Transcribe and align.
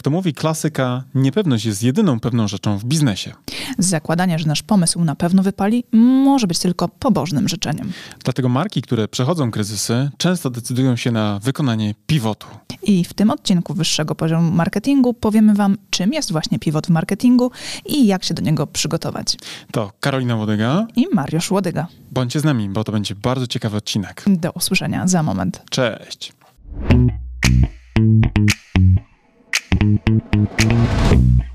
Jak 0.00 0.04
to 0.04 0.10
mówi 0.10 0.34
klasyka, 0.34 1.04
niepewność 1.14 1.64
jest 1.64 1.82
jedyną 1.82 2.20
pewną 2.20 2.48
rzeczą 2.48 2.78
w 2.78 2.84
biznesie. 2.84 3.32
Zakładanie, 3.78 4.38
że 4.38 4.46
nasz 4.46 4.62
pomysł 4.62 5.04
na 5.04 5.14
pewno 5.14 5.42
wypali, 5.42 5.84
może 6.24 6.46
być 6.46 6.58
tylko 6.58 6.88
pobożnym 6.88 7.48
życzeniem. 7.48 7.92
Dlatego 8.24 8.48
marki, 8.48 8.82
które 8.82 9.08
przechodzą 9.08 9.50
kryzysy, 9.50 10.10
często 10.18 10.50
decydują 10.50 10.96
się 10.96 11.10
na 11.10 11.38
wykonanie 11.38 11.94
pivotu. 12.06 12.46
I 12.82 13.04
w 13.04 13.14
tym 13.14 13.30
odcinku 13.30 13.74
wyższego 13.74 14.14
poziomu 14.14 14.50
marketingu 14.50 15.14
powiemy 15.14 15.54
Wam, 15.54 15.76
czym 15.90 16.12
jest 16.12 16.32
właśnie 16.32 16.58
pivot 16.58 16.86
w 16.86 16.90
marketingu 16.90 17.50
i 17.86 18.06
jak 18.06 18.24
się 18.24 18.34
do 18.34 18.42
niego 18.42 18.66
przygotować. 18.66 19.36
To 19.72 19.92
Karolina 20.00 20.36
Łodyga 20.36 20.86
I 20.96 21.06
Mariusz 21.12 21.50
Łodyga. 21.50 21.86
Bądźcie 22.10 22.40
z 22.40 22.44
nami, 22.44 22.68
bo 22.68 22.84
to 22.84 22.92
będzie 22.92 23.14
bardzo 23.14 23.46
ciekawy 23.46 23.76
odcinek. 23.76 24.24
Do 24.26 24.52
usłyszenia 24.52 25.08
za 25.08 25.22
moment. 25.22 25.62
Cześć. 25.70 26.32
Thank 29.80 30.02
you. 30.04 31.49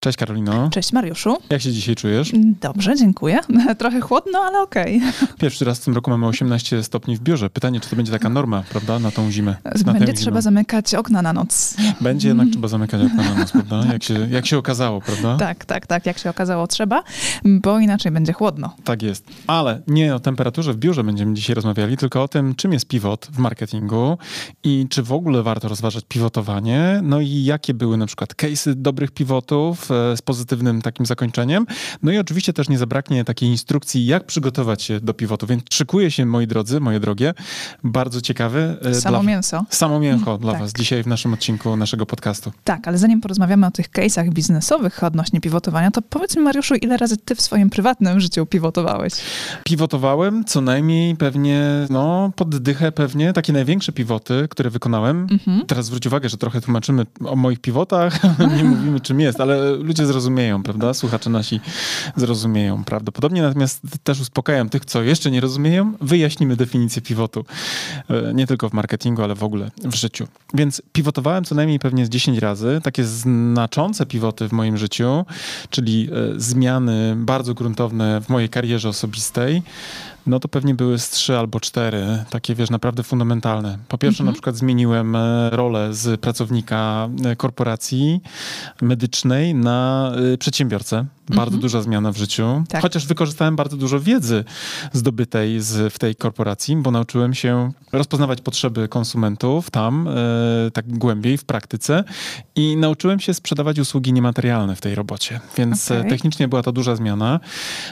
Cześć 0.00 0.18
Karolino. 0.18 0.70
Cześć 0.70 0.92
Mariuszu. 0.92 1.36
Jak 1.50 1.62
się 1.62 1.72
dzisiaj 1.72 1.94
czujesz? 1.96 2.32
Dobrze, 2.60 2.96
dziękuję. 2.96 3.40
Trochę 3.78 4.00
chłodno, 4.00 4.38
ale 4.38 4.60
okej. 4.60 5.00
Pierwszy 5.40 5.64
raz 5.64 5.78
w 5.80 5.84
tym 5.84 5.94
roku 5.94 6.10
mamy 6.10 6.26
18 6.26 6.82
stopni 6.82 7.16
w 7.16 7.20
biurze. 7.20 7.50
Pytanie, 7.50 7.80
czy 7.80 7.90
to 7.90 7.96
będzie 7.96 8.12
taka 8.12 8.28
norma, 8.28 8.62
prawda, 8.70 8.98
na 8.98 9.10
tą 9.10 9.30
zimę? 9.30 9.56
Na 9.86 9.92
Będzie 9.92 10.12
trzeba 10.12 10.30
zimę. 10.30 10.42
zamykać 10.42 10.94
okna 10.94 11.22
na 11.22 11.32
noc. 11.32 11.76
Będzie 12.00 12.28
jednak 12.28 12.48
trzeba 12.48 12.68
zamykać 12.68 13.02
okna 13.02 13.22
na 13.22 13.34
noc, 13.34 13.52
prawda? 13.52 13.84
Jak 13.92 14.02
się, 14.04 14.28
jak 14.30 14.46
się 14.46 14.58
okazało, 14.58 15.00
prawda? 15.00 15.36
Tak, 15.36 15.64
tak, 15.64 15.86
tak, 15.86 16.06
jak 16.06 16.18
się 16.18 16.30
okazało 16.30 16.66
trzeba, 16.66 17.02
bo 17.44 17.78
inaczej 17.78 18.12
będzie 18.12 18.32
chłodno. 18.32 18.76
Tak 18.84 19.02
jest. 19.02 19.24
Ale 19.46 19.82
nie 19.86 20.14
o 20.14 20.20
temperaturze 20.20 20.72
w 20.72 20.76
biurze 20.76 21.04
będziemy 21.04 21.34
dzisiaj 21.34 21.54
rozmawiali, 21.54 21.96
tylko 21.96 22.22
o 22.22 22.28
tym, 22.28 22.54
czym 22.54 22.72
jest 22.72 22.88
pivot 22.88 23.28
w 23.32 23.38
marketingu 23.38 24.18
i 24.64 24.86
czy 24.90 25.02
w 25.02 25.12
ogóle 25.12 25.42
warto 25.42 25.68
rozważać 25.68 26.04
pivotowanie, 26.08 27.00
no 27.02 27.20
i 27.20 27.44
jakie 27.44 27.74
były 27.74 27.96
na 27.96 28.06
przykład 28.06 28.34
case'y 28.34 28.74
dobrych 28.74 29.10
pivotów 29.10 29.87
z 30.16 30.22
pozytywnym 30.22 30.82
takim 30.82 31.06
zakończeniem. 31.06 31.66
No 32.02 32.12
i 32.12 32.18
oczywiście 32.18 32.52
też 32.52 32.68
nie 32.68 32.78
zabraknie 32.78 33.24
takiej 33.24 33.48
instrukcji, 33.48 34.06
jak 34.06 34.24
przygotować 34.26 34.82
się 34.82 35.00
do 35.00 35.14
pivotu. 35.14 35.46
Więc 35.46 35.62
szykuje 35.70 36.10
się, 36.10 36.26
moi 36.26 36.46
drodzy, 36.46 36.80
moje 36.80 37.00
drogie, 37.00 37.34
bardzo 37.84 38.20
ciekawy. 38.20 38.76
e, 38.84 38.94
Samo 38.94 39.18
dla, 39.18 39.28
mięso. 39.28 39.64
Samo 39.70 40.00
mięcho 40.00 40.38
dla 40.38 40.52
Tak. 40.52 40.60
was 40.60 40.72
dzisiaj 40.72 41.02
w 41.02 41.06
naszym 41.06 41.32
odcinku 41.34 41.76
naszego 41.76 42.06
podcastu. 42.06 42.52
Tak, 42.64 42.88
ale 42.88 42.98
zanim 42.98 43.20
porozmawiamy 43.20 43.66
o 43.66 43.70
tych 43.70 43.90
case'ach 43.90 44.30
biznesowych 44.30 45.04
odnośnie 45.04 45.40
pivotowania, 45.40 45.90
to 45.90 46.02
powiedz 46.02 46.36
mi 46.36 46.42
Mariuszu, 46.42 46.74
ile 46.74 46.96
razy 46.96 47.16
ty 47.16 47.34
w 47.34 47.40
swoim 47.40 47.70
prywatnym 47.70 48.20
życiu 48.20 48.46
pivotowałeś? 48.46 49.12
Pivotowałem 49.64 50.44
co 50.44 50.60
najmniej 50.60 51.16
pewnie, 51.16 51.86
no, 51.90 52.32
pod 52.36 52.58
dychę 52.58 52.92
pewnie, 52.92 53.32
takie 53.32 53.52
największe 53.52 53.92
pivoty, 53.92 54.46
które 54.50 54.70
wykonałem. 54.70 55.26
Mhm. 55.30 55.66
Teraz 55.66 55.86
zwróć 55.86 56.06
uwagę, 56.06 56.28
że 56.28 56.36
trochę 56.36 56.60
tłumaczymy 56.60 57.06
o 57.24 57.36
moich 57.36 57.58
pivotach, 57.60 58.20
nie 58.56 58.64
mówimy 58.64 59.00
czym 59.00 59.20
jest, 59.20 59.40
ale 59.40 59.77
ludzie 59.78 60.06
zrozumieją, 60.06 60.62
prawda? 60.62 60.94
Słuchacze 60.94 61.30
nasi 61.30 61.60
zrozumieją 62.16 62.84
prawdopodobnie, 62.84 63.42
natomiast 63.42 63.80
też 64.04 64.20
uspokajam 64.20 64.68
tych, 64.68 64.84
co 64.84 65.02
jeszcze 65.02 65.30
nie 65.30 65.40
rozumieją, 65.40 65.92
wyjaśnimy 66.00 66.56
definicję 66.56 67.02
pivotu. 67.02 67.44
E, 68.10 68.34
Nie 68.34 68.46
tylko 68.46 68.68
w 68.68 68.72
marketingu, 68.72 69.22
ale 69.22 69.34
w 69.34 69.44
ogóle 69.44 69.70
w 69.84 69.94
życiu. 69.94 70.26
Więc 70.54 70.82
pivotowałem 70.92 71.44
co 71.44 71.54
najmniej 71.54 71.78
pewnie 71.78 72.06
z 72.06 72.08
10 72.08 72.38
razy, 72.38 72.80
takie 72.82 73.04
znaczące 73.04 74.06
pivoty 74.06 74.48
w 74.48 74.52
moim 74.52 74.76
życiu, 74.76 75.24
czyli 75.70 76.08
e, 76.12 76.40
zmiany 76.40 77.16
bardzo 77.16 77.54
gruntowne 77.54 78.20
w 78.20 78.28
mojej 78.28 78.48
karierze 78.48 78.88
osobistej, 78.88 79.62
no 80.28 80.40
to 80.40 80.48
pewnie 80.48 80.74
były 80.74 80.98
z 80.98 81.10
trzy 81.10 81.38
albo 81.38 81.60
cztery, 81.60 82.24
takie 82.30 82.54
wiesz, 82.54 82.70
naprawdę 82.70 83.02
fundamentalne. 83.02 83.78
Po 83.88 83.98
pierwsze, 83.98 84.24
na 84.24 84.32
przykład 84.32 84.56
zmieniłem 84.56 85.16
e, 85.16 85.50
rolę 85.50 85.94
z 85.94 86.20
pracownika 86.20 87.08
e, 87.24 87.36
korporacji 87.36 88.20
medycznej 88.82 89.54
na 89.54 90.12
e, 90.34 90.38
przedsiębiorcę. 90.38 91.06
Bardzo 91.36 91.58
duża 91.58 91.82
zmiana 91.82 92.12
w 92.12 92.16
życiu. 92.16 92.64
Tak. 92.68 92.82
Chociaż 92.82 93.06
wykorzystałem 93.06 93.56
bardzo 93.56 93.76
dużo 93.76 94.00
wiedzy 94.00 94.44
zdobytej 94.92 95.60
z, 95.60 95.94
w 95.94 95.98
tej 95.98 96.16
korporacji, 96.16 96.76
bo 96.76 96.90
nauczyłem 96.90 97.34
się 97.34 97.72
rozpoznawać 97.92 98.40
potrzeby 98.40 98.88
konsumentów 98.88 99.70
tam, 99.70 100.08
e, 100.08 100.70
tak 100.70 100.88
głębiej 100.88 101.38
w 101.38 101.44
praktyce 101.44 102.04
i 102.56 102.76
nauczyłem 102.76 103.20
się 103.20 103.34
sprzedawać 103.34 103.78
usługi 103.78 104.12
niematerialne 104.12 104.76
w 104.76 104.80
tej 104.80 104.94
robocie. 104.94 105.40
Więc 105.56 105.90
Okej. 105.90 106.10
technicznie 106.10 106.48
była 106.48 106.62
to 106.62 106.72
duża 106.72 106.96
zmiana. 106.96 107.40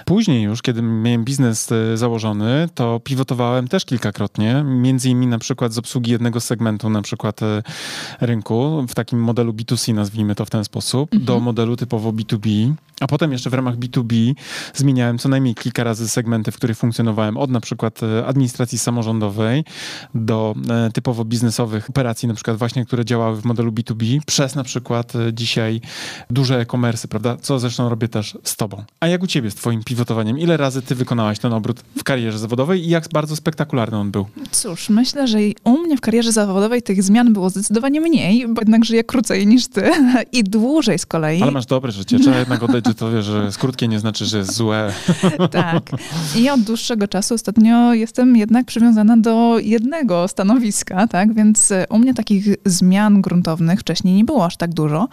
Później 0.05 0.43
już, 0.43 0.63
kiedy 0.63 0.83
miałem 0.83 1.25
biznes 1.25 1.73
e, 1.73 1.97
to 2.75 3.01
pivotowałem 3.05 3.69
też 3.69 3.85
kilkakrotnie, 3.85 4.65
między 4.65 5.11
innymi 5.11 5.27
na 5.27 5.39
przykład 5.39 5.73
z 5.73 5.79
obsługi 5.79 6.11
jednego 6.11 6.41
segmentu, 6.41 6.91
na 6.91 7.03
przykład 7.03 7.43
e, 7.43 7.63
rynku, 8.21 8.85
w 8.89 8.95
takim 8.95 9.21
modelu 9.21 9.53
B2C, 9.53 9.95
nazwijmy 9.95 10.35
to 10.35 10.45
w 10.45 10.51
ten 10.51 10.65
sposób, 10.65 11.17
do 11.19 11.41
modelu 11.41 11.77
typowo 11.77 12.13
B2B. 12.13 12.73
A 13.01 13.07
potem 13.07 13.33
jeszcze 13.33 13.51
w 13.51 13.55
ramach 13.55 13.77
B2B 13.77 14.35
zmieniałem 14.75 15.19
co 15.19 15.29
najmniej 15.29 15.55
kilka 15.55 15.85
razy 15.85 16.09
segmenty, 16.09 16.53
w 16.53 16.57
których 16.57 16.79
funkcjonowałem, 16.79 17.37
od 17.37 17.51
na 17.51 17.61
przykład 17.61 18.03
e, 18.03 18.27
administracji 18.27 18.79
samorządowej 18.79 19.65
do 20.15 20.55
e, 20.71 20.91
typowo 20.91 21.25
biznesowych 21.25 21.91
operacji, 21.91 22.29
na 22.29 22.35
przykład 22.35 22.57
właśnie, 22.57 22.85
które 22.85 23.05
działały 23.05 23.41
w 23.41 23.45
modelu 23.45 23.73
B2B, 23.73 24.21
przez 24.27 24.55
na 24.55 24.65
przykład 24.65 25.13
dzisiaj 25.33 25.81
duże 26.31 26.61
e-commerce, 26.61 27.09
prawda? 27.09 27.37
Co 27.41 27.59
zresztą 27.59 27.89
robię 27.89 28.09
też 28.09 28.39
z 28.43 28.57
tobą. 28.57 28.85
A 29.01 29.07
jak 29.07 29.23
u 29.23 29.27
ciebie 29.27 29.51
z 29.51 29.55
twoim 29.55 29.85
pivotowaniem? 29.85 30.39
Ile 30.39 30.57
razy 30.57 30.83
ty 30.83 30.95
wykonałaś 30.95 31.39
ten 31.39 31.53
obrót 31.53 31.81
w 31.99 32.05
karierze 32.05 32.16
zawodowej 32.37 32.85
i 32.85 32.89
jak 32.89 33.09
bardzo 33.13 33.37
spektakularny 33.37 33.97
on 33.99 34.11
był? 34.11 34.27
Cóż, 34.51 34.89
myślę, 34.89 35.29
że 35.29 35.39
u 35.65 35.79
mnie 35.79 35.97
w 35.97 36.01
karierze 36.01 36.33
zawodowej 36.33 36.83
tych 36.83 37.03
zmian 37.03 37.33
było 37.33 37.51
zdecydowanie 37.51 38.01
mniej, 38.01 38.49
bo 38.49 38.61
jednak 38.61 38.85
żyję 38.85 39.05
krócej 39.05 39.47
niż 39.47 39.69
ty 39.69 39.91
i 40.33 40.45
dłużej 40.45 40.99
z 40.99 41.07
kolei. 41.07 41.43
Ale 41.43 41.53
masz 41.53 41.67
dobre 41.67 41.93
życie. 41.93 42.19
Trzeba 42.19 42.39
jednak 42.39 42.63
oddać, 42.63 42.87
że 42.87 42.95
to 42.95 43.11
wiesz, 43.13 43.25
że 43.25 43.45
jest 43.45 43.59
krótkie 43.59 43.89
nie 43.89 43.99
znaczy, 43.99 44.25
że 44.25 44.39
jest 44.39 44.53
złe. 44.53 44.93
Tak. 45.51 45.83
I 46.37 46.51
od 46.51 46.61
dłuższego 46.61 47.09
czasu 47.09 47.35
ostatnio 47.35 47.95
jestem 47.95 48.37
jednak 48.37 48.67
przywiązana 48.67 49.17
do 49.17 49.59
jednego 49.59 50.29
stanowiska, 50.29 51.07
tak? 51.07 51.35
Więc 51.35 51.73
e, 51.73 51.87
u 51.91 51.99
mnie 51.99 52.15
takich 52.15 52.47
zmian 52.65 53.23
gruntownych 53.23 53.81
wcześniej 53.81 54.15
nie 54.15 54.25
było 54.25 54.45
aż 54.47 54.57
tak 54.57 54.75
dużo. 54.75 55.09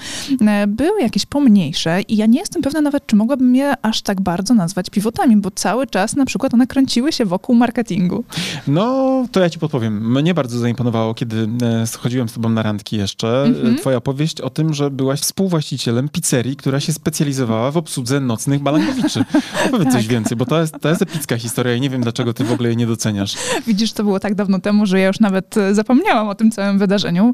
E, 0.47 0.67
Były 0.67 1.01
jakieś 1.01 1.25
pomniejsze 1.25 2.01
i 2.01 2.17
ja 2.17 2.25
nie 2.25 2.39
jestem 2.39 2.61
pewna 2.61 2.81
nawet, 2.81 3.07
czy 3.07 3.15
mogłabym 3.15 3.55
je 3.55 3.73
aż 3.81 4.01
tak 4.01 4.21
bardzo 4.21 4.53
nazwać 4.53 4.89
pivotami, 4.89 5.37
bo 5.37 5.51
cały 5.51 5.87
czas 5.87 6.15
na 6.15 6.25
przykład 6.25 6.53
one 6.53 6.67
kręciły 6.67 6.82
się 6.87 7.25
wokół 7.25 7.55
marketingu. 7.55 8.23
No, 8.67 9.25
to 9.31 9.39
ja 9.39 9.49
ci 9.49 9.59
podpowiem. 9.59 10.11
Mnie 10.21 10.33
bardzo 10.33 10.59
zaimponowało, 10.59 11.13
kiedy 11.13 11.47
e, 11.63 11.87
schodziłem 11.87 12.29
z 12.29 12.33
tobą 12.33 12.49
na 12.49 12.63
randki 12.63 12.97
jeszcze, 12.97 13.43
Mhm. 13.43 13.73
e, 13.75 13.77
twoja 13.77 13.97
opowieść 13.97 14.41
o 14.41 14.49
tym, 14.49 14.73
że 14.73 14.91
byłaś 14.91 15.19
współwłaścicielem 15.19 16.09
pizzerii, 16.09 16.55
która 16.55 16.79
się 16.79 16.93
specjalizowała 16.93 17.71
w 17.71 17.77
obsłudze 17.77 18.19
nocnych 18.19 18.61
balangowiczy. 18.61 19.25
Opowiedz 19.67 19.83
Tak. 19.83 19.93
coś 19.93 20.07
więcej, 20.07 20.37
bo 20.37 20.45
to 20.45 20.61
jest, 20.61 20.75
to 20.81 20.89
jest 20.89 21.01
epicka 21.01 21.37
historia 21.37 21.75
i 21.75 21.81
nie 21.81 21.89
wiem, 21.89 22.01
dlaczego 22.01 22.33
ty 22.33 22.43
w 22.43 22.51
ogóle 22.51 22.69
jej 22.69 22.77
nie 22.77 22.87
doceniasz. 22.87 23.35
Widzisz, 23.67 23.93
to 23.93 24.03
było 24.03 24.19
tak 24.19 24.35
dawno 24.35 24.59
temu, 24.59 24.85
że 24.85 24.99
ja 24.99 25.07
już 25.07 25.19
nawet 25.19 25.57
e, 25.57 25.75
zapomniałam 25.75 26.27
o 26.29 26.35
tym 26.35 26.51
całym 26.51 26.79
wydarzeniu, 26.79 27.33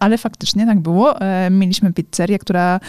ale 0.00 0.18
faktycznie 0.18 0.66
tak 0.66 0.80
było. 0.80 1.14
Mieliśmy 1.50 1.92
pizzerię, 1.92 2.38
która 2.38 2.80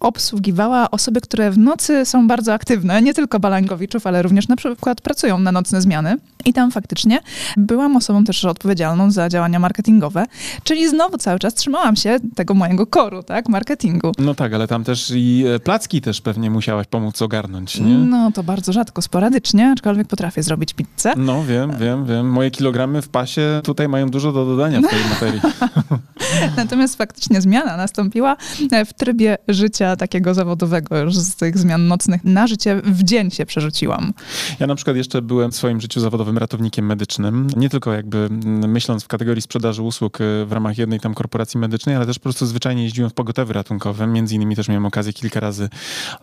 obsługiwała 0.00 0.90
osoby, 0.90 1.20
które 1.20 1.50
w 1.50 1.58
nocy 1.58 2.04
są 2.06 2.28
bardzo 2.28 2.52
aktywne, 2.54 3.02
nie 3.02 3.14
tylko 3.14 3.40
balangowiczów, 3.40 4.06
ale 4.06 4.22
również 4.22 4.48
na 4.48 4.56
przykład 4.56 5.00
pracują 5.00 5.29
na 5.38 5.52
nocne 5.52 5.80
zmiany. 5.80 6.16
I 6.44 6.52
tam 6.52 6.70
faktycznie 6.70 7.18
byłam 7.56 7.96
osobą 7.96 8.24
też 8.24 8.44
odpowiedzialną 8.44 9.10
za 9.10 9.28
działania 9.28 9.58
marketingowe, 9.58 10.24
czyli 10.64 10.88
znowu 10.88 11.18
cały 11.18 11.38
czas 11.38 11.54
trzymałam 11.54 11.96
się 11.96 12.16
tego 12.34 12.54
mojego 12.54 12.86
koru, 12.86 13.22
tak, 13.22 13.48
marketingu. 13.48 14.12
No 14.18 14.34
tak, 14.34 14.54
ale 14.54 14.68
tam 14.68 14.84
też 14.84 15.12
i 15.16 15.44
e, 15.54 15.58
placki 15.58 16.00
też 16.00 16.20
pewnie 16.20 16.50
musiałaś 16.50 16.86
pomóc 16.86 17.22
ogarnąć, 17.22 17.80
nie? 17.80 17.94
No 17.94 18.32
to 18.32 18.42
bardzo 18.42 18.72
rzadko, 18.72 19.02
sporadycznie, 19.02 19.70
aczkolwiek 19.70 20.08
potrafię 20.08 20.42
zrobić 20.42 20.74
pizzę. 20.74 21.12
No 21.16 21.44
wiem, 21.44 21.72
wiem, 21.78 22.06
wiem. 22.06 22.30
Moje 22.30 22.50
kilogramy 22.50 23.02
w 23.02 23.08
pasie 23.08 23.60
tutaj 23.64 23.88
mają 23.88 24.08
dużo 24.08 24.32
do 24.32 24.46
dodania 24.46 24.80
w 24.80 24.90
tej 24.90 25.00
materii. 25.10 25.40
Natomiast 26.56 26.96
faktycznie 26.96 27.40
zmiana 27.40 27.76
nastąpiła 27.76 28.36
e, 28.72 28.84
w 28.84 28.92
trybie 28.92 29.38
życia 29.48 29.96
takiego 29.96 30.34
zawodowego, 30.34 30.98
już 30.98 31.16
z 31.16 31.36
tych 31.36 31.58
zmian 31.58 31.88
nocnych 31.88 32.24
na 32.24 32.46
życie 32.46 32.80
w 32.84 33.02
dzień 33.02 33.30
się 33.30 33.46
przerzuciłam. 33.46 34.12
Ja 34.60 34.66
na 34.66 34.74
przykład 34.74 34.96
jeszcze 34.96 35.22
byłem 35.22 35.52
w 35.52 35.56
swoim 35.56 35.80
życiu 35.80 36.00
zawodowym 36.00 36.29
ratownikiem 36.38 36.86
medycznym. 36.86 37.46
Nie 37.56 37.68
tylko 37.68 37.92
jakby 37.92 38.18
mm, 38.18 38.70
myśląc 38.70 39.04
w 39.04 39.08
kategorii 39.08 39.42
sprzedaży 39.42 39.82
usług 39.82 40.20
y, 40.20 40.44
w 40.46 40.52
ramach 40.52 40.78
jednej 40.78 41.00
tam 41.00 41.14
korporacji 41.14 41.60
medycznej, 41.60 41.96
ale 41.96 42.06
też 42.06 42.18
po 42.18 42.22
prostu 42.22 42.46
zwyczajnie 42.46 42.82
jeździłem 42.84 43.10
w 43.10 43.14
pogotowie 43.14 43.52
ratunkowym. 43.52 44.12
Między 44.12 44.34
innymi 44.34 44.56
też 44.56 44.68
miałem 44.68 44.86
okazję 44.86 45.12
kilka 45.12 45.40
razy 45.40 45.68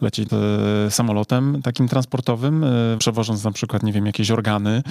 lecieć 0.02 0.30
e, 0.34 0.92
samolotem 0.92 1.62
takim 1.62 1.88
transportowym, 1.88 2.64
e, 2.64 2.68
przewożąc 3.00 3.44
na 3.44 3.52
przykład, 3.52 3.84
nie 3.84 3.94
wiem, 3.94 4.06
jakieś 4.06 4.32
organy, 4.32 4.84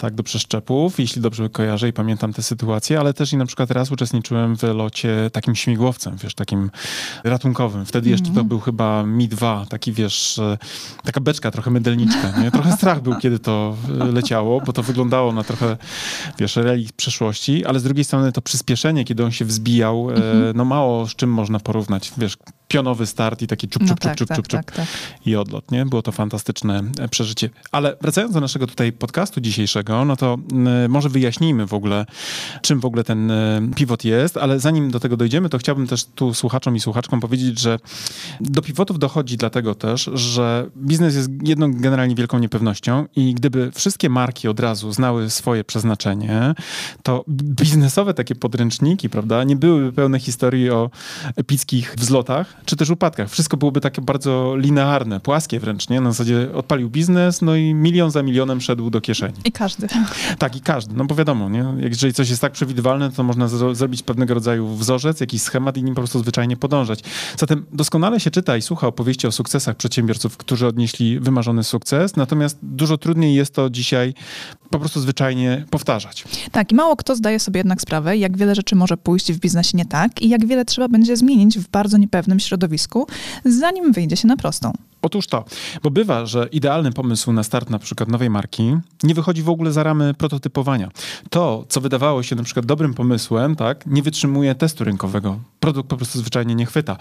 tak, 0.00 0.14
do 0.14 0.22
przeszczepów, 0.22 1.00
jeśli 1.00 1.22
dobrze 1.22 1.48
kojarzę 1.48 1.88
i 1.88 1.92
pamiętam 1.92 2.32
tę 2.32 2.42
sytuację, 2.42 3.00
ale 3.00 3.14
też 3.14 3.32
i 3.32 3.36
na 3.36 3.46
przykład 3.46 3.70
raz 3.70 3.92
uczestniczyłem 3.92 4.54
pierwszym 4.54 4.56
wylocie 4.56 5.30
takim 5.32 5.54
śmigłowcem, 5.54 6.16
wiesz, 6.16 6.34
takim 6.34 6.70
ratunkowym. 7.24 7.84
Wtedy 7.84 8.10
jeszcze 8.10 8.30
to 8.30 8.44
był 8.44 8.60
chyba 8.60 9.02
Mi-2, 9.02 9.66
taki 9.66 9.92
wiesz, 9.92 10.38
e, 10.38 10.58
taka 11.04 11.20
beczka, 11.20 11.50
trochę 11.50 11.70
mydelniczka, 11.70 12.40
nie? 12.42 12.50
Trochę 12.50 12.72
strach 12.72 13.02
był, 13.02 13.16
kiedy 13.16 13.38
to 13.38 13.76
e, 14.00 14.12
leciało, 14.54 14.66
bo 14.66 14.72
to 14.72 14.82
wyglądało 14.82 15.32
na 15.32 15.44
trochę, 15.44 15.76
wiesz, 16.38 16.56
relikt 16.56 16.92
przeszłości, 16.96 17.64
ale 17.64 17.80
z 17.80 17.82
drugiej 17.82 18.04
strony 18.04 18.32
to 18.32 18.42
przyspieszenie, 18.42 19.04
kiedy 19.04 19.24
on 19.24 19.30
się 19.30 19.44
wzbijał, 19.44 20.10
e, 20.10 20.14
no 20.54 20.64
mało 20.64 21.06
z 21.06 21.14
czym 21.16 21.30
można 21.30 21.60
porównać, 21.60 22.12
wiesz, 22.18 22.36
pionowy 22.68 23.06
start 23.06 23.42
i 23.42 23.46
taki 23.46 23.68
czub, 23.68 23.82
czub, 23.82 23.90
No 23.90 23.96
tak, 23.96 24.16
czub, 24.16 24.28
tak, 24.28 24.36
czub, 24.36 24.48
tak, 24.48 24.72
tak. 24.72 24.86
i 25.26 25.36
odlot, 25.36 25.70
nie? 25.70 25.86
Było 25.86 26.02
to 26.02 26.12
fantastyczne 26.12 26.82
e, 26.98 27.08
przeżycie. 27.08 27.50
Ale 27.72 27.96
wracając 28.00 28.34
do 28.34 28.40
naszego 28.40 28.66
tutaj 28.66 28.92
podcastu 28.92 29.40
dzisiejszego, 29.40 30.04
no 30.04 30.16
to 30.16 30.38
y, 30.84 30.88
może 30.88 31.08
wyjaśnijmy 31.08 31.66
w 31.66 31.74
ogóle, 31.74 32.06
czym 32.62 32.80
w 32.80 32.84
ogóle 32.84 33.04
ten 33.04 33.30
y, 33.30 33.70
pivot 33.76 34.04
jest, 34.04 34.36
ale 34.36 34.60
zanim 34.60 34.90
do 34.90 35.00
tego 35.00 35.16
dojdziemy, 35.16 35.48
to 35.48 35.58
chciałbym 35.58 35.86
też 35.86 36.04
tu 36.04 36.34
słuchaczom 36.34 36.76
i 36.76 36.80
słuchaczkom 36.80 37.20
powiedzieć, 37.20 37.60
że 37.60 37.78
do 38.40 38.62
pivotów 38.62 38.98
dochodzi 38.98 39.36
dlatego 39.36 39.74
też, 39.74 40.10
że 40.14 40.66
biznes 40.76 41.14
jest 41.14 41.30
jedną 41.42 41.72
generalnie 41.72 42.14
wielką 42.14 42.38
niepewnością 42.38 43.06
i 43.16 43.34
gdyby 43.34 43.72
wszystkie 43.72 44.08
marki 44.08 44.48
od 44.48 44.60
razu 44.60 44.92
znały 44.92 45.30
swoje 45.30 45.64
przeznaczenie, 45.64 46.54
to 47.02 47.24
biznesowe 47.28 48.14
takie 48.14 48.34
podręczniki, 48.34 49.08
prawda, 49.08 49.44
nie 49.44 49.56
byłyby 49.56 49.92
pełne 49.92 50.20
historii 50.20 50.70
o 50.70 50.90
epickich 51.36 51.94
wzlotach, 51.98 52.53
czy 52.64 52.76
też 52.76 52.90
upadkach. 52.90 53.30
Wszystko 53.30 53.56
byłoby 53.56 53.80
takie 53.80 54.02
bardzo 54.02 54.56
linearne, 54.56 55.20
płaskie 55.20 55.60
wręcz, 55.60 55.88
nie? 55.88 56.00
Na 56.00 56.12
zasadzie 56.12 56.48
odpalił 56.54 56.90
biznes, 56.90 57.42
no 57.42 57.56
i 57.56 57.74
milion 57.74 58.10
za 58.10 58.22
milionem 58.22 58.60
szedł 58.60 58.90
do 58.90 59.00
kieszeni. 59.00 59.34
I 59.44 59.52
każdy. 59.52 59.86
Tak, 60.38 60.56
i 60.56 60.60
każdy, 60.60 60.94
no 60.96 61.04
bo 61.04 61.14
wiadomo, 61.14 61.48
nie? 61.48 61.64
Jeżeli 61.78 62.12
coś 62.14 62.30
jest 62.30 62.40
tak 62.42 62.52
przewidywalne, 62.52 63.10
to 63.12 63.22
można 63.22 63.46
zro- 63.46 63.74
zrobić 63.74 64.02
pewnego 64.02 64.34
rodzaju 64.34 64.76
wzorzec, 64.76 65.20
jakiś 65.20 65.42
schemat 65.42 65.76
i 65.76 65.82
nim 65.82 65.94
po 65.94 66.00
prostu 66.00 66.18
zwyczajnie 66.18 66.56
podążać. 66.56 67.00
Zatem 67.38 67.66
doskonale 67.72 68.20
się 68.20 68.30
czyta 68.30 68.56
i 68.56 68.62
słucha 68.62 68.86
opowieści 68.86 69.26
o 69.26 69.32
sukcesach 69.32 69.76
przedsiębiorców, 69.76 70.36
którzy 70.36 70.66
odnieśli 70.66 71.20
wymarzony 71.20 71.64
sukces, 71.64 72.16
natomiast 72.16 72.58
dużo 72.62 72.98
trudniej 72.98 73.34
jest 73.34 73.54
to 73.54 73.70
dzisiaj 73.70 74.14
po 74.70 74.78
prostu 74.78 75.00
zwyczajnie 75.00 75.64
powtarzać. 75.70 76.24
Tak, 76.52 76.72
i 76.72 76.74
mało 76.74 76.96
kto 76.96 77.16
zdaje 77.16 77.40
sobie 77.40 77.58
jednak 77.58 77.80
sprawę, 77.80 78.16
jak 78.16 78.36
wiele 78.36 78.54
rzeczy 78.54 78.76
może 78.76 78.96
pójść 78.96 79.32
w 79.32 79.38
biznesie 79.38 79.76
nie 79.78 79.84
tak 79.86 80.22
i 80.22 80.28
jak 80.28 80.46
wiele 80.46 80.64
trzeba 80.64 80.88
będzie 80.88 81.16
zmienić 81.16 81.58
w 81.58 81.68
bardzo 81.68 81.96
niepewnym 81.96 82.40
środowisku, 82.44 83.06
zanim 83.44 83.92
wyjdzie 83.92 84.16
się 84.16 84.28
na 84.28 84.36
prostą. 84.36 84.72
Otóż 85.04 85.26
to, 85.26 85.44
bo 85.82 85.90
bywa, 85.90 86.26
że 86.26 86.48
idealny 86.52 86.92
pomysł 86.92 87.32
na 87.32 87.42
start 87.42 87.70
na 87.70 87.78
przykład 87.78 88.08
nowej 88.08 88.30
marki 88.30 88.76
nie 89.02 89.14
wychodzi 89.14 89.42
w 89.42 89.48
ogóle 89.48 89.72
za 89.72 89.82
ramy 89.82 90.14
prototypowania. 90.14 90.90
To, 91.30 91.64
co 91.68 91.80
wydawało 91.80 92.22
się 92.22 92.36
na 92.36 92.42
przykład 92.42 92.66
dobrym 92.66 92.94
pomysłem, 92.94 93.56
tak, 93.56 93.86
nie 93.86 94.02
wytrzymuje 94.02 94.54
testu 94.54 94.84
rynkowego. 94.84 95.38
Produkt 95.60 95.88
po 95.88 95.96
prostu 95.96 96.18
zwyczajnie 96.18 96.54
nie 96.54 96.66
chwyta. 96.66 96.96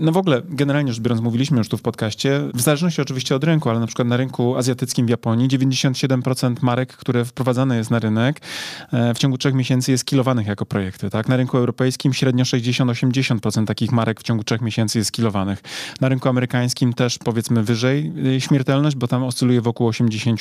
No 0.00 0.12
w 0.12 0.16
ogóle, 0.16 0.42
generalnie 0.48 0.92
rzecz 0.92 1.02
biorąc, 1.02 1.22
mówiliśmy 1.22 1.58
już 1.58 1.68
tu 1.68 1.76
w 1.76 1.82
podcaście, 1.82 2.40
w 2.54 2.60
zależności 2.60 3.02
oczywiście 3.02 3.36
od 3.36 3.44
rynku, 3.44 3.70
ale 3.70 3.80
na 3.80 3.86
przykład 3.86 4.08
na 4.08 4.16
rynku 4.16 4.56
azjatyckim 4.56 5.06
w 5.06 5.10
Japonii 5.10 5.48
97% 5.48 6.54
marek, 6.62 6.96
które 6.96 7.24
wprowadzane 7.24 7.76
jest 7.76 7.90
na 7.90 7.98
rynek, 7.98 8.40
e, 8.92 9.14
w 9.14 9.18
ciągu 9.18 9.38
trzech 9.38 9.54
miesięcy 9.54 9.90
jest 9.90 10.04
kilowanych 10.04 10.46
jako 10.46 10.66
projekty. 10.66 11.10
Tak? 11.10 11.28
Na 11.28 11.36
rynku 11.36 11.58
europejskim 11.58 12.12
średnio 12.12 12.44
60-80% 12.44 13.66
takich 13.66 13.92
marek 13.92 14.20
w 14.20 14.22
ciągu 14.22 14.44
trzech 14.44 14.60
miesięcy 14.60 14.98
jest 14.98 15.12
kilowanych. 15.12 15.62
Na 16.00 16.08
rynku 16.08 16.28
amerykańskim 16.28 16.92
też 16.92 17.18
powiedzmy 17.18 17.41
wyżej 17.50 18.12
y, 18.36 18.40
śmiertelność, 18.40 18.96
bo 18.96 19.06
tam 19.06 19.22
oscyluje 19.24 19.60
wokół 19.60 19.86
80, 19.86 20.40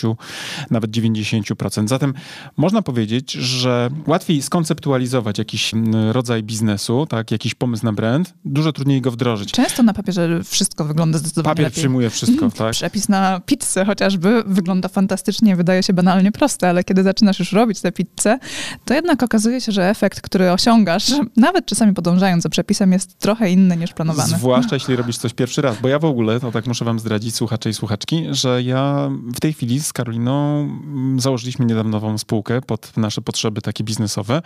nawet 0.69 0.91
90%. 0.91 1.87
Zatem 1.87 2.13
można 2.57 2.81
powiedzieć, 2.81 3.31
że 3.31 3.89
łatwiej 4.07 4.41
skonceptualizować 4.41 5.37
jakiś 5.37 5.73
mm, 5.73 6.11
rodzaj 6.11 6.43
biznesu, 6.43 7.05
tak, 7.09 7.31
jakiś 7.31 7.55
pomysł 7.55 7.85
na 7.85 7.93
brand, 7.93 8.33
dużo 8.45 8.71
trudniej 8.73 9.01
go 9.01 9.11
wdrożyć. 9.11 9.51
Często 9.51 9.83
na 9.83 9.93
papierze 9.93 10.43
wszystko 10.43 10.85
wygląda 10.85 11.17
zdecydowanie 11.17 11.53
Papier 11.55 11.65
lepiej. 11.65 11.81
przyjmuje 11.81 12.09
wszystko, 12.09 12.49
tak? 12.51 12.71
Przepis 12.71 13.09
na 13.09 13.41
pizzę 13.45 13.85
chociażby 13.85 14.43
wygląda 14.45 14.89
fantastycznie, 14.89 15.55
wydaje 15.55 15.83
się 15.83 15.93
banalnie 15.93 16.31
proste, 16.31 16.69
ale 16.69 16.83
kiedy 16.83 17.03
zaczynasz 17.03 17.39
już 17.39 17.51
robić 17.51 17.81
tę 17.81 17.91
pizzę, 17.91 18.39
to 18.85 18.93
jednak 18.93 19.23
okazuje 19.23 19.61
się, 19.61 19.71
że 19.71 19.89
efekt, 19.89 20.21
który 20.21 20.51
osiągasz, 20.51 21.11
nawet 21.37 21.65
czasami 21.65 21.93
podążając 21.93 22.43
za 22.43 22.49
przepisem, 22.49 22.91
jest 22.91 23.19
trochę 23.19 23.51
inny 23.51 23.77
niż 23.77 23.93
planowane. 23.93 24.37
Zwłaszcza 24.37 24.75
jeśli 24.75 24.95
robisz 24.95 25.17
coś 25.17 25.33
pierwszy 25.33 25.61
raz, 25.61 25.81
bo 25.81 25.87
ja 25.87 25.99
w 25.99 26.05
ogóle, 26.05 26.39
to 26.39 26.51
tak 26.51 26.67
muszę 26.67 26.85
wam 26.85 26.90
zdradzić, 26.99 27.35
słuchacze 27.35 27.69
i 27.69 27.73
słuchaczki, 27.73 28.25
że 28.31 28.63
ja 28.63 29.09
w 29.35 29.39
tej 29.39 29.53
chwili 29.53 29.79
z 29.79 29.93
Karoliną 29.93 30.59
mm, 30.61 31.19
założyliśmy 31.19 31.65
niedawno 31.65 31.91
nową 31.91 32.17
spółkę 32.17 32.61
pod 32.61 32.97
nasze 32.97 33.21
potrzeby 33.21 33.61
takie 33.61 33.83
biznesowe. 33.83 34.41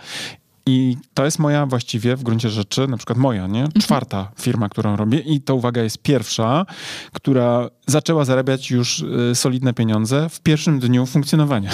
I 0.68 0.96
to 1.14 1.24
jest 1.24 1.38
moja 1.38 1.66
właściwie 1.66 2.16
w 2.16 2.22
gruncie 2.22 2.50
rzeczy, 2.50 2.88
na 2.88 2.96
przykład 2.96 3.18
moja, 3.18 3.46
nie? 3.46 3.68
Czwarta 3.80 4.32
firma, 4.40 4.68
którą 4.68 4.96
robię 4.96 5.18
i 5.18 5.40
to 5.40 5.54
uwaga 5.54 5.82
jest 5.82 5.98
pierwsza, 5.98 6.66
która 7.12 7.70
zaczęła 7.86 8.24
zarabiać 8.24 8.70
już 8.70 8.98
y, 8.98 9.34
solidne 9.34 9.74
pieniądze 9.74 10.28
w 10.28 10.40
pierwszym 10.40 10.80
dniu 10.80 11.06
funkcjonowania. 11.06 11.70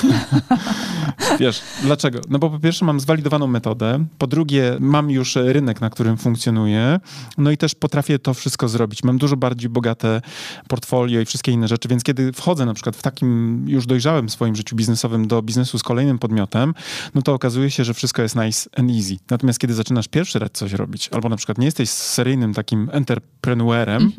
Wiesz, 1.41 1.63
dlaczego? 1.83 2.21
No 2.29 2.39
bo 2.39 2.51
po 2.51 2.59
pierwsze 2.59 2.85
mam 2.85 3.01
zwalidowaną 3.01 3.47
metodę, 3.47 4.05
po 4.19 4.27
drugie 4.27 4.77
mam 4.81 5.11
już 5.11 5.37
rynek, 5.37 5.81
na 5.81 5.91
którym 5.91 6.17
funkcjonuję, 6.17 7.01
no 7.39 7.51
i 7.51 7.57
też 7.57 7.75
potrafię 7.75 8.19
to 8.19 8.35
wszystko 8.35 8.69
zrobić. 8.69 9.05
Mam 9.05 9.19
dużo 9.19 9.37
bardziej 9.37 9.71
bogate 9.71 10.21
portfolio 10.69 11.21
i 11.21 11.25
wszystkie 11.25 11.53
inne 11.53 11.69
rzeczy, 11.69 11.89
więc 11.89 12.03
kiedy 12.03 12.33
wchodzę 12.33 12.67
na 12.67 12.75
przykład 12.75 12.97
w 12.97 13.03
takim 13.03 13.65
już 13.69 13.87
dojrzałym 13.87 14.29
swoim 14.29 14.57
życiu 14.57 14.77
biznesowym 14.77 15.29
do 15.29 15.43
biznesu 15.43 15.79
z 15.79 15.83
kolejnym 15.83 16.19
podmiotem, 16.19 16.75
no 17.15 17.23
to 17.23 17.35
okazuje 17.35 17.71
się, 17.71 17.85
że 17.85 17.95
wszystko 17.95 18.23
jest 18.23 18.37
nice 18.37 18.71
and 18.83 18.91
easy. 18.91 19.17
Natomiast 19.31 19.59
kiedy 19.59 19.75
zaczynasz 19.75 20.09
pierwszy 20.09 20.39
raz 20.39 20.51
coś 20.53 20.73
robić, 20.73 21.09
albo 21.13 21.29
na 21.29 21.37
przykład 21.37 21.59
nie 21.59 21.65
jesteś 21.65 21.91
seryjnym 21.91 22.55
takim 22.55 22.89
entrepreneurem, 22.93 24.13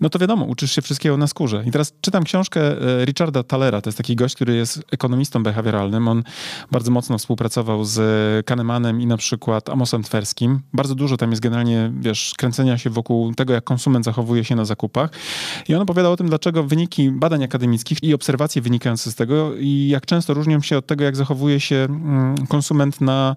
no 0.00 0.10
to 0.10 0.18
wiadomo, 0.18 0.44
uczysz 0.44 0.72
się 0.72 0.82
wszystkiego 0.82 1.16
na 1.16 1.26
skórze. 1.26 1.64
I 1.66 1.70
teraz 1.70 1.92
czytam 2.00 2.24
książkę 2.24 2.60
e, 2.60 3.04
Richarda 3.04 3.42
Thalera, 3.42 3.80
to 3.80 3.88
jest 3.88 3.98
taki 3.98 4.16
gość, 4.16 4.34
który 4.34 4.56
jest 4.56 4.82
ekonomistą 4.90 5.42
behawioralnym. 5.42 6.08
On 6.08 6.22
bardzo 6.70 6.90
mocno 6.90 7.18
współpracował 7.18 7.84
z 7.84 8.46
Kahnemanem 8.46 9.00
i 9.00 9.06
na 9.06 9.16
przykład 9.16 9.68
Amosem 9.68 10.02
Tverskim. 10.02 10.60
Bardzo 10.72 10.94
dużo 10.94 11.16
tam 11.16 11.30
jest 11.30 11.42
generalnie, 11.42 11.92
wiesz, 12.00 12.34
kręcenia 12.36 12.78
się 12.78 12.90
wokół 12.90 13.34
tego, 13.34 13.52
jak 13.52 13.64
konsument 13.64 14.04
zachowuje 14.04 14.44
się 14.44 14.56
na 14.56 14.64
zakupach. 14.64 15.10
I 15.68 15.74
on 15.74 15.82
opowiadał 15.82 16.12
o 16.12 16.16
tym, 16.16 16.28
dlaczego 16.28 16.64
wyniki 16.64 17.10
badań 17.10 17.44
akademickich 17.44 18.02
i 18.02 18.14
obserwacje 18.14 18.62
wynikające 18.62 19.12
z 19.12 19.14
tego 19.14 19.54
i 19.56 19.88
jak 19.88 20.06
często 20.06 20.34
różnią 20.34 20.60
się 20.60 20.78
od 20.78 20.86
tego, 20.86 21.04
jak 21.04 21.16
zachowuje 21.16 21.60
się 21.60 21.76
mm, 21.76 22.46
konsument 22.46 23.00
na, 23.00 23.36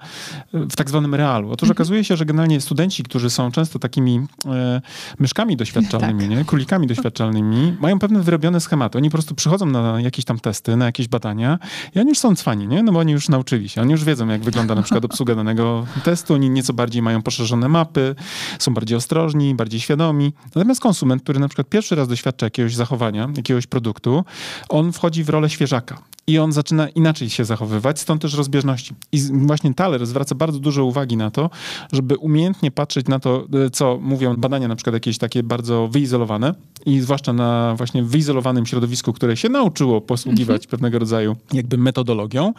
w 0.53 0.75
tak 0.75 0.89
zwanym 0.89 1.15
realu. 1.15 1.51
Otóż 1.51 1.69
okazuje 1.69 2.03
się, 2.03 2.15
że 2.17 2.25
generalnie 2.25 2.61
studenci, 2.61 3.03
którzy 3.03 3.29
są 3.29 3.51
często 3.51 3.79
takimi 3.79 4.21
e, 4.45 4.81
myszkami 5.19 5.57
doświadczalnymi, 5.57 6.27
nie? 6.27 6.45
królikami 6.45 6.87
doświadczalnymi, 6.87 7.77
mają 7.79 7.99
pewne 7.99 8.19
wyrobione 8.19 8.59
schematy. 8.59 8.97
Oni 8.97 9.09
po 9.09 9.17
prostu 9.17 9.35
przychodzą 9.35 9.65
na 9.65 10.01
jakieś 10.01 10.25
tam 10.25 10.39
testy, 10.39 10.77
na 10.77 10.85
jakieś 10.85 11.07
badania 11.07 11.59
i 11.95 11.99
oni 11.99 12.09
już 12.09 12.19
są 12.19 12.35
cwani, 12.35 12.67
nie? 12.67 12.83
No 12.83 12.91
bo 12.91 12.99
oni 12.99 13.11
już 13.11 13.29
nauczyli 13.29 13.69
się. 13.69 13.81
Oni 13.81 13.91
już 13.91 14.03
wiedzą, 14.03 14.27
jak 14.27 14.41
wygląda 14.41 14.75
na 14.75 14.81
przykład 14.81 15.05
obsługa 15.05 15.35
danego 15.35 15.85
testu. 16.03 16.33
Oni 16.33 16.49
nieco 16.49 16.73
bardziej 16.73 17.01
mają 17.01 17.21
poszerzone 17.21 17.69
mapy, 17.69 18.15
są 18.59 18.73
bardziej 18.73 18.97
ostrożni, 18.97 19.55
bardziej 19.55 19.79
świadomi. 19.79 20.33
Natomiast 20.55 20.81
konsument, 20.81 21.23
który 21.23 21.39
na 21.39 21.47
przykład 21.47 21.69
pierwszy 21.69 21.95
raz 21.95 22.07
doświadcza 22.07 22.45
jakiegoś 22.45 22.75
zachowania, 22.75 23.29
jakiegoś 23.37 23.67
produktu, 23.67 24.23
on 24.69 24.91
wchodzi 24.91 25.23
w 25.23 25.29
rolę 25.29 25.49
świeżaka. 25.49 25.97
I 26.27 26.39
on 26.39 26.51
zaczyna 26.51 26.89
inaczej 26.89 27.29
się 27.29 27.45
zachowywać, 27.45 27.99
stąd 27.99 28.21
też 28.21 28.33
rozbieżności. 28.33 28.93
I 29.11 29.21
właśnie 29.31 29.73
Thaler 29.73 30.05
zwraca 30.05 30.35
bardzo 30.35 30.59
dużo 30.59 30.85
uwagi 30.85 31.17
na 31.17 31.31
to, 31.31 31.49
żeby 31.93 32.17
umiejętnie 32.17 32.71
patrzeć 32.71 33.07
na 33.07 33.19
to, 33.19 33.47
e, 33.65 33.69
co 33.69 33.99
mówią 34.01 34.35
badania 34.35 34.67
na 34.67 34.75
przykład 34.75 34.93
jakieś 34.93 35.17
takie 35.17 35.43
bardzo 35.43 35.87
wyizolowane 35.87 36.53
i 36.85 36.99
zwłaszcza 36.99 37.33
na 37.33 37.75
właśnie 37.75 38.03
wyizolowanym 38.03 38.65
środowisku, 38.65 39.13
które 39.13 39.37
się 39.37 39.49
nauczyło 39.49 40.01
posługiwać 40.01 40.67
pewnego 40.67 40.99
rodzaju 40.99 41.35
jakby 41.53 41.77
metodologią, 41.77 42.53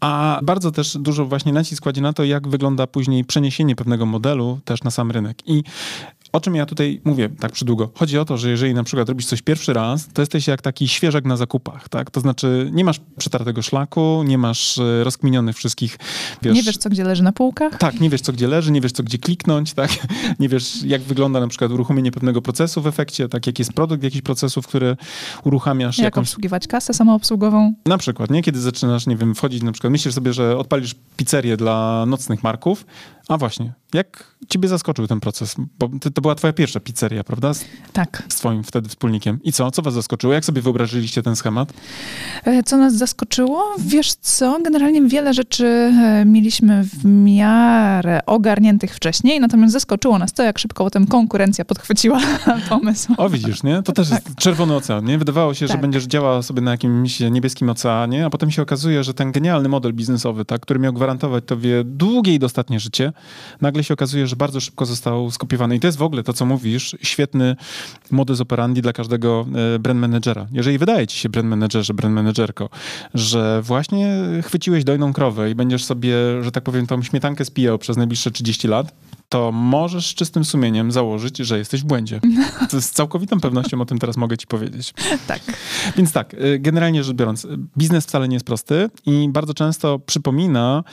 a 0.00 0.40
bardzo 0.42 0.70
też 0.70 0.96
dużo 0.98 1.24
właśnie 1.24 1.52
nacisk 1.52 1.82
kładzie 1.82 2.00
na 2.00 2.12
to, 2.12 2.24
jak 2.24 2.48
wygląda 2.48 2.86
później 2.86 3.24
przeniesienie 3.24 3.76
pewnego 3.76 4.06
modelu 4.06 4.60
też 4.64 4.82
na 4.82 4.90
sam 4.90 5.10
rynek. 5.10 5.38
I 5.46 5.62
o 6.34 6.40
czym 6.40 6.54
ja 6.54 6.66
tutaj 6.66 7.00
mówię 7.04 7.28
tak 7.40 7.52
przydługo? 7.52 7.90
Chodzi 7.94 8.18
o 8.18 8.24
to, 8.24 8.38
że 8.38 8.50
jeżeli 8.50 8.74
na 8.74 8.84
przykład 8.84 9.08
robisz 9.08 9.26
coś 9.26 9.42
pierwszy 9.42 9.72
raz, 9.72 10.08
to 10.12 10.22
jesteś 10.22 10.46
jak 10.46 10.62
taki 10.62 10.88
świeżak 10.88 11.24
na 11.24 11.36
zakupach, 11.36 11.88
tak? 11.88 12.10
To 12.10 12.20
znaczy 12.20 12.70
nie 12.72 12.84
masz 12.84 13.00
przetartego 13.18 13.62
szlaku, 13.62 14.22
nie 14.26 14.38
masz 14.38 14.78
e, 14.78 15.04
rozkminionych 15.04 15.56
wszystkich, 15.56 15.98
wiesz... 16.42 16.54
Nie 16.54 16.62
wiesz, 16.62 16.76
co 16.76 16.90
gdzie 16.90 17.04
leży 17.04 17.22
na 17.22 17.32
półkach? 17.32 17.78
Tak, 17.78 18.00
nie 18.00 18.10
wiesz 18.10 18.20
co 18.20 18.32
gdzie 18.32 18.48
leży, 18.48 18.72
nie 18.72 18.80
wiesz 18.80 18.92
co 18.92 19.02
gdzie 19.02 19.18
kliknąć, 19.18 19.74
tak? 19.74 19.90
Nie 20.40 20.48
wiesz 20.48 20.82
jak 20.82 21.02
wygląda 21.02 21.40
na 21.40 21.48
przykład 21.48 21.70
uruchomienie 21.70 22.12
pewnego 22.12 22.42
procesu 22.42 22.82
w 22.82 22.86
efekcie, 22.86 23.28
tak? 23.28 23.46
Jak 23.46 23.58
jest 23.58 23.72
produkt 23.72 24.02
jakichś 24.02 24.22
procesów, 24.22 24.66
które 24.66 24.96
uruchamiasz 25.44 25.98
Jak 25.98 26.04
jakąś... 26.04 26.28
obsługiwać 26.28 26.66
kasę 26.66 26.94
samoobsługową? 26.94 27.74
Na 27.86 27.98
przykład, 27.98 28.30
nie? 28.30 28.42
Kiedy 28.42 28.60
zaczynasz, 28.60 29.06
nie 29.06 29.16
wiem, 29.16 29.34
wchodzić 29.34 29.62
na 29.62 29.72
przykład, 29.72 29.90
myślisz 29.90 30.14
sobie, 30.14 30.32
że 30.32 30.58
odpalisz 30.58 30.94
pizzerię 31.16 31.56
dla 31.56 32.04
nocnych 32.06 32.42
marków, 32.42 32.84
A 33.28 33.38
właśnie, 33.38 33.72
jak 33.94 34.36
ciebie 34.48 34.68
zaskoczył 34.68 35.06
ten 35.06 35.20
proces? 35.20 35.56
Bo 35.78 35.90
to 36.14 36.20
była 36.20 36.34
twoja 36.34 36.52
pierwsza 36.52 36.80
pizzeria, 36.80 37.24
prawda? 37.24 37.54
Z, 37.54 37.64
tak. 37.92 38.22
Z 38.28 38.36
twoim 38.36 38.64
wtedy 38.64 38.88
wspólnikiem. 38.88 39.38
I 39.42 39.52
co? 39.52 39.70
Co 39.70 39.82
was 39.82 39.94
zaskoczyło? 39.94 40.32
Jak 40.32 40.44
sobie 40.44 40.62
wyobrażyliście 40.62 41.22
ten 41.22 41.36
schemat? 41.36 41.72
E, 42.44 42.62
co 42.62 42.76
nas 42.76 42.94
zaskoczyło? 42.94 43.74
Wiesz 43.78 44.14
co, 44.14 44.58
generalnie 44.64 45.02
wiele 45.02 45.34
rzeczy 45.34 45.66
e, 45.66 46.24
mieliśmy 46.24 46.84
w 46.84 47.04
miarę 47.04 48.20
ogarniętych 48.26 48.94
wcześniej, 48.94 49.40
natomiast 49.40 49.72
zaskoczyło 49.72 50.18
nas 50.18 50.32
to, 50.32 50.42
jak 50.42 50.58
szybko 50.58 50.84
potem 50.84 51.06
konkurencja 51.06 51.64
podchwyciła 51.64 52.20
pomysł. 52.68 53.14
O 53.16 53.28
widzisz, 53.28 53.62
nie? 53.62 53.82
To 53.82 53.92
też 53.92 54.08
tak. 54.08 54.24
jest 54.24 54.38
czerwony 54.38 54.74
ocean, 54.74 55.04
nie? 55.04 55.18
Wydawało 55.18 55.54
się, 55.54 55.66
tak. 55.66 55.76
że 55.76 55.80
będziesz 55.80 56.04
działał 56.04 56.42
sobie 56.42 56.60
na 56.60 56.70
jakimś 56.70 57.20
niebieskim 57.20 57.70
oceanie, 57.70 58.26
a 58.26 58.30
potem 58.30 58.50
się 58.50 58.62
okazuje, 58.62 59.04
że 59.04 59.14
ten 59.14 59.32
genialny 59.32 59.68
model 59.68 59.92
biznesowy, 59.92 60.44
tak, 60.44 60.60
który 60.60 60.80
miał 60.80 60.92
gwarantować 60.92 61.44
tobie 61.46 61.84
długie 61.84 62.34
i 62.34 62.38
dostatnie 62.38 62.80
życie, 62.80 63.12
nagle 63.60 63.84
się 63.84 63.94
okazuje, 63.94 64.26
że 64.26 64.36
bardzo 64.36 64.60
szybko 64.60 64.86
został 64.86 65.30
skopiowany. 65.30 65.76
I 65.76 65.80
to 65.80 65.86
jest 65.86 65.98
w 65.98 66.02
ogóle 66.02 66.22
to, 66.22 66.32
co 66.32 66.46
mówisz, 66.46 66.96
świetny 67.02 67.56
modus 68.10 68.40
operandi 68.40 68.82
dla 68.82 68.92
każdego 68.92 69.46
e, 69.74 69.78
brand 69.78 70.00
managera. 70.00 70.46
Jeżeli 70.52 70.78
wydaje 70.78 71.06
ci 71.06 71.18
się 71.18 71.28
brand 71.28 71.48
managerze, 71.48 71.94
brand 71.94 72.14
managerko, 72.14 72.68
że 73.14 73.62
właśnie 73.62 74.16
chwyciłeś 74.42 74.84
dojną 74.84 75.12
krowę 75.12 75.50
i 75.50 75.54
będziesz 75.54 75.84
sobie, 75.84 76.14
że 76.42 76.52
tak 76.52 76.64
powiem, 76.64 76.86
tą 76.86 77.02
śmietankę 77.02 77.44
spijał 77.44 77.78
przez 77.78 77.96
najbliższe 77.96 78.30
30 78.30 78.68
lat, 78.68 78.94
to 79.28 79.52
możesz 79.52 80.06
z 80.06 80.14
czystym 80.14 80.44
sumieniem 80.44 80.92
założyć, 80.92 81.38
że 81.38 81.58
jesteś 81.58 81.82
w 81.82 81.84
błędzie. 81.84 82.20
Z 82.80 82.90
całkowitą 82.90 83.40
pewnością 83.40 83.80
o 83.80 83.84
tym 83.84 83.98
teraz 83.98 84.16
mogę 84.16 84.38
ci 84.38 84.46
powiedzieć. 84.46 84.94
Tak. 85.26 85.40
Więc 85.96 86.12
tak, 86.12 86.34
y, 86.34 86.58
generalnie 86.58 87.04
rzecz 87.04 87.16
biorąc, 87.16 87.46
biznes 87.78 88.04
wcale 88.04 88.28
nie 88.28 88.36
jest 88.36 88.46
prosty 88.46 88.90
i 89.06 89.28
bardzo 89.28 89.54
często 89.54 89.98
przypomina 89.98 90.84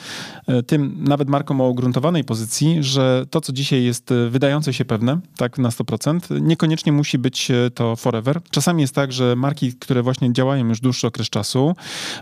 y, 0.48 0.62
tym 0.62 1.04
nawet 1.04 1.28
markom 1.28 1.60
o 1.60 1.68
ugruntowanej 1.68 2.24
pozycji, 2.24 2.82
że 2.82 3.26
to, 3.30 3.40
co 3.40 3.52
dzisiaj 3.52 3.84
jest 3.84 4.10
y, 4.10 4.30
wydające 4.30 4.72
się 4.72 4.84
pewne, 4.84 5.20
tak 5.36 5.58
na 5.58 5.68
100%, 5.68 6.40
niekoniecznie 6.40 6.92
musi 6.92 7.18
być 7.18 7.52
to 7.74 7.96
forever. 7.96 8.40
Czasami 8.50 8.82
jest 8.82 8.94
tak, 8.94 9.12
że 9.12 9.36
marki, 9.36 9.72
które 9.72 10.02
właśnie 10.02 10.32
działają 10.32 10.68
już 10.68 10.80
dłuższy 10.80 11.06
okres 11.06 11.30
czasu, 11.30 11.74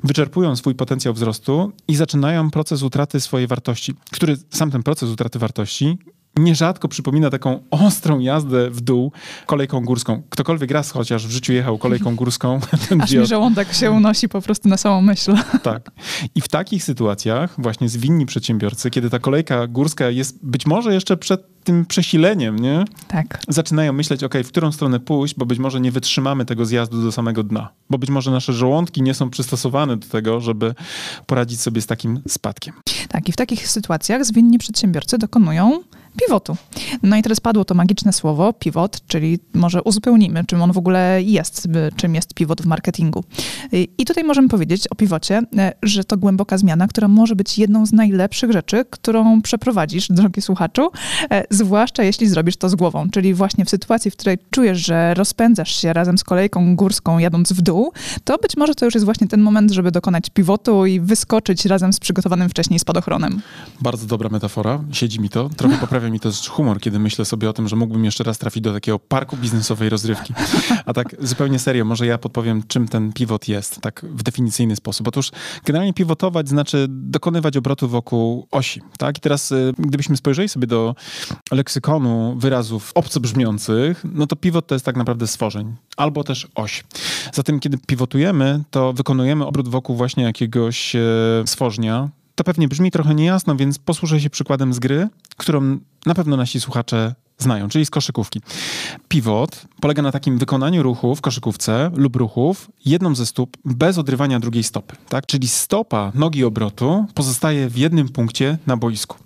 wyczerpują 0.04 0.56
swój 0.56 0.74
potencjał 0.74 1.14
wzrostu 1.14 1.72
i 1.88 1.96
zaczynają 1.96 2.50
proces 2.50 2.82
utraty 2.82 3.20
swojej 3.20 3.46
wartości, 3.46 3.94
który 4.10 4.36
sam 4.50 4.70
ten 4.70 4.82
proces 4.82 5.10
utraty 5.10 5.38
wartości 5.38 5.98
nierzadko 6.36 6.88
przypomina 6.88 7.30
taką 7.30 7.62
ostrą 7.70 8.18
jazdę 8.18 8.70
w 8.70 8.80
dół 8.80 9.12
kolejką 9.46 9.84
górską. 9.84 10.22
Ktokolwiek 10.30 10.70
raz 10.70 10.90
chociaż 10.90 11.26
w 11.26 11.30
życiu 11.30 11.52
jechał 11.52 11.78
kolejką 11.78 12.16
górską. 12.16 12.60
Ten 12.88 13.00
Aż 13.02 13.12
mi 13.12 13.26
żołądek 13.26 13.72
się 13.72 13.90
unosi 13.90 14.28
po 14.28 14.42
prostu 14.42 14.68
na 14.68 14.76
samą 14.76 15.02
myśl. 15.02 15.34
Tak. 15.62 15.90
I 16.34 16.40
w 16.40 16.48
takich 16.48 16.84
sytuacjach 16.84 17.54
właśnie 17.58 17.88
zwinni 17.88 18.26
przedsiębiorcy, 18.26 18.90
kiedy 18.90 19.10
ta 19.10 19.18
kolejka 19.18 19.66
górska 19.66 20.10
jest 20.10 20.38
być 20.42 20.66
może 20.66 20.94
jeszcze 20.94 21.16
przed 21.16 21.64
tym 21.64 21.86
przesileniem, 21.86 22.58
nie? 22.58 22.84
Tak. 23.08 23.40
Zaczynają 23.48 23.92
myśleć, 23.92 24.24
ok, 24.24 24.34
w 24.44 24.48
którą 24.48 24.72
stronę 24.72 25.00
pójść, 25.00 25.34
bo 25.34 25.46
być 25.46 25.58
może 25.58 25.80
nie 25.80 25.92
wytrzymamy 25.92 26.44
tego 26.44 26.66
zjazdu 26.66 27.02
do 27.02 27.12
samego 27.12 27.42
dna. 27.42 27.68
Bo 27.90 27.98
być 27.98 28.10
może 28.10 28.30
nasze 28.30 28.52
żołądki 28.52 29.02
nie 29.02 29.14
są 29.14 29.30
przystosowane 29.30 29.96
do 29.96 30.06
tego, 30.06 30.40
żeby 30.40 30.74
poradzić 31.26 31.60
sobie 31.60 31.80
z 31.80 31.86
takim 31.86 32.22
spadkiem. 32.28 32.74
Tak, 33.08 33.28
i 33.28 33.32
w 33.32 33.36
takich 33.36 33.68
sytuacjach 33.68 34.24
zwinni 34.24 34.58
przedsiębiorcy 34.58 35.18
dokonują 35.18 35.82
pivotu. 36.16 36.56
No 37.02 37.16
i 37.16 37.22
teraz 37.22 37.40
padło 37.40 37.64
to 37.64 37.74
magiczne 37.74 38.12
słowo 38.12 38.52
pivot, 38.52 39.06
czyli 39.06 39.38
może 39.54 39.82
uzupełnimy, 39.82 40.44
czym 40.44 40.62
on 40.62 40.72
w 40.72 40.78
ogóle 40.78 41.22
jest, 41.22 41.68
czym 41.96 42.14
jest 42.14 42.34
pivot 42.34 42.62
w 42.62 42.66
marketingu. 42.66 43.24
I 43.98 44.04
tutaj 44.04 44.24
możemy 44.24 44.48
powiedzieć 44.48 44.88
o 44.88 44.94
pivocie, 44.94 45.42
e, 45.58 45.72
że 45.82 46.04
to 46.04 46.16
głęboka 46.16 46.58
zmiana, 46.58 46.86
która 46.86 47.08
może 47.08 47.36
być 47.36 47.58
jedną 47.58 47.86
z 47.86 47.92
najlepszych 47.92 48.52
rzeczy, 48.52 48.84
którą 48.90 49.42
przeprowadzisz, 49.42 50.08
drogi 50.08 50.42
słuchaczu, 50.42 50.90
e, 51.30 51.44
zwłaszcza 51.50 52.02
jeśli 52.02 52.28
zrobisz 52.28 52.56
to 52.56 52.68
z 52.68 52.74
głową, 52.74 53.10
czyli 53.10 53.34
właśnie 53.34 53.64
w 53.64 53.70
sytuacji, 53.70 54.10
w 54.10 54.16
której 54.16 54.38
czujesz, 54.50 54.86
że 54.86 55.14
rozpędzasz 55.14 55.74
się 55.74 55.92
razem 55.92 56.18
z 56.18 56.24
kolejką 56.24 56.76
górską 56.76 57.18
jadąc 57.18 57.52
w 57.52 57.62
dół, 57.62 57.92
to 58.24 58.38
być 58.38 58.56
może 58.56 58.74
to 58.74 58.84
już 58.84 58.94
jest 58.94 59.04
właśnie 59.04 59.28
ten 59.28 59.40
moment, 59.40 59.70
żeby 59.70 59.90
dokonać 59.90 60.30
pivotu 60.30 60.86
i 60.86 61.00
wyskoczyć 61.00 61.66
razem 61.66 61.92
z 61.92 62.00
przygotowanym 62.00 62.48
wcześniej 62.48 62.78
spadochronem. 62.78 63.42
Bardzo 63.80 64.06
dobra 64.06 64.28
metafora, 64.28 64.84
siedzi 64.92 65.20
mi 65.20 65.28
to, 65.28 65.50
trochę 65.56 65.76
poprawia 66.00 66.12
mi 66.12 66.20
to 66.20 66.30
humor, 66.50 66.80
kiedy 66.80 66.98
myślę 66.98 67.24
sobie 67.24 67.50
o 67.50 67.52
tym, 67.52 67.68
że 67.68 67.76
mógłbym 67.76 68.04
jeszcze 68.04 68.24
raz 68.24 68.38
trafić 68.38 68.62
do 68.62 68.72
takiego 68.72 68.98
parku 68.98 69.36
biznesowej 69.36 69.88
rozrywki. 69.88 70.34
A 70.86 70.92
tak 70.92 71.16
zupełnie 71.18 71.58
serio, 71.58 71.84
może 71.84 72.06
ja 72.06 72.18
podpowiem, 72.18 72.62
czym 72.68 72.88
ten 72.88 73.12
pivot 73.12 73.48
jest, 73.48 73.80
tak 73.80 74.06
w 74.08 74.22
definicyjny 74.22 74.76
sposób. 74.76 75.08
Otóż 75.08 75.30
generalnie 75.64 75.92
pivotować 75.94 76.48
znaczy 76.48 76.86
dokonywać 76.88 77.56
obrotu 77.56 77.88
wokół 77.88 78.46
osi, 78.50 78.80
tak? 78.98 79.18
I 79.18 79.20
teraz 79.20 79.52
y, 79.52 79.72
gdybyśmy 79.78 80.16
spojrzeli 80.16 80.48
sobie 80.48 80.66
do 80.66 80.94
leksykonu 81.50 82.36
wyrazów 82.38 82.92
obco 82.94 83.20
brzmiących, 83.20 84.04
no 84.14 84.26
to 84.26 84.36
pivot 84.36 84.66
to 84.66 84.74
jest 84.74 84.84
tak 84.84 84.96
naprawdę 84.96 85.26
stworzeń, 85.26 85.76
albo 85.96 86.24
też 86.24 86.48
oś. 86.54 86.84
Zatem 87.32 87.60
kiedy 87.60 87.78
pivotujemy, 87.86 88.62
to 88.70 88.92
wykonujemy 88.92 89.46
obrót 89.46 89.68
wokół 89.68 89.96
właśnie 89.96 90.24
jakiegoś 90.24 90.96
e, 90.96 91.00
stworznia, 91.46 92.08
to 92.40 92.44
pewnie 92.44 92.68
brzmi 92.68 92.90
trochę 92.90 93.14
niejasno, 93.14 93.56
więc 93.56 93.78
posłużę 93.78 94.20
się 94.20 94.30
przykładem 94.30 94.72
z 94.72 94.78
gry, 94.78 95.08
którą 95.36 95.78
na 96.06 96.14
pewno 96.14 96.36
nasi 96.36 96.60
słuchacze 96.60 97.14
znają, 97.42 97.68
czyli 97.68 97.86
z 97.86 97.90
koszykówki. 97.90 98.40
Pivot 99.08 99.64
polega 99.80 100.02
na 100.02 100.12
takim 100.12 100.38
wykonaniu 100.38 100.82
ruchu 100.82 101.14
w 101.14 101.20
koszykówce 101.20 101.90
lub 101.94 102.16
ruchów 102.16 102.70
jedną 102.84 103.14
ze 103.14 103.26
stóp 103.26 103.56
bez 103.64 103.98
odrywania 103.98 104.40
drugiej 104.40 104.62
stopy. 104.62 104.96
Tak? 105.08 105.26
Czyli 105.26 105.48
stopa 105.48 106.12
nogi 106.14 106.44
obrotu 106.44 107.06
pozostaje 107.14 107.68
w 107.68 107.76
jednym 107.76 108.08
punkcie 108.08 108.58
na 108.66 108.76
boisku. 108.76 109.16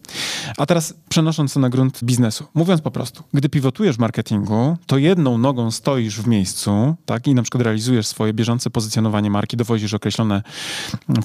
A 0.59 0.67
teraz 0.67 0.95
przenosząc 1.09 1.55
to 1.55 1.61
na 1.61 1.71
grunt 1.71 2.05
biznesu. 2.05 2.45
Mówiąc 2.55 2.81
po 2.81 2.91
prostu, 2.91 3.23
gdy 3.35 3.49
pivotujesz 3.49 3.97
w 3.97 3.99
marketingu, 3.99 4.77
to 4.87 4.99
jedną 4.99 5.39
nogą 5.39 5.71
stoisz 5.71 6.21
w 6.21 6.27
miejscu 6.27 6.95
tak? 7.07 7.27
i 7.27 7.35
na 7.35 7.43
przykład 7.43 7.63
realizujesz 7.63 8.07
swoje 8.07 8.33
bieżące 8.33 8.71
pozycjonowanie 8.71 9.31
marki, 9.31 9.57
dowozisz 9.57 9.95
określone 9.95 10.43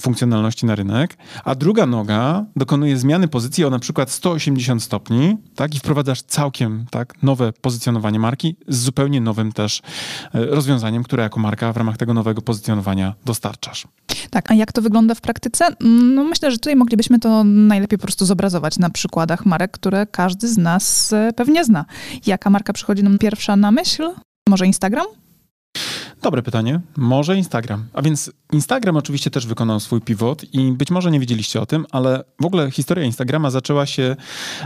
funkcjonalności 0.00 0.66
na 0.66 0.74
rynek, 0.74 1.16
a 1.44 1.54
druga 1.54 1.86
noga 1.86 2.44
dokonuje 2.56 2.96
zmiany 2.96 3.28
pozycji 3.28 3.64
o 3.64 3.70
na 3.70 3.78
przykład 3.78 4.10
180 4.10 4.82
stopni 4.82 5.36
tak? 5.54 5.74
i 5.74 5.78
wprowadzasz 5.78 6.22
całkiem 6.22 6.79
tak, 6.90 7.22
nowe 7.22 7.52
pozycjonowanie 7.52 8.18
marki 8.18 8.56
z 8.68 8.78
zupełnie 8.78 9.20
nowym 9.20 9.52
też 9.52 9.82
e, 10.34 10.46
rozwiązaniem, 10.46 11.02
które 11.02 11.22
jako 11.22 11.40
marka 11.40 11.72
w 11.72 11.76
ramach 11.76 11.96
tego 11.96 12.14
nowego 12.14 12.42
pozycjonowania 12.42 13.14
dostarczasz. 13.24 13.88
Tak, 14.30 14.50
a 14.50 14.54
jak 14.54 14.72
to 14.72 14.82
wygląda 14.82 15.14
w 15.14 15.20
praktyce? 15.20 15.66
No 16.14 16.24
myślę, 16.24 16.50
że 16.50 16.58
tutaj 16.58 16.76
moglibyśmy 16.76 17.18
to 17.18 17.44
najlepiej 17.44 17.98
po 17.98 18.02
prostu 18.02 18.26
zobrazować 18.26 18.78
na 18.78 18.90
przykładach 18.90 19.46
marek, 19.46 19.70
które 19.70 20.06
każdy 20.06 20.48
z 20.48 20.58
nas 20.58 21.12
e, 21.12 21.32
pewnie 21.36 21.64
zna. 21.64 21.84
Jaka 22.26 22.50
marka 22.50 22.72
przychodzi 22.72 23.02
nam 23.02 23.18
pierwsza 23.18 23.56
na 23.56 23.70
myśl? 23.70 24.10
Może 24.48 24.66
Instagram? 24.66 25.06
Dobre 26.22 26.42
pytanie. 26.42 26.80
Może 26.96 27.36
Instagram. 27.36 27.84
A 27.92 28.02
więc 28.02 28.32
Instagram 28.52 28.96
oczywiście 28.96 29.30
też 29.30 29.46
wykonał 29.46 29.80
swój 29.80 30.00
pivot 30.00 30.54
i 30.54 30.72
być 30.72 30.90
może 30.90 31.10
nie 31.10 31.20
wiedzieliście 31.20 31.60
o 31.60 31.66
tym, 31.66 31.86
ale 31.90 32.24
w 32.40 32.46
ogóle 32.46 32.70
historia 32.70 33.04
Instagrama 33.04 33.50
zaczęła 33.50 33.86
się 33.86 34.16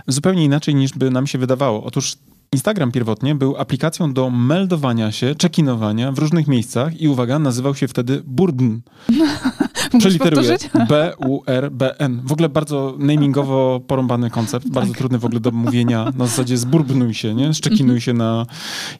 zupełnie 0.06 0.44
inaczej 0.44 0.74
niż 0.74 0.92
by 0.92 1.10
nam 1.10 1.26
się 1.26 1.38
wydawało. 1.38 1.84
Otóż 1.84 2.16
Instagram 2.52 2.92
pierwotnie 2.92 3.34
był 3.34 3.56
aplikacją 3.56 4.12
do 4.12 4.30
meldowania 4.30 5.12
się, 5.12 5.34
czekinowania 5.34 6.12
w 6.12 6.18
różnych 6.18 6.48
miejscach 6.48 7.00
i 7.00 7.08
uwaga, 7.08 7.38
nazywał 7.38 7.74
się 7.74 7.88
wtedy 7.88 8.22
Burdn. 8.26 8.76
Przeliteruję. 9.98 10.56
B-U-R-B-N. 10.90 12.22
W 12.24 12.32
ogóle 12.32 12.48
bardzo 12.48 12.94
namingowo 12.98 13.80
porąbany 13.86 14.30
koncept, 14.30 14.68
bardzo 14.68 14.90
tak. 14.90 14.98
trudny 14.98 15.18
w 15.18 15.24
ogóle 15.24 15.40
do 15.40 15.50
mówienia. 15.50 16.12
Na 16.16 16.26
zasadzie 16.26 16.58
zburbnuj 16.58 17.14
się, 17.14 17.34
nie? 17.34 17.54
Szczekinuj 17.54 18.00
się 18.00 18.12
na 18.12 18.46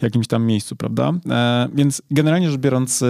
jakimś 0.03 0.27
tam 0.27 0.47
miejscu, 0.47 0.77
prawda? 0.77 1.13
E, 1.31 1.69
więc 1.75 2.03
generalnie 2.11 2.51
rzecz 2.51 2.61
biorąc, 2.61 3.03
e, 3.03 3.07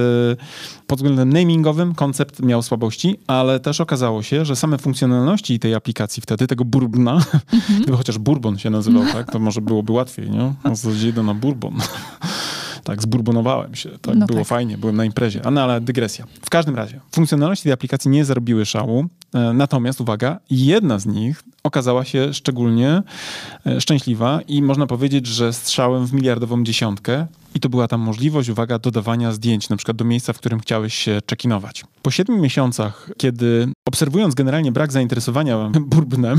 pod 0.86 0.98
względem 0.98 1.32
namingowym 1.32 1.94
koncept 1.94 2.42
miał 2.42 2.62
słabości, 2.62 3.16
ale 3.26 3.60
też 3.60 3.80
okazało 3.80 4.22
się, 4.22 4.44
że 4.44 4.56
same 4.56 4.78
funkcjonalności 4.78 5.58
tej 5.58 5.74
aplikacji 5.74 6.22
wtedy, 6.22 6.46
tego 6.46 6.64
burbna, 6.64 7.12
mhm. 7.14 7.42
gdyby 7.82 7.96
chociaż 7.96 8.18
bourbon 8.18 8.58
się 8.58 8.70
nazywał, 8.70 9.02
tak? 9.12 9.32
To 9.32 9.38
może 9.38 9.60
byłoby 9.60 9.92
łatwiej, 9.92 10.23
nie? 10.30 10.54
Na 10.64 10.74
zasadzie 10.74 11.08
idę 11.08 11.22
na 11.22 11.34
bourbon 11.34 11.74
tak, 12.84 13.02
zburbonowałem 13.02 13.74
się, 13.74 13.90
tak, 14.02 14.14
no 14.16 14.26
było 14.26 14.38
tak. 14.38 14.48
fajnie, 14.48 14.78
byłem 14.78 14.96
na 14.96 15.04
imprezie, 15.04 15.40
no, 15.50 15.62
ale 15.62 15.80
dygresja. 15.80 16.26
W 16.42 16.50
każdym 16.50 16.76
razie, 16.76 17.00
funkcjonalności 17.12 17.62
tej 17.62 17.72
aplikacji 17.72 18.10
nie 18.10 18.24
zarobiły 18.24 18.66
szału, 18.66 19.06
e, 19.34 19.52
natomiast, 19.52 20.00
uwaga, 20.00 20.38
jedna 20.50 20.98
z 20.98 21.06
nich 21.06 21.42
okazała 21.62 22.04
się 22.04 22.34
szczególnie 22.34 23.02
e, 23.66 23.80
szczęśliwa 23.80 24.40
i 24.48 24.62
można 24.62 24.86
powiedzieć, 24.86 25.26
że 25.26 25.52
strzałem 25.52 26.06
w 26.06 26.12
miliardową 26.12 26.64
dziesiątkę, 26.64 27.26
i 27.54 27.60
to 27.60 27.68
była 27.68 27.88
tam 27.88 28.00
możliwość, 28.00 28.48
uwaga, 28.48 28.78
dodawania 28.78 29.32
zdjęć, 29.32 29.68
na 29.68 29.76
przykład 29.76 29.96
do 29.96 30.04
miejsca, 30.04 30.32
w 30.32 30.38
którym 30.38 30.60
chciałeś 30.60 30.94
się 30.94 31.20
check-inować. 31.30 31.84
Po 32.02 32.10
siedmiu 32.10 32.38
miesiącach, 32.38 33.10
kiedy 33.16 33.68
obserwując 33.88 34.34
generalnie 34.34 34.72
brak 34.72 34.92
zainteresowania 34.92 35.70
burbnem, 35.86 36.38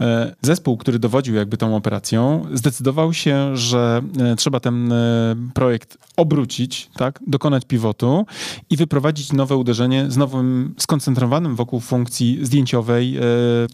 e, 0.00 0.34
zespół, 0.42 0.76
który 0.76 0.98
dowodził 0.98 1.34
jakby 1.34 1.56
tą 1.56 1.76
operacją, 1.76 2.46
zdecydował 2.52 3.12
się, 3.12 3.56
że 3.56 4.02
e, 4.18 4.36
trzeba 4.36 4.60
ten 4.60 4.92
e, 4.92 5.36
projekt 5.54 5.98
obrócić, 6.16 6.90
tak, 6.96 7.20
dokonać 7.26 7.64
pivotu 7.64 8.26
i 8.70 8.76
wyprowadzić 8.76 9.32
nowe 9.32 9.56
uderzenie 9.56 10.10
z 10.10 10.16
nowym, 10.16 10.74
skoncentrowanym 10.78 11.56
wokół 11.56 11.80
funkcji 11.80 12.38
zdjęciowej 12.42 13.18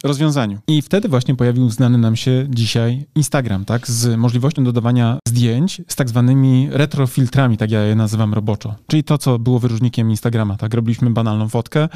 rozwiązaniu. 0.04 0.58
I 0.68 0.82
wtedy 0.82 1.08
właśnie 1.08 1.34
pojawił 1.34 1.70
znany 1.70 1.98
nam 1.98 2.16
się 2.16 2.46
dzisiaj 2.48 3.06
Instagram, 3.14 3.64
tak, 3.64 3.88
z 3.88 4.18
możliwością 4.18 4.64
dodawania 4.64 5.18
zdjęć 5.28 5.82
z 5.88 5.96
tak 5.96 6.08
zwanymi 6.08 6.45
retrofiltrami, 6.70 7.56
tak 7.56 7.70
ja 7.70 7.80
je 7.80 7.94
nazywam 7.94 8.34
roboczo. 8.34 8.74
Czyli 8.86 9.04
to, 9.04 9.18
co 9.18 9.38
było 9.38 9.58
wyróżnikiem 9.58 10.10
Instagrama, 10.10 10.56
tak, 10.56 10.74
robiliśmy 10.74 11.10
banalną 11.10 11.48
fotkę, 11.48 11.88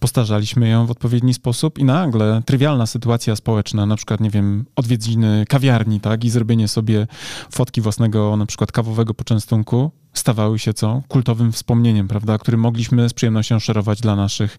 postarzaliśmy 0.00 0.68
ją 0.68 0.86
w 0.86 0.90
odpowiedni 0.90 1.34
sposób 1.34 1.78
i 1.78 1.84
nagle 1.84 2.42
trywialna 2.46 2.86
sytuacja 2.86 3.36
społeczna, 3.36 3.86
na 3.86 3.96
przykład, 3.96 4.20
nie 4.20 4.30
wiem, 4.30 4.64
odwiedziny 4.76 5.44
kawiarni, 5.48 6.00
tak, 6.00 6.24
i 6.24 6.30
zrobienie 6.30 6.68
sobie 6.68 7.06
fotki 7.50 7.80
własnego, 7.80 8.36
na 8.36 8.46
przykład 8.46 8.72
kawowego 8.72 9.14
poczęstunku, 9.14 9.90
stawały 10.14 10.58
się 10.58 10.74
co? 10.74 11.02
Kultowym 11.08 11.52
wspomnieniem, 11.52 12.08
prawda, 12.08 12.38
który 12.38 12.56
mogliśmy 12.56 13.08
z 13.08 13.12
przyjemnością 13.12 13.58
szerować 13.58 14.00
dla 14.00 14.16
naszych 14.16 14.58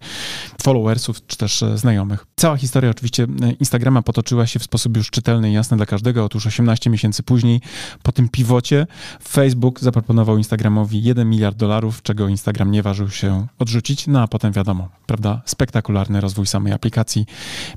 followersów 0.62 1.28
czy 1.28 1.38
też 1.38 1.64
e, 1.64 1.78
znajomych. 1.78 2.26
Cała 2.36 2.58
historia 2.58 2.92
oczywiście 2.92 3.24
e, 3.24 3.52
Instagrama 3.52 4.02
potoczyła 4.02 4.48
się 4.48 4.60
w 4.60 4.64
sposób 4.64 4.98
już 4.98 5.10
czytelny 5.10 5.50
i 5.50 5.54
jasny 5.54 5.78
dla 5.78 5.86
każdego. 5.86 6.26
Otóż 6.26 6.48
18 6.48 6.90
miesięcy 6.90 7.24
później, 7.24 7.62
po 8.04 8.12
tym 8.12 8.30
piwocie, 8.30 8.88
Facebook 9.28 9.80
zaproponował 9.80 10.38
Instagramowi 10.38 11.04
1 11.04 11.30
miliard 11.30 11.58
dolarów, 11.58 12.02
czego 12.02 12.28
Instagram 12.28 12.72
nie 12.72 12.84
ważył 12.84 13.10
się 13.10 13.48
odrzucić, 13.60 14.08
no 14.08 14.22
a 14.22 14.28
potem 14.28 14.54
wiadomo, 14.54 14.90
prawda, 15.06 15.42
spektakularny 15.46 16.22
rozwój 16.22 16.48
samej 16.48 16.74
aplikacji, 16.74 17.26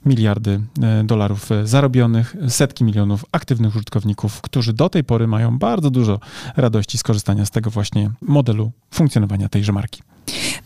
miliardy 0.06 0.60
e, 0.82 1.04
dolarów 1.04 1.48
zarobionych, 1.64 2.36
setki 2.48 2.84
milionów 2.84 3.24
aktywnych 3.32 3.76
użytkowników, 3.76 4.40
którzy 4.40 4.72
do 4.72 4.88
tej 4.88 5.04
pory 5.04 5.26
mają 5.26 5.58
bardzo 5.58 5.90
dużo 5.90 6.20
radości 6.56 6.98
z 6.98 7.02
korzystania 7.02 7.46
z 7.46 7.50
tego 7.50 7.67
właśnie 7.70 8.10
modelu 8.20 8.72
funkcjonowania 8.90 9.48
tejże 9.48 9.72
marki. 9.72 10.02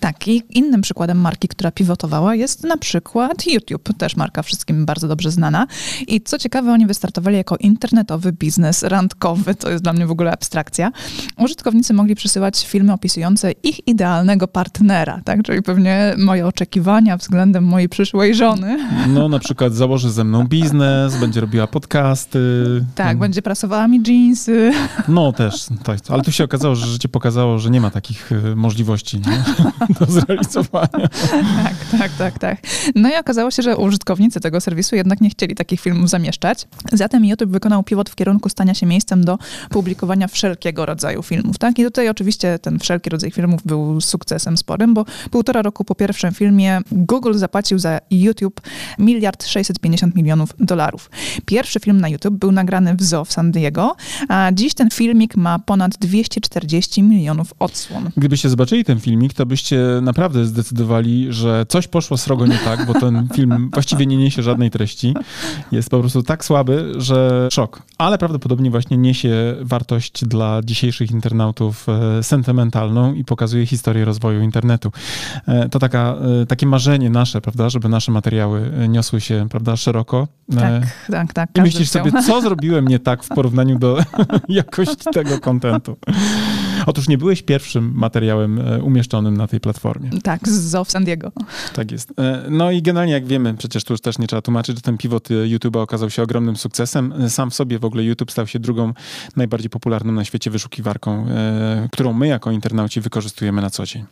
Tak, 0.00 0.28
i 0.28 0.42
innym 0.50 0.80
przykładem 0.80 1.18
marki, 1.18 1.48
która 1.48 1.70
pivotowała 1.70 2.34
jest 2.34 2.64
na 2.64 2.76
przykład 2.76 3.46
YouTube, 3.46 3.88
też 3.98 4.16
marka 4.16 4.42
wszystkim 4.42 4.86
bardzo 4.86 5.08
dobrze 5.08 5.30
znana. 5.30 5.66
I 6.06 6.20
co 6.20 6.38
ciekawe, 6.38 6.72
oni 6.72 6.86
wystartowali 6.86 7.36
jako 7.36 7.56
internetowy 7.56 8.32
biznes 8.32 8.82
randkowy, 8.82 9.54
to 9.54 9.70
jest 9.70 9.84
dla 9.84 9.92
mnie 9.92 10.06
w 10.06 10.10
ogóle 10.10 10.32
abstrakcja. 10.32 10.92
Użytkownicy 11.38 11.94
mogli 11.94 12.14
przysyłać 12.14 12.66
filmy 12.66 12.92
opisujące 12.92 13.52
ich 13.52 13.88
idealnego 13.88 14.48
partnera, 14.48 15.20
tak? 15.24 15.42
Czyli 15.42 15.62
pewnie 15.62 16.14
moje 16.18 16.46
oczekiwania 16.46 17.16
względem 17.16 17.64
mojej 17.64 17.88
przyszłej 17.88 18.34
żony. 18.34 18.88
No, 19.08 19.28
na 19.28 19.38
przykład 19.38 19.74
założy 19.74 20.10
ze 20.10 20.24
mną 20.24 20.44
biznes, 20.44 21.16
będzie 21.16 21.40
robiła 21.40 21.66
podcasty. 21.66 22.38
Tak, 22.94 23.06
hmm. 23.06 23.18
będzie 23.18 23.42
prasowała 23.42 23.88
mi 23.88 24.00
jeansy. 24.06 24.72
No 25.08 25.32
też, 25.32 25.66
tak. 25.84 25.98
Ale 26.08 26.22
tu 26.22 26.32
się 26.32 26.44
okazało, 26.44 26.74
że 26.74 26.86
życie 26.86 27.08
pokazało, 27.08 27.58
że 27.58 27.70
nie 27.70 27.80
ma 27.80 27.90
takich 27.90 28.32
y, 28.32 28.56
możliwości. 28.56 29.18
Nie? 29.18 29.44
do 30.00 30.06
zrealizowania. 30.06 31.08
tak, 31.64 31.74
tak, 31.98 32.12
tak, 32.18 32.38
tak. 32.38 32.58
No 32.94 33.10
i 33.10 33.16
okazało 33.16 33.50
się, 33.50 33.62
że 33.62 33.76
użytkownicy 33.76 34.40
tego 34.40 34.60
serwisu 34.60 34.96
jednak 34.96 35.20
nie 35.20 35.30
chcieli 35.30 35.54
takich 35.54 35.80
filmów 35.80 36.10
zamieszczać. 36.10 36.68
Zatem 36.92 37.24
YouTube 37.24 37.50
wykonał 37.50 37.82
pivot 37.82 38.10
w 38.10 38.14
kierunku 38.14 38.48
stania 38.48 38.74
się 38.74 38.86
miejscem 38.86 39.24
do 39.24 39.38
publikowania 39.70 40.28
wszelkiego 40.28 40.86
rodzaju 40.86 41.22
filmów. 41.22 41.58
Tak? 41.58 41.78
I 41.78 41.84
tutaj 41.84 42.08
oczywiście 42.08 42.58
ten 42.58 42.78
wszelki 42.78 43.10
rodzaj 43.10 43.30
filmów 43.30 43.60
był 43.64 44.00
sukcesem 44.00 44.56
sporym, 44.56 44.94
bo 44.94 45.04
półtora 45.30 45.62
roku 45.62 45.84
po 45.84 45.94
pierwszym 45.94 46.34
filmie 46.34 46.80
Google 46.92 47.34
zapłacił 47.34 47.78
za 47.78 48.00
YouTube 48.10 48.60
miliard 48.98 49.46
650 49.46 50.14
milionów 50.14 50.54
dolarów. 50.60 51.10
Pierwszy 51.46 51.80
film 51.80 52.00
na 52.00 52.08
YouTube 52.08 52.34
był 52.34 52.52
nagrany 52.52 52.96
w 52.96 53.02
zoo 53.02 53.24
w 53.24 53.32
San 53.32 53.52
Diego, 53.52 53.96
a 54.28 54.50
dziś 54.52 54.74
ten 54.74 54.90
filmik 54.90 55.36
ma 55.36 55.58
ponad 55.58 55.98
240 55.98 57.02
milionów 57.02 57.54
odsłon. 57.58 58.10
Gdybyście 58.16 58.48
zobaczyli 58.48 58.84
ten 58.84 59.00
filmik, 59.00 59.34
to 59.34 59.41
byście 59.46 59.78
naprawdę 60.02 60.44
zdecydowali, 60.44 61.26
że 61.30 61.66
coś 61.68 61.88
poszło 61.88 62.16
srogo 62.16 62.46
nie 62.46 62.58
tak, 62.58 62.86
bo 62.86 62.94
ten 62.94 63.28
film 63.34 63.70
właściwie 63.72 64.06
nie 64.06 64.16
niesie 64.16 64.42
żadnej 64.42 64.70
treści. 64.70 65.14
Jest 65.72 65.90
po 65.90 66.00
prostu 66.00 66.22
tak 66.22 66.44
słaby, 66.44 66.92
że 66.96 67.48
szok. 67.52 67.82
Ale 67.98 68.18
prawdopodobnie 68.18 68.70
właśnie 68.70 68.96
niesie 68.96 69.56
wartość 69.60 70.24
dla 70.24 70.60
dzisiejszych 70.64 71.10
internautów 71.10 71.86
e, 71.88 72.22
sentymentalną 72.22 73.14
i 73.14 73.24
pokazuje 73.24 73.66
historię 73.66 74.04
rozwoju 74.04 74.40
internetu. 74.40 74.92
E, 75.46 75.68
to 75.68 75.78
taka, 75.78 76.14
e, 76.42 76.46
takie 76.46 76.66
marzenie 76.66 77.10
nasze, 77.10 77.40
prawda, 77.40 77.68
żeby 77.68 77.88
nasze 77.88 78.12
materiały 78.12 78.70
niosły 78.88 79.20
się, 79.20 79.46
prawda, 79.50 79.76
szeroko. 79.76 80.28
Tak, 80.58 81.06
tak, 81.10 81.32
tak. 81.32 81.50
I 81.54 81.60
myślisz 81.60 81.88
chciał. 81.88 82.04
sobie, 82.04 82.22
co 82.22 82.40
zrobiłem 82.40 82.88
nie 82.88 82.98
tak 82.98 83.22
w 83.22 83.28
porównaniu 83.28 83.78
do 83.78 83.98
jakości 84.48 85.04
tego 85.12 85.40
kontentu. 85.40 85.96
Otóż 86.86 87.08
nie 87.08 87.18
byłeś 87.18 87.42
pierwszym 87.42 87.92
materiałem 87.94 88.60
umieszczonym 88.82 89.36
na 89.36 89.46
tej 89.46 89.60
platformie. 89.60 90.10
Tak, 90.22 90.48
z 90.48 90.70
Zoo 90.70 90.84
San 90.84 91.04
Diego. 91.04 91.32
Tak 91.74 91.90
jest. 91.90 92.12
E, 92.18 92.42
no 92.50 92.70
i 92.70 92.82
generalnie 92.82 93.12
jak 93.12 93.26
wiemy, 93.26 93.54
przecież 93.54 93.84
tu 93.84 93.92
już 93.92 94.00
też 94.00 94.18
nie 94.18 94.26
trzeba 94.26 94.42
tłumaczyć, 94.42 94.76
że 94.76 94.82
ten 94.82 94.98
pivot 94.98 95.30
e, 95.30 95.34
YouTube'a 95.34 95.78
okazał 95.78 96.10
się 96.10 96.22
ogromnym 96.22 96.56
sukcesem. 96.56 97.12
E, 97.12 97.30
sam 97.30 97.50
w 97.50 97.54
sobie 97.54 97.78
w 97.78 97.84
ogóle 97.84 98.04
YouTube 98.04 98.32
stał 98.32 98.46
się 98.46 98.58
drugą 98.58 98.92
najbardziej 99.36 99.70
popularną 99.70 100.12
na 100.12 100.24
świecie 100.24 100.50
wyszukiwarką, 100.50 101.26
którą 101.92 102.12
my 102.12 102.26
jako 102.26 102.50
internauci 102.50 103.00
wykorzystujemy 103.00 103.62
na 103.62 103.70
co 103.70 103.86
dzień. 103.86 104.04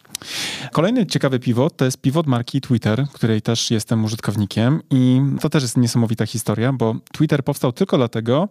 Kolejny 0.73 1.07
ciekawy 1.07 1.39
pivot 1.39 1.77
to 1.77 1.85
jest 1.85 2.01
pivot 2.01 2.27
marki 2.27 2.61
Twitter, 2.61 3.07
której 3.13 3.43
też 3.43 3.71
jestem 3.71 4.05
użytkownikiem 4.05 4.81
i 4.91 5.21
to 5.41 5.51
też 5.51 5.63
jest 5.63 5.77
niesamowita 5.77 6.27
historia, 6.27 6.73
bo 6.73 6.97
Twitter 7.13 7.45
powstał 7.45 7.73
tylko 7.73 7.97
dlatego, 7.97 8.49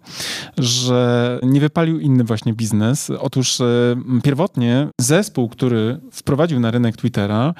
że 0.57 1.39
nie 1.43 1.59
wypalił 1.59 1.99
inny 1.99 2.23
właśnie 2.23 2.53
biznes. 2.53 3.09
Otóż 3.19 3.61
pierwotnie 4.23 4.87
zespół, 5.01 5.49
który 5.49 5.99
wprowadził 6.11 6.59
na 6.59 6.71
rynek 6.71 6.97
Twittera, 6.97 7.53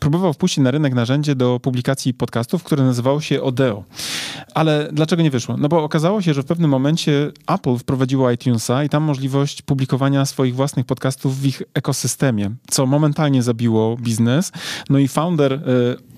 próbował 0.00 0.32
wpuścić 0.32 0.58
na 0.58 0.70
rynek 0.70 0.94
narzędzie 0.94 1.34
do 1.34 1.60
publikacji 1.60 2.14
podcastów, 2.14 2.64
które 2.64 2.84
nazywało 2.84 3.20
się 3.20 3.42
Odeo. 3.42 3.84
Ale 4.54 4.88
dlaczego 4.92 5.22
nie 5.22 5.30
wyszło? 5.30 5.56
No 5.56 5.68
bo 5.68 5.84
okazało 5.84 6.22
się, 6.22 6.34
że 6.34 6.42
w 6.42 6.46
pewnym 6.46 6.70
momencie 6.70 7.32
Apple 7.48 7.76
wprowadziło 7.78 8.30
iTunesa 8.30 8.84
i 8.84 8.88
tam 8.88 9.02
możliwość 9.02 9.62
publikowania 9.62 10.26
swoich 10.26 10.54
własnych 10.54 10.86
podcastów 10.86 11.40
w 11.40 11.46
ich 11.46 11.62
ekosystemie, 11.74 12.50
co 12.70 12.86
momentalnie 12.86 13.42
zabiło 13.42 13.96
biznes. 13.96 14.52
No 14.90 14.98
i 14.98 15.08
founder 15.08 15.52
y, 15.52 15.58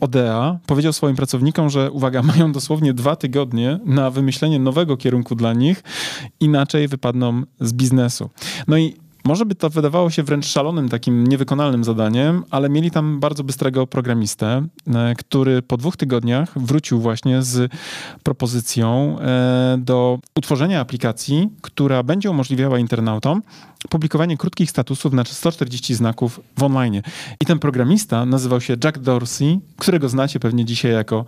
Odea 0.00 0.58
powiedział 0.66 0.92
swoim 0.92 1.16
pracownikom, 1.16 1.70
że 1.70 1.90
uwaga, 1.90 2.22
mają 2.30 2.52
dosłownie 2.52 2.94
dwa 2.94 3.16
tygodnie 3.16 3.78
na 3.84 4.10
wymyślenie 4.10 4.58
nowego 4.58 4.96
kierunku 4.96 5.34
dla 5.34 5.52
nich, 5.52 5.82
inaczej 6.40 6.88
wypadną 6.88 7.42
z 7.60 7.72
biznesu. 7.72 8.30
No 8.68 8.78
i 8.78 8.96
może 9.24 9.46
by 9.46 9.54
to 9.54 9.70
wydawało 9.70 10.10
się 10.10 10.22
wręcz 10.22 10.46
szalonym, 10.46 10.88
takim 10.88 11.26
niewykonalnym 11.26 11.84
zadaniem, 11.84 12.44
ale 12.50 12.68
mieli 12.68 12.90
tam 12.90 13.20
bardzo 13.20 13.44
bystrego 13.44 13.86
programistę, 13.86 14.66
e, 14.94 15.14
który 15.14 15.62
po 15.62 15.76
dwóch 15.76 15.96
tygodniach 15.96 16.58
wrócił 16.58 17.00
właśnie 17.00 17.42
z 17.42 17.72
propozycją 18.22 19.16
e, 19.20 19.78
do 19.78 20.18
utworzenia 20.38 20.80
aplikacji, 20.80 21.48
która 21.60 22.02
będzie 22.02 22.30
umożliwiała 22.30 22.78
internautom 22.78 23.42
publikowanie 23.88 24.36
krótkich 24.36 24.70
statusów 24.70 25.12
na 25.12 25.24
140 25.24 25.94
znaków 25.94 26.40
w 26.58 26.62
online. 26.62 27.02
I 27.40 27.46
ten 27.46 27.58
programista 27.58 28.26
nazywał 28.26 28.60
się 28.60 28.76
Jack 28.84 28.98
Dorsey, 28.98 29.60
którego 29.76 30.08
znacie 30.08 30.40
pewnie 30.40 30.64
dzisiaj 30.64 30.92
jako 30.92 31.24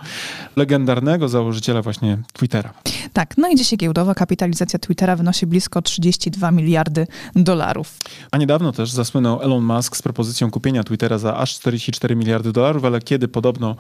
legendarnego 0.57 1.29
założyciela 1.29 1.83
właśnie 1.83 2.19
Twittera. 2.33 2.75
Tak, 3.13 3.35
no 3.39 3.49
i 3.49 3.57
dzisiaj 3.57 3.79
giełdowa 3.79 4.15
kapitalizacja 4.15 4.79
Twittera 4.79 5.17
wynosi 5.17 5.47
blisko 5.47 5.83
32 5.83 6.51
miliardy 6.51 7.07
dolarów. 7.37 7.95
A 8.31 8.39
niedawno 8.39 8.73
też 8.73 8.91
zasłynął 8.91 9.43
Elon 9.43 9.65
Musk 9.65 9.97
z 9.97 10.03
propozycją 10.03 10.51
kupienia 10.51 10.85
Twittera 10.85 11.19
za 11.19 11.37
aż 11.37 11.55
44 11.55 12.17
miliardy 12.17 12.53
dolarów, 12.53 12.85
ale 12.85 13.01
kiedy 13.01 13.29
podobno 13.29 13.77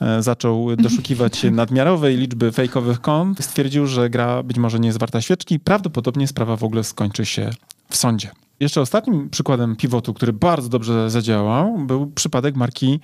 e, 0.00 0.22
zaczął 0.22 0.68
doszukiwać 0.76 1.36
się 1.36 1.50
nadmiarowej 1.50 2.16
liczby 2.16 2.52
fejkowych 2.52 3.00
kont, 3.00 3.44
stwierdził, 3.44 3.86
że 3.86 4.10
gra 4.10 4.42
być 4.42 4.58
może 4.58 4.80
nie 4.80 4.86
jest 4.86 4.98
warta 4.98 5.20
świeczki. 5.20 5.60
Prawdopodobnie 5.60 6.28
sprawa 6.28 6.56
w 6.56 6.64
ogóle 6.64 6.84
skończy 6.84 7.26
się 7.26 7.50
w 7.88 7.96
sądzie. 7.96 8.30
Jeszcze 8.60 8.80
ostatnim 8.80 9.30
przykładem 9.30 9.76
pivotu, 9.76 10.14
który 10.14 10.32
bardzo 10.32 10.68
dobrze 10.68 11.10
zadziałał, 11.10 11.78
był 11.78 12.06
przypadek 12.06 12.56
marki, 12.56 13.00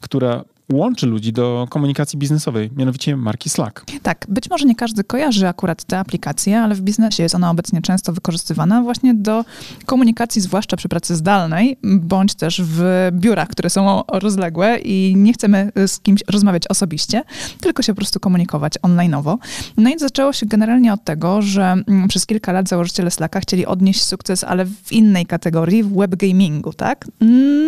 która 0.00 0.44
łączy 0.72 1.06
ludzi 1.06 1.32
do 1.32 1.66
komunikacji 1.70 2.18
biznesowej, 2.18 2.70
mianowicie 2.76 3.16
marki 3.16 3.50
Slack. 3.50 3.84
Tak, 4.02 4.26
być 4.28 4.50
może 4.50 4.64
nie 4.64 4.74
każdy 4.74 5.04
kojarzy 5.04 5.48
akurat 5.48 5.84
tę 5.84 5.98
aplikację, 5.98 6.60
ale 6.60 6.74
w 6.74 6.80
biznesie 6.80 7.22
jest 7.22 7.34
ona 7.34 7.50
obecnie 7.50 7.82
często 7.82 8.12
wykorzystywana 8.12 8.82
właśnie 8.82 9.14
do 9.14 9.44
komunikacji, 9.86 10.40
zwłaszcza 10.40 10.76
przy 10.76 10.88
pracy 10.88 11.16
zdalnej, 11.16 11.76
bądź 11.82 12.34
też 12.34 12.62
w 12.64 13.08
biurach, 13.12 13.48
które 13.48 13.70
są 13.70 14.02
rozległe 14.08 14.78
i 14.78 15.14
nie 15.16 15.32
chcemy 15.32 15.72
z 15.86 16.00
kimś 16.00 16.20
rozmawiać 16.30 16.66
osobiście, 16.66 17.22
tylko 17.60 17.82
się 17.82 17.92
po 17.92 17.96
prostu 17.96 18.20
komunikować 18.20 18.78
online'owo. 18.78 19.36
No 19.76 19.90
i 19.90 19.98
zaczęło 19.98 20.32
się 20.32 20.46
generalnie 20.46 20.92
od 20.92 21.04
tego, 21.04 21.42
że 21.42 21.62
mm, 21.62 22.08
przez 22.08 22.26
kilka 22.26 22.52
lat 22.52 22.68
założyciele 22.68 23.10
Slacka 23.10 23.40
chcieli 23.40 23.66
odnieść 23.66 24.02
sukces, 24.02 24.44
ale 24.44 24.64
w 24.64 24.92
innej 24.92 25.26
kategorii, 25.26 25.82
w 25.82 25.96
web 25.96 26.16
gamingu, 26.16 26.72
tak? 26.72 27.06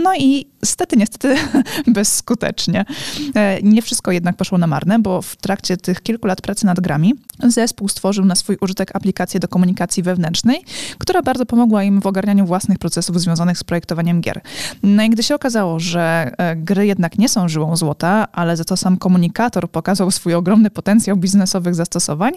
No 0.03 0.15
i 0.19 0.47
stety, 0.65 0.97
niestety 0.97 1.37
bezskutecznie. 1.87 2.86
E, 3.35 3.63
nie 3.63 3.83
wszystko 3.83 4.13
jednak 4.13 4.37
poszło 4.37 4.59
na 4.59 4.67
marne, 4.67 4.99
bo 4.99 5.23
w 5.23 5.37
trakcie 5.37 5.77
tych 5.77 6.03
kilku 6.03 6.27
lat 6.27 6.41
pracy 6.41 6.67
nad 6.67 6.81
grami 6.81 7.15
zespół 7.43 7.89
stworzył 7.89 8.25
na 8.25 8.35
swój 8.35 8.57
użytek 8.61 8.97
aplikację 8.97 9.41
do 9.41 9.49
komunikacji 9.49 10.03
wewnętrznej, 10.03 10.65
która 10.99 11.23
bardzo 11.23 11.47
pomogła 11.47 11.83
im 11.83 12.01
w 12.01 12.07
ogarnianiu 12.07 12.47
własnych 12.47 12.79
procesów 12.79 13.21
związanych 13.21 13.59
z 13.59 13.65
projektowaniem 13.65 14.21
gier. 14.21 14.41
No 14.83 15.03
i 15.03 15.11
gdy 15.11 15.23
się 15.23 15.35
okazało, 15.35 15.81
że 15.81 16.33
e, 16.39 16.57
gry 16.57 16.87
jednak 16.87 17.19
nie 17.19 17.29
są 17.29 17.49
żyłą 17.49 17.77
złota, 17.77 18.29
ale 18.33 18.57
za 18.57 18.65
to 18.65 18.77
sam 18.77 18.97
komunikator 18.97 19.71
pokazał 19.71 20.11
swój 20.11 20.35
ogromny 20.35 20.71
potencjał 20.71 21.17
biznesowych 21.17 21.75
zastosowań, 21.75 22.33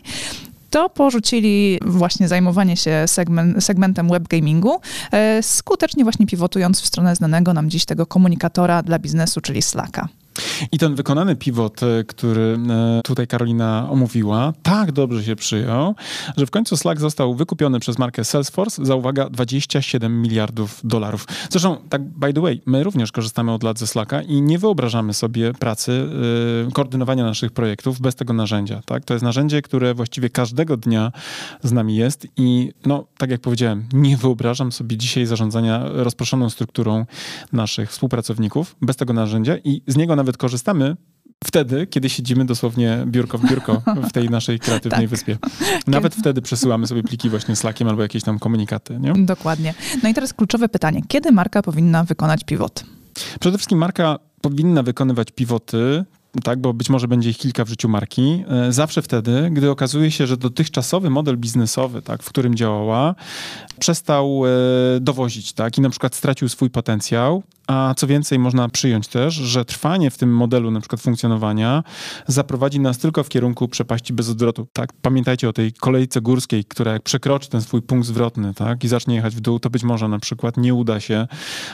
to 0.70 0.90
porzucili 0.90 1.80
właśnie 1.86 2.28
zajmowanie 2.28 2.78
się 2.78 3.04
segment, 3.08 3.64
segmentem 3.64 4.10
webgamingu, 4.10 4.80
e, 5.12 5.44
skutecznie 5.44 6.04
właśnie 6.04 6.26
pivotując 6.26 6.82
w 6.82 6.86
stronę 6.86 7.16
znanego 7.16 7.54
nam 7.54 7.70
dziś 7.70 7.86
tego 7.86 8.06
komunikatora 8.06 8.84
dla 8.84 9.00
biznesu, 9.00 9.42
czyli 9.42 9.62
Slacka. 9.62 10.08
I 10.72 10.78
ten 10.78 10.96
wykonany 10.96 11.36
pivot, 11.36 11.84
e, 11.84 12.04
który 12.04 12.58
e, 12.70 13.02
tutaj 13.04 13.28
Karolina 13.28 13.88
omówiła, 13.92 14.54
tak 14.64 14.92
dobrze 14.92 15.24
się 15.24 15.36
przyjął, 15.36 15.96
że 16.38 16.46
w 16.46 16.52
końcu 16.52 16.78
Slack 16.78 17.02
został 17.02 17.36
wykupiony 17.36 17.80
przez 17.80 18.00
markę 18.00 18.24
Salesforce 18.24 18.86
za, 18.86 18.96
uwaga, 18.96 19.30
27 19.30 20.22
miliardów 20.22 20.82
dolarów. 20.84 21.28
Zresztą, 21.50 21.78
tak 21.90 22.02
by 22.02 22.34
the 22.34 22.42
way, 22.42 22.62
my 22.66 22.84
również 22.84 23.12
korzystamy 23.12 23.52
od 23.52 23.64
lat 23.64 23.80
ze 23.80 23.88
Slacka 23.88 24.22
i 24.22 24.42
nie 24.42 24.60
wyobrażamy 24.60 25.14
sobie 25.14 25.54
pracy, 25.54 26.10
yy, 26.66 26.72
koordynowania 26.72 27.24
naszych 27.24 27.52
projektów 27.52 28.02
bez 28.02 28.16
tego 28.16 28.34
narzędzia. 28.34 28.82
Tak? 28.86 29.06
To 29.06 29.14
jest 29.14 29.24
narzędzie, 29.24 29.62
które 29.62 29.94
właściwie 29.94 30.30
każdego 30.30 30.78
dnia 30.78 31.12
z 31.64 31.72
nami 31.72 31.96
jest 31.96 32.28
i, 32.38 32.72
no, 32.86 33.06
tak 33.18 33.30
jak 33.30 33.42
powiedziałem, 33.42 33.86
nie 33.94 34.18
wyobrażam 34.18 34.72
sobie 34.72 34.98
dzisiaj 34.98 35.26
zarządzania 35.26 35.84
rozproszoną 35.94 36.50
strukturą 36.50 37.06
naszych 37.54 37.92
współpracowników 37.92 38.76
bez 38.82 38.96
tego 38.96 39.14
narzędzia 39.14 39.58
i 39.64 39.82
z 39.88 39.98
niego 39.98 40.16
nawet 40.16 40.29
nawet 40.30 40.38
korzystamy 40.38 40.96
wtedy, 41.44 41.88
kiedy 41.88 42.10
siedzimy 42.10 42.46
dosłownie 42.46 43.04
biurko 43.06 43.38
w 43.38 43.50
biurko 43.50 43.82
w 44.10 44.12
tej 44.12 44.30
naszej 44.30 44.60
kreatywnej 44.60 45.02
tak. 45.02 45.10
wyspie. 45.10 45.38
Nawet 45.88 46.14
kiedy... 46.14 46.22
wtedy 46.22 46.42
przesyłamy 46.42 46.88
sobie 46.88 47.04
pliki 47.04 47.30
właśnie 47.30 47.56
Slackiem 47.56 47.88
albo 47.88 48.02
jakieś 48.02 48.24
tam 48.24 48.40
komunikaty. 48.40 49.00
Nie? 49.00 49.14
Dokładnie. 49.14 49.74
No 50.04 50.10
i 50.10 50.14
teraz 50.14 50.34
kluczowe 50.34 50.70
pytanie. 50.70 51.02
Kiedy 51.08 51.32
marka 51.32 51.62
powinna 51.62 52.04
wykonać 52.04 52.44
pivot? 52.44 52.84
Przede 53.40 53.58
wszystkim 53.58 53.78
marka 53.78 54.20
powinna 54.42 54.84
wykonywać 54.84 55.32
pivoty, 55.32 56.06
tak, 56.44 56.60
bo 56.60 56.74
być 56.74 56.90
może 56.90 57.08
będzie 57.08 57.30
ich 57.30 57.38
kilka 57.38 57.66
w 57.66 57.70
życiu 57.70 57.90
marki, 57.90 58.44
e, 58.48 58.72
zawsze 58.74 59.02
wtedy, 59.02 59.50
gdy 59.52 59.72
okazuje 59.72 60.12
się, 60.12 60.28
że 60.28 60.38
dotychczasowy 60.38 61.10
model 61.10 61.38
biznesowy, 61.38 62.02
tak, 62.02 62.24
w 62.24 62.30
którym 62.30 62.56
działała, 62.56 63.16
przestał 63.80 64.42
e, 64.46 64.50
dowozić, 65.00 65.54
tak, 65.54 65.78
i 65.78 65.82
na 65.82 65.90
przykład 65.90 66.16
stracił 66.16 66.50
swój 66.50 66.70
potencjał, 66.70 67.44
a 67.70 67.94
co 67.98 68.08
więcej, 68.08 68.40
można 68.40 68.70
przyjąć 68.70 69.08
też, 69.08 69.34
że 69.34 69.66
trwanie 69.66 70.12
w 70.12 70.18
tym 70.18 70.36
modelu 70.36 70.72
na 70.72 70.80
przykład 70.80 71.02
funkcjonowania 71.02 71.84
zaprowadzi 72.28 72.80
nas 72.80 72.98
tylko 72.98 73.24
w 73.24 73.30
kierunku 73.30 73.68
przepaści 73.68 74.14
bez 74.14 74.30
odwrotu. 74.30 74.68
Tak? 74.74 74.94
Pamiętajcie 75.02 75.50
o 75.50 75.54
tej 75.54 75.74
kolejce 75.74 76.22
górskiej, 76.22 76.66
która 76.66 76.94
jak 76.94 77.04
przekroczy 77.04 77.50
ten 77.50 77.62
swój 77.62 77.82
punkt 77.82 78.08
zwrotny 78.08 78.54
tak? 78.54 78.84
i 78.84 78.88
zacznie 78.88 79.16
jechać 79.16 79.36
w 79.36 79.40
dół, 79.40 79.60
to 79.60 79.70
być 79.70 79.84
może 79.84 80.08
na 80.08 80.20
przykład 80.20 80.58
nie 80.58 80.74
uda 80.74 81.00
się 81.00 81.28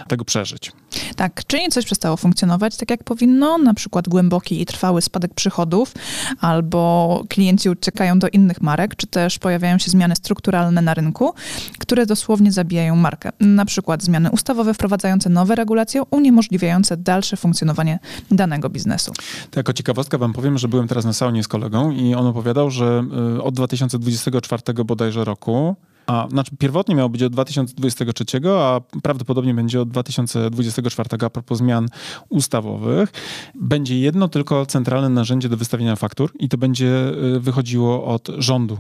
tego 0.08 0.26
przeżyć. 0.26 0.72
Tak, 1.16 1.48
czyli 1.48 1.68
coś 1.70 1.86
przestało 1.86 2.18
funkcjonować 2.18 2.78
tak 2.78 2.90
jak 2.90 3.04
powinno, 3.04 3.58
na 3.58 3.74
przykład 3.74 4.10
głęboki 4.10 4.62
i 4.62 4.66
trwały 4.66 5.02
spadek 5.02 5.34
przychodów, 5.34 5.94
albo 6.40 7.24
klienci 7.30 7.70
uciekają 7.70 8.20
do 8.20 8.28
innych 8.28 8.62
marek, 8.62 8.96
czy 8.96 9.08
też 9.08 9.40
pojawiają 9.40 9.78
się 9.78 9.92
zmiany 9.92 10.16
strukturalne 10.16 10.82
na 10.82 10.94
rynku, 10.94 11.34
które 11.80 12.06
dosłownie 12.06 12.52
zabijają 12.52 12.96
markę. 12.96 13.32
Na 13.40 13.66
przykład 13.66 14.04
zmiany 14.04 14.32
ustawowe 14.32 14.74
wprowadzające 14.74 15.30
nowe 15.30 15.56
regulacje, 15.56 15.85
uniemożliwiające 16.10 16.98
dalsze 16.98 17.38
funkcjonowanie 17.38 18.00
danego 18.32 18.70
biznesu. 18.70 19.14
Tak, 19.50 19.58
jako 19.58 19.74
ciekawostka 19.74 20.18
wam 20.18 20.34
powiem, 20.34 20.58
że 20.58 20.68
byłem 20.68 20.88
teraz 20.88 21.06
na 21.06 21.14
saunie 21.14 21.44
z 21.44 21.48
kolegą 21.48 21.92
i 21.92 22.16
on 22.16 22.28
opowiadał, 22.28 22.72
że 22.72 23.04
y, 23.38 23.44
od 23.44 23.56
2024 23.56 24.84
bodajże 24.86 25.24
roku 25.24 25.76
a 26.08 26.28
znaczy 26.30 26.52
pierwotnie 26.60 26.96
miało 26.96 27.10
być 27.10 27.24
od 27.24 27.34
2023, 27.34 28.26
a 28.50 28.82
prawdopodobnie 29.04 29.54
będzie 29.54 29.82
od 29.82 29.90
2024 29.90 31.10
a 31.26 31.30
propos 31.30 31.58
zmian 31.58 31.88
ustawowych. 32.30 33.12
Będzie 33.56 34.00
jedno 34.00 34.28
tylko 34.28 34.66
centralne 34.66 35.10
narzędzie 35.10 35.50
do 35.50 35.58
wystawienia 35.58 35.96
faktur 35.96 36.32
i 36.40 36.50
to 36.50 36.58
będzie 36.58 37.12
y, 37.36 37.40
wychodziło 37.40 38.06
od 38.06 38.28
rządu. 38.38 38.78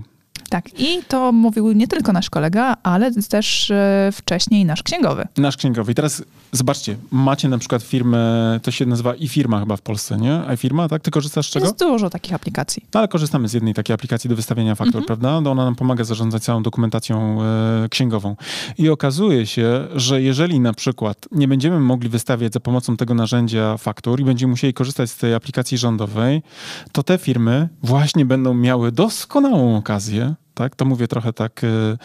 Tak, 0.55 0.79
i 0.79 1.03
to 1.07 1.31
mówił 1.31 1.71
nie 1.71 1.87
tylko 1.87 2.13
nasz 2.13 2.29
kolega, 2.29 2.77
ale 2.83 3.11
też 3.11 3.71
e, 3.71 4.09
wcześniej 4.13 4.65
nasz 4.65 4.83
księgowy. 4.83 5.27
Nasz 5.37 5.57
księgowy. 5.57 5.91
I 5.91 5.95
teraz 5.95 6.23
zobaczcie, 6.51 6.95
macie 7.11 7.49
na 7.49 7.57
przykład 7.57 7.83
firmę, 7.83 8.59
to 8.63 8.71
się 8.71 8.85
nazywa 8.85 9.13
e-firma 9.13 9.59
chyba 9.59 9.77
w 9.77 9.81
Polsce, 9.81 10.17
nie? 10.17 10.41
iFirma, 10.53 10.89
tak? 10.89 11.01
Ty 11.01 11.11
korzystasz 11.11 11.47
z 11.47 11.49
czego? 11.49 11.65
Jest 11.65 11.79
dużo 11.79 12.09
takich 12.09 12.33
aplikacji. 12.33 12.83
No, 12.93 12.99
ale 12.99 13.07
korzystamy 13.07 13.47
z 13.47 13.53
jednej 13.53 13.73
takiej 13.73 13.93
aplikacji 13.93 14.29
do 14.29 14.35
wystawiania 14.35 14.75
faktur, 14.75 15.01
mhm. 15.01 15.05
prawda? 15.05 15.41
No, 15.41 15.51
ona 15.51 15.65
nam 15.65 15.75
pomaga 15.75 16.03
zarządzać 16.03 16.43
całą 16.43 16.63
dokumentacją 16.63 17.43
e, 17.43 17.89
księgową. 17.89 18.35
I 18.77 18.89
okazuje 18.89 19.45
się, 19.47 19.87
że 19.95 20.21
jeżeli 20.21 20.59
na 20.59 20.73
przykład 20.73 21.25
nie 21.31 21.47
będziemy 21.47 21.79
mogli 21.79 22.09
wystawiać 22.09 22.53
za 22.53 22.59
pomocą 22.59 22.97
tego 22.97 23.13
narzędzia 23.13 23.77
faktur 23.77 24.19
i 24.19 24.23
będziemy 24.23 24.49
musieli 24.49 24.73
korzystać 24.73 25.09
z 25.09 25.17
tej 25.17 25.33
aplikacji 25.33 25.77
rządowej, 25.77 26.41
to 26.91 27.03
te 27.03 27.17
firmy 27.17 27.69
właśnie 27.83 28.25
będą 28.25 28.53
miały 28.53 28.91
doskonałą 28.91 29.77
okazję 29.77 30.35
tak? 30.55 30.75
To 30.75 30.85
mówię 30.85 31.07
trochę 31.07 31.33
tak 31.33 31.63
y, 31.63 31.97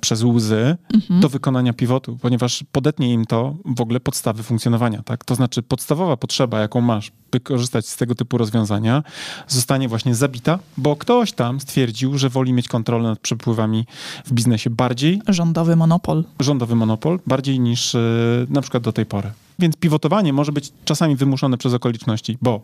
przez 0.00 0.22
łzy, 0.22 0.76
mhm. 0.94 1.20
do 1.20 1.28
wykonania 1.28 1.72
pivotu, 1.72 2.18
ponieważ 2.22 2.64
podetnie 2.72 3.12
im 3.12 3.24
to 3.24 3.54
w 3.64 3.80
ogóle 3.80 4.00
podstawy 4.00 4.42
funkcjonowania, 4.42 5.02
tak? 5.02 5.24
To 5.24 5.34
znaczy 5.34 5.62
podstawowa 5.62 6.16
potrzeba, 6.16 6.60
jaką 6.60 6.80
masz, 6.80 7.12
by 7.30 7.40
korzystać 7.40 7.88
z 7.88 7.96
tego 7.96 8.14
typu 8.14 8.38
rozwiązania, 8.38 9.02
zostanie 9.48 9.88
właśnie 9.88 10.14
zabita, 10.14 10.58
bo 10.76 10.96
ktoś 10.96 11.32
tam 11.32 11.60
stwierdził, 11.60 12.18
że 12.18 12.28
woli 12.28 12.52
mieć 12.52 12.68
kontrolę 12.68 13.08
nad 13.08 13.18
przepływami 13.18 13.86
w 14.24 14.32
biznesie 14.32 14.70
bardziej... 14.70 15.20
Rządowy 15.28 15.76
monopol. 15.76 16.24
Rządowy 16.40 16.74
monopol, 16.74 17.20
bardziej 17.26 17.60
niż 17.60 17.94
y, 17.94 18.46
na 18.50 18.60
przykład 18.60 18.82
do 18.82 18.92
tej 18.92 19.06
pory. 19.06 19.30
Więc 19.60 19.76
pivotowanie 19.76 20.32
może 20.32 20.52
być 20.52 20.72
czasami 20.84 21.16
wymuszone 21.16 21.58
przez 21.58 21.74
okoliczności, 21.74 22.38
bo 22.42 22.60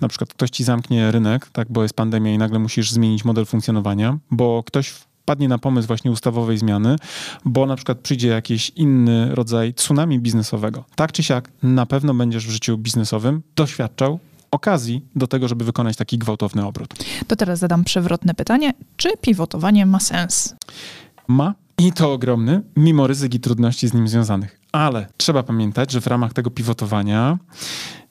na 0.00 0.08
przykład 0.08 0.34
ktoś 0.34 0.50
ci 0.50 0.64
zamknie 0.64 1.10
rynek, 1.10 1.48
tak, 1.52 1.68
bo 1.70 1.82
jest 1.82 1.94
pandemia 1.94 2.34
i 2.34 2.38
nagle 2.38 2.58
musisz 2.58 2.90
zmienić 2.90 3.24
model 3.24 3.46
funkcjonowania, 3.46 4.18
bo 4.30 4.62
ktoś 4.66 4.88
wpadnie 4.88 5.48
na 5.48 5.58
pomysł 5.58 5.88
właśnie 5.88 6.10
ustawowej 6.10 6.58
zmiany, 6.58 6.96
bo 7.44 7.66
na 7.66 7.76
przykład 7.76 7.98
przyjdzie 7.98 8.28
jakiś 8.28 8.70
inny 8.70 9.34
rodzaj 9.34 9.74
tsunami 9.74 10.18
biznesowego. 10.18 10.84
Tak 10.94 11.12
czy 11.12 11.22
siak, 11.22 11.50
na 11.62 11.86
pewno 11.86 12.14
będziesz 12.14 12.46
w 12.46 12.50
życiu 12.50 12.78
biznesowym 12.78 13.42
doświadczał 13.56 14.18
okazji 14.50 15.04
do 15.16 15.26
tego, 15.26 15.48
żeby 15.48 15.64
wykonać 15.64 15.96
taki 15.96 16.18
gwałtowny 16.18 16.66
obrót. 16.66 16.94
To 17.26 17.36
teraz 17.36 17.58
zadam 17.58 17.84
przewrotne 17.84 18.34
pytanie. 18.34 18.72
Czy 18.96 19.16
pivotowanie 19.20 19.86
ma 19.86 20.00
sens? 20.00 20.54
Ma 21.28 21.54
i 21.78 21.92
to 21.92 22.12
ogromny, 22.12 22.62
mimo 22.76 23.06
ryzyk 23.06 23.34
i 23.34 23.40
trudności 23.40 23.88
z 23.88 23.94
nim 23.94 24.08
związanych. 24.08 24.63
Ale 24.74 25.06
trzeba 25.16 25.42
pamiętać, 25.42 25.92
że 25.92 26.00
w 26.00 26.06
ramach 26.06 26.32
tego 26.32 26.50
pivotowania 26.50 27.38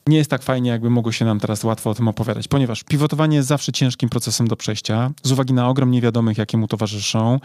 nie 0.07 0.17
jest 0.17 0.29
tak 0.29 0.43
fajnie, 0.43 0.69
jakby 0.69 0.89
mogło 0.89 1.11
się 1.11 1.25
nam 1.25 1.39
teraz 1.39 1.63
łatwo 1.63 1.89
o 1.89 1.93
tym 1.93 2.07
opowiadać, 2.07 2.47
ponieważ 2.47 2.83
pivotowanie 2.83 3.37
jest 3.37 3.47
zawsze 3.47 3.71
ciężkim 3.71 4.09
procesem 4.09 4.47
do 4.47 4.55
przejścia, 4.55 5.11
z 5.23 5.31
uwagi 5.31 5.53
na 5.53 5.69
ogrom 5.69 5.91
niewiadomych, 5.91 6.37
jakie 6.37 6.57
mu 6.57 6.67
towarzyszą. 6.67 7.39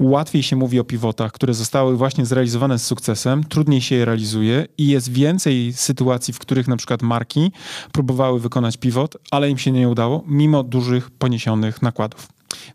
Łatwiej 0.00 0.42
się 0.42 0.56
mówi 0.56 0.80
o 0.80 0.84
pivotach, 0.84 1.32
które 1.32 1.54
zostały 1.54 1.96
właśnie 1.96 2.26
zrealizowane 2.26 2.78
z 2.78 2.86
sukcesem, 2.86 3.44
trudniej 3.44 3.80
się 3.80 3.94
je 3.94 4.04
realizuje 4.04 4.66
i 4.78 4.86
jest 4.86 5.12
więcej 5.12 5.72
sytuacji, 5.72 6.34
w 6.34 6.38
których 6.38 6.68
na 6.68 6.76
przykład 6.76 7.02
marki 7.02 7.52
próbowały 7.92 8.40
wykonać 8.40 8.76
pivot, 8.76 9.16
ale 9.30 9.50
im 9.50 9.58
się 9.58 9.72
nie 9.72 9.88
udało, 9.88 10.24
mimo 10.26 10.62
dużych 10.62 11.10
poniesionych 11.10 11.82
nakładów. 11.82 12.28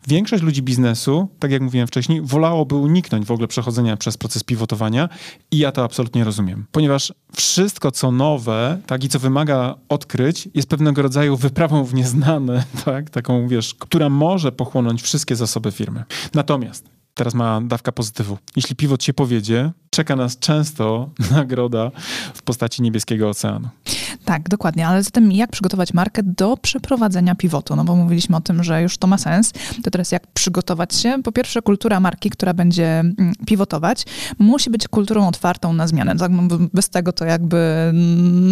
Większość 0.07 0.43
ludzi 0.43 0.61
biznesu, 0.61 1.27
tak 1.39 1.51
jak 1.51 1.61
mówiłem 1.61 1.87
wcześniej, 1.87 2.21
wolałoby 2.21 2.75
uniknąć 2.75 3.25
w 3.25 3.31
ogóle 3.31 3.47
przechodzenia 3.47 3.97
przez 3.97 4.17
proces 4.17 4.43
pivotowania 4.43 5.09
i 5.51 5.57
ja 5.57 5.71
to 5.71 5.83
absolutnie 5.83 6.23
rozumiem, 6.23 6.65
ponieważ 6.71 7.13
wszystko, 7.35 7.91
co 7.91 8.11
nowe, 8.11 8.81
tak, 8.85 9.03
i 9.03 9.09
co 9.09 9.19
wymaga 9.19 9.75
odkryć, 9.89 10.49
jest 10.53 10.69
pewnego 10.69 11.01
rodzaju 11.01 11.37
wyprawą 11.37 11.83
w 11.83 11.93
nieznane, 11.93 12.63
tak, 12.85 13.09
taką, 13.09 13.47
wiesz, 13.47 13.75
która 13.75 14.09
może 14.09 14.51
pochłonąć 14.51 15.01
wszystkie 15.01 15.35
zasoby 15.35 15.71
firmy. 15.71 16.03
Natomiast 16.33 16.97
teraz 17.17 17.33
ma 17.33 17.61
dawka 17.61 17.91
pozytywu. 17.91 18.37
Jeśli 18.55 18.75
pivot 18.75 19.03
się 19.03 19.13
powiedzie, 19.13 19.71
czeka 19.97 20.15
nas 20.15 20.39
często 20.39 21.09
nagroda 21.31 21.91
w 22.33 22.41
postaci 22.41 22.81
niebieskiego 22.81 23.29
oceanu. 23.29 23.69
Tak, 24.25 24.49
dokładnie, 24.49 24.87
ale 24.87 25.03
zatem 25.03 25.31
jak 25.31 25.51
przygotować 25.51 25.93
markę 25.93 26.23
do 26.23 26.57
przeprowadzenia 26.57 27.35
pivotu? 27.35 27.75
No 27.75 27.83
bo 27.83 27.95
mówiliśmy 27.95 28.35
o 28.35 28.41
tym, 28.41 28.63
że 28.63 28.81
już 28.81 28.97
to 28.97 29.07
ma 29.07 29.17
sens. 29.17 29.53
To 29.83 29.91
teraz 29.91 30.11
jak 30.11 30.27
przygotować 30.27 30.95
się? 30.95 31.23
Po 31.23 31.31
pierwsze, 31.31 31.61
kultura 31.61 31.99
marki, 31.99 32.29
która 32.29 32.53
będzie 32.53 32.99
mm, 32.99 33.33
pivotować, 33.45 34.05
musi 34.39 34.69
być 34.69 34.87
kulturą 34.87 35.27
otwartą 35.27 35.73
na 35.73 35.87
zmianę. 35.87 36.15
Tak, 36.15 36.31
bez 36.73 36.89
tego 36.89 37.13
to 37.13 37.25
jakby, 37.25 37.91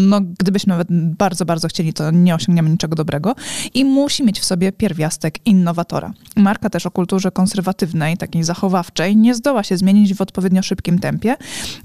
no 0.07 0.21
gdybyśmy 0.21 0.71
nawet 0.71 0.87
bardzo, 0.91 1.45
bardzo 1.45 1.67
chcieli, 1.67 1.93
to 1.93 2.11
nie 2.11 2.35
osiągniemy 2.35 2.69
niczego 2.69 2.95
dobrego. 2.95 3.35
I 3.73 3.85
musi 3.85 4.23
mieć 4.23 4.39
w 4.39 4.45
sobie 4.45 4.71
pierwiastek 4.71 5.47
innowatora. 5.47 6.13
Marka 6.35 6.69
też 6.69 6.85
o 6.85 6.91
kulturze 6.91 7.31
konserwatywnej, 7.31 8.17
takiej 8.17 8.43
zachowawczej, 8.43 9.17
nie 9.17 9.35
zdoła 9.35 9.63
się 9.63 9.77
zmienić 9.77 10.13
w 10.13 10.21
odpowiednio 10.21 10.61
szybkim 10.61 10.99
tempie. 10.99 11.34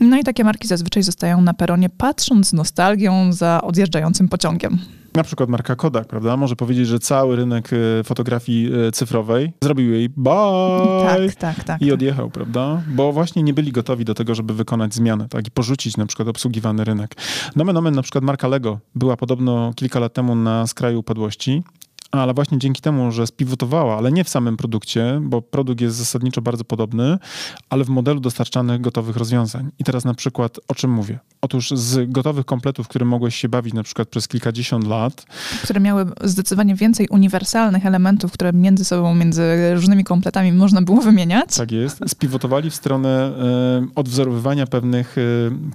No 0.01 0.19
i 0.19 0.25
takie 0.25 0.45
marki 0.45 0.69
zazwyczaj 0.69 1.03
zostają 1.03 1.41
na 1.41 1.55
peronie, 1.55 1.89
patrząc 1.89 2.49
z 2.49 2.53
nostalgią 2.53 3.33
za 3.33 3.63
odjeżdżającym 3.63 4.29
pociągiem. 4.29 4.79
Na 5.15 5.23
przykład 5.23 5.49
marka 5.49 5.77
Kodak, 5.77 6.09
prawda? 6.09 6.37
Może 6.37 6.57
powiedzieć, 6.57 6.87
że 6.87 6.99
cały 6.99 7.37
rynek 7.37 7.71
e, 7.73 8.05
fotografii 8.05 8.71
e, 8.89 8.93
cyfrowej 8.93 9.53
zrobił 9.63 9.93
jej 9.93 10.09
bye 10.09 11.05
tak, 11.05 11.35
tak, 11.35 11.65
tak, 11.65 11.83
i 11.83 11.93
odjechał, 11.93 12.31
prawda? 12.31 12.83
Bo 12.87 13.13
właśnie 13.13 13.43
nie 13.43 13.55
byli 13.55 13.73
gotowi 13.73 14.05
do 14.05 14.15
tego, 14.15 14.35
żeby 14.35 14.55
wykonać 14.55 14.95
zmianę, 14.95 15.29
tak? 15.29 15.47
I 15.47 15.51
porzucić 15.51 15.97
na 15.97 16.07
przykład 16.07 16.29
obsługiwany 16.29 16.85
rynek. 16.85 17.15
Nomen 17.57 17.77
omen, 17.77 17.95
na 17.95 18.03
przykład 18.03 18.25
marka 18.25 18.49
Lego 18.49 18.79
była 18.95 19.17
podobno 19.17 19.73
kilka 19.77 20.01
lat 20.01 20.13
temu 20.13 20.35
na 20.35 20.67
skraju 20.67 20.99
upadłości 20.99 21.63
ale 22.11 22.35
właśnie 22.35 22.59
dzięki 22.59 22.83
temu, 22.83 23.13
że 23.13 23.27
spiwotowała, 23.27 23.97
ale 23.99 24.13
nie 24.13 24.25
w 24.25 24.29
samym 24.29 24.57
produkcie, 24.57 25.21
bo 25.23 25.43
produkt 25.43 25.81
jest 25.81 25.97
zasadniczo 25.97 26.43
bardzo 26.43 26.65
podobny, 26.65 27.19
ale 27.71 27.85
w 27.85 27.89
modelu 27.89 28.21
dostarczanych 28.21 28.81
gotowych 28.81 29.17
rozwiązań. 29.17 29.71
I 29.79 29.85
teraz 29.85 30.05
na 30.05 30.15
przykład 30.15 30.59
o 30.69 30.75
czym 30.75 30.91
mówię? 30.91 31.19
Otóż 31.41 31.71
z 31.71 32.11
gotowych 32.11 32.47
kompletów, 32.47 32.89
które 32.89 33.05
mogłeś 33.05 33.37
się 33.37 33.49
bawić 33.49 33.75
na 33.75 33.83
przykład 33.83 34.09
przez 34.09 34.29
kilkadziesiąt 34.29 34.87
lat. 34.87 35.27
Które 35.63 35.81
miały 35.81 36.07
zdecydowanie 36.25 36.75
więcej 36.75 37.09
uniwersalnych 37.09 37.87
elementów, 37.87 38.33
które 38.33 38.53
między 38.53 38.85
sobą, 38.85 39.15
między 39.15 39.75
różnymi 39.75 40.05
kompletami 40.05 40.53
można 40.53 40.83
było 40.83 41.01
wymieniać. 41.01 41.57
Tak 41.57 41.73
jest. 41.73 42.01
Spiwotowali 42.09 42.71
w 42.71 42.75
stronę 42.75 43.09
e, 43.09 43.87
odwzorowywania 43.95 44.67
pewnych 44.67 45.17
e, 45.19 45.21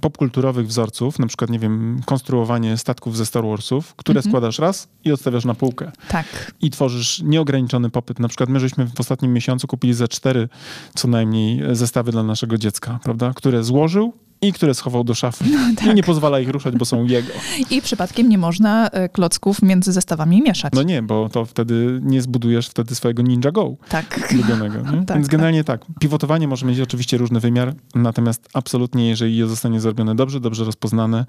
popkulturowych 0.00 0.66
wzorców, 0.66 1.18
na 1.18 1.26
przykład, 1.26 1.50
nie 1.50 1.58
wiem, 1.58 2.00
konstruowanie 2.04 2.76
statków 2.76 3.16
ze 3.16 3.26
Star 3.26 3.44
Warsów, 3.44 3.94
które 3.94 4.18
mhm. 4.18 4.30
składasz 4.30 4.58
raz 4.58 4.88
i 5.04 5.12
odstawiasz 5.12 5.44
na 5.44 5.54
półkę. 5.54 5.92
Tak. 6.08 6.25
I 6.60 6.70
tworzysz 6.70 7.22
nieograniczony 7.22 7.90
popyt. 7.90 8.18
Na 8.18 8.28
przykład 8.28 8.48
my 8.48 8.60
żeśmy 8.60 8.86
w 8.86 9.00
ostatnim 9.00 9.32
miesiącu 9.32 9.66
kupili 9.66 9.94
ze 9.94 10.08
cztery 10.08 10.48
co 10.94 11.08
najmniej 11.08 11.62
zestawy 11.72 12.12
dla 12.12 12.22
naszego 12.22 12.58
dziecka, 12.58 13.00
prawda? 13.02 13.32
Które 13.34 13.64
złożył 13.64 14.25
i 14.46 14.52
które 14.52 14.74
schował 14.74 15.04
do 15.04 15.14
szafy. 15.14 15.44
No, 15.50 15.58
tak. 15.76 15.86
I 15.86 15.94
nie 15.94 16.02
pozwala 16.02 16.40
ich 16.40 16.48
ruszać, 16.48 16.76
bo 16.76 16.84
są 16.84 17.04
jego. 17.04 17.32
I 17.70 17.82
przypadkiem 17.82 18.28
nie 18.28 18.38
można 18.38 18.88
e, 18.88 19.08
klocków 19.08 19.62
między 19.62 19.92
zestawami 19.92 20.42
mieszać. 20.42 20.72
No 20.76 20.82
nie, 20.82 21.02
bo 21.02 21.28
to 21.28 21.44
wtedy 21.44 22.00
nie 22.02 22.22
zbudujesz 22.22 22.68
wtedy 22.68 22.94
swojego 22.94 23.22
Ninja 23.22 23.50
Go. 23.50 23.76
Tak. 23.88 24.30
Ulubionego. 24.34 24.78
tak, 25.06 25.16
Więc 25.16 25.28
generalnie 25.28 25.64
tak. 25.64 25.84
tak. 25.84 25.98
Pivotowanie 26.00 26.48
może 26.48 26.66
mieć 26.66 26.80
oczywiście 26.80 27.18
różny 27.18 27.40
wymiar, 27.40 27.74
natomiast 27.94 28.48
absolutnie, 28.54 29.08
jeżeli 29.08 29.36
je 29.36 29.46
zostanie 29.46 29.80
zrobione 29.80 30.14
dobrze, 30.14 30.40
dobrze 30.40 30.64
rozpoznane, 30.64 31.26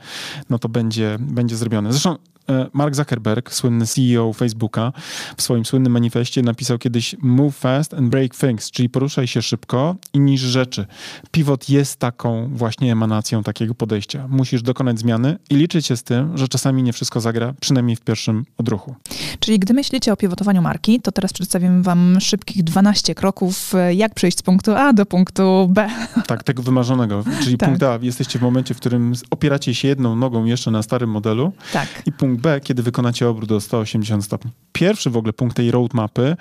no 0.49 0.59
to 0.59 0.69
będzie, 0.69 1.17
będzie 1.19 1.55
zrobione. 1.55 1.91
Zresztą 1.91 2.15
e, 2.49 2.67
Mark 2.73 2.95
Zuckerberg, 2.95 3.53
słynny 3.53 3.85
CEO 3.87 4.33
Facebooka, 4.33 4.93
w 5.37 5.41
swoim 5.41 5.65
słynnym 5.65 5.93
manifestie 5.93 6.41
napisał 6.41 6.77
kiedyś 6.77 7.15
move 7.21 7.55
fast 7.55 7.93
and 7.93 8.09
break 8.09 8.35
things, 8.35 8.71
czyli 8.71 8.89
poruszaj 8.89 9.27
się 9.27 9.41
szybko 9.41 9.95
i 10.13 10.19
niż 10.19 10.41
rzeczy. 10.41 10.85
Pivot 11.31 11.69
jest 11.69 11.99
taką 11.99 12.49
właśnie 12.53 12.91
emanacją 12.91 13.06
takiego 13.43 13.75
podejścia. 13.75 14.27
Musisz 14.27 14.61
dokonać 14.61 14.99
zmiany 14.99 15.37
i 15.49 15.55
liczyć 15.55 15.85
się 15.85 15.97
z 15.97 16.03
tym, 16.03 16.37
że 16.37 16.47
czasami 16.47 16.83
nie 16.83 16.93
wszystko 16.93 17.21
zagra, 17.21 17.53
przynajmniej 17.61 17.95
w 17.95 18.01
pierwszym 18.01 18.45
odruchu. 18.57 18.95
Czyli 19.39 19.59
gdy 19.59 19.73
myślicie 19.73 20.13
o 20.13 20.17
pivotowaniu 20.17 20.61
marki, 20.61 21.01
to 21.01 21.11
teraz 21.11 21.33
przedstawimy 21.33 21.83
wam 21.83 22.17
szybkich 22.19 22.63
12 22.63 23.15
kroków, 23.15 23.73
jak 23.91 24.13
przejść 24.13 24.37
z 24.37 24.41
punktu 24.41 24.71
A 24.75 24.93
do 24.93 25.05
punktu 25.05 25.67
B. 25.69 25.89
Tak, 26.27 26.43
tego 26.43 26.63
wymarzonego. 26.63 27.23
Czyli 27.43 27.57
tak. 27.57 27.69
punkt 27.69 27.83
A, 27.83 27.99
jesteście 28.01 28.39
w 28.39 28.41
momencie, 28.41 28.73
w 28.73 28.77
którym 28.77 29.13
opieracie 29.29 29.75
się 29.75 29.87
jedną 29.87 30.15
nogą 30.15 30.45
jeszcze 30.45 30.71
na 30.71 30.83
starym 30.83 31.09
modelu. 31.09 31.51
Tak. 31.73 31.87
I 32.05 32.11
punkt 32.11 32.41
B, 32.41 32.61
kiedy 32.63 32.83
wykonacie 32.83 33.29
obrót 33.29 33.51
o 33.51 33.61
180 33.61 34.25
stopni. 34.25 34.51
Pierwszy 34.71 35.09
w 35.09 35.17
ogóle 35.17 35.33
punkt 35.33 35.57
tej 35.57 35.71
roadmapy 35.71 36.35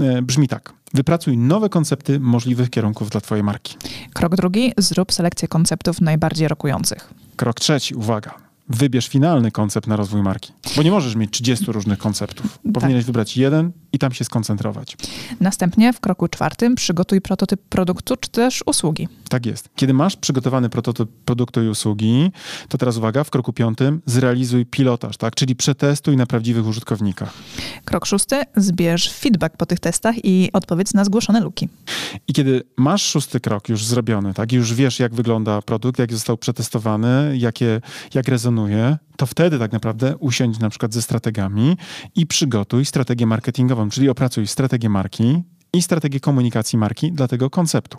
e, 0.00 0.22
brzmi 0.22 0.48
tak. 0.48 0.81
Wypracuj 0.94 1.36
nowe 1.38 1.68
koncepty 1.68 2.20
możliwych 2.20 2.70
kierunków 2.70 3.10
dla 3.10 3.20
Twojej 3.20 3.44
marki. 3.44 3.76
Krok 4.12 4.36
drugi, 4.36 4.72
zrób 4.78 5.12
selekcję 5.12 5.48
konceptów 5.48 6.00
najbardziej 6.00 6.48
rokujących. 6.48 7.14
Krok 7.36 7.60
trzeci, 7.60 7.94
uwaga, 7.94 8.34
wybierz 8.68 9.08
finalny 9.08 9.50
koncept 9.50 9.86
na 9.86 9.96
rozwój 9.96 10.22
marki. 10.22 10.52
Bo 10.76 10.82
nie 10.82 10.90
możesz 10.90 11.14
mieć 11.14 11.30
30 11.30 11.72
różnych 11.72 11.98
konceptów. 11.98 12.58
Tak. 12.58 12.72
Powinieneś 12.72 13.02
tak. 13.02 13.06
wybrać 13.06 13.36
jeden 13.36 13.72
i 13.92 13.98
tam 13.98 14.12
się 14.12 14.24
skoncentrować. 14.24 14.96
Następnie 15.40 15.92
w 15.92 16.00
kroku 16.00 16.28
czwartym 16.28 16.74
przygotuj 16.74 17.20
prototyp 17.20 17.60
produktu 17.68 18.16
czy 18.16 18.30
też 18.30 18.62
usługi. 18.66 19.08
Tak 19.28 19.46
jest. 19.46 19.68
Kiedy 19.76 19.94
masz 19.94 20.16
przygotowany 20.16 20.68
prototyp 20.68 21.10
produktu 21.24 21.62
i 21.62 21.68
usługi, 21.68 22.30
to 22.68 22.78
teraz 22.78 22.96
uwaga, 22.96 23.24
w 23.24 23.30
kroku 23.30 23.52
piątym 23.52 24.02
zrealizuj 24.06 24.66
pilotaż, 24.66 25.16
tak? 25.16 25.34
czyli 25.34 25.56
przetestuj 25.56 26.16
na 26.16 26.26
prawdziwych 26.26 26.66
użytkownikach. 26.66 27.32
Krok 27.84 28.06
szósty, 28.06 28.42
zbierz 28.56 29.12
feedback 29.12 29.56
po 29.56 29.66
tych 29.66 29.80
testach 29.80 30.24
i 30.24 30.50
odpowiedz 30.52 30.94
na 30.94 31.04
zgłoszone 31.04 31.40
luki. 31.40 31.68
I 32.28 32.32
kiedy 32.32 32.62
masz 32.76 33.02
szósty 33.02 33.40
krok 33.40 33.68
już 33.68 33.84
zrobiony, 33.84 34.34
tak, 34.34 34.52
już 34.52 34.74
wiesz 34.74 34.98
jak 35.00 35.14
wygląda 35.14 35.62
produkt, 35.62 35.98
jak 35.98 36.12
został 36.12 36.36
przetestowany, 36.36 37.36
jakie, 37.38 37.80
jak 38.14 38.28
rezonuje, 38.28 38.51
to 39.16 39.26
wtedy 39.26 39.58
tak 39.58 39.72
naprawdę 39.72 40.16
usiądź 40.16 40.58
na 40.58 40.70
przykład 40.70 40.94
ze 40.94 41.02
strategami 41.02 41.76
i 42.14 42.26
przygotuj 42.26 42.84
strategię 42.84 43.26
marketingową, 43.26 43.90
czyli 43.90 44.08
opracuj 44.08 44.46
strategię 44.46 44.88
marki, 44.88 45.42
i 45.72 45.82
strategię 45.82 46.20
komunikacji 46.20 46.78
marki 46.78 47.12
dla 47.12 47.28
tego 47.28 47.50
konceptu. 47.50 47.98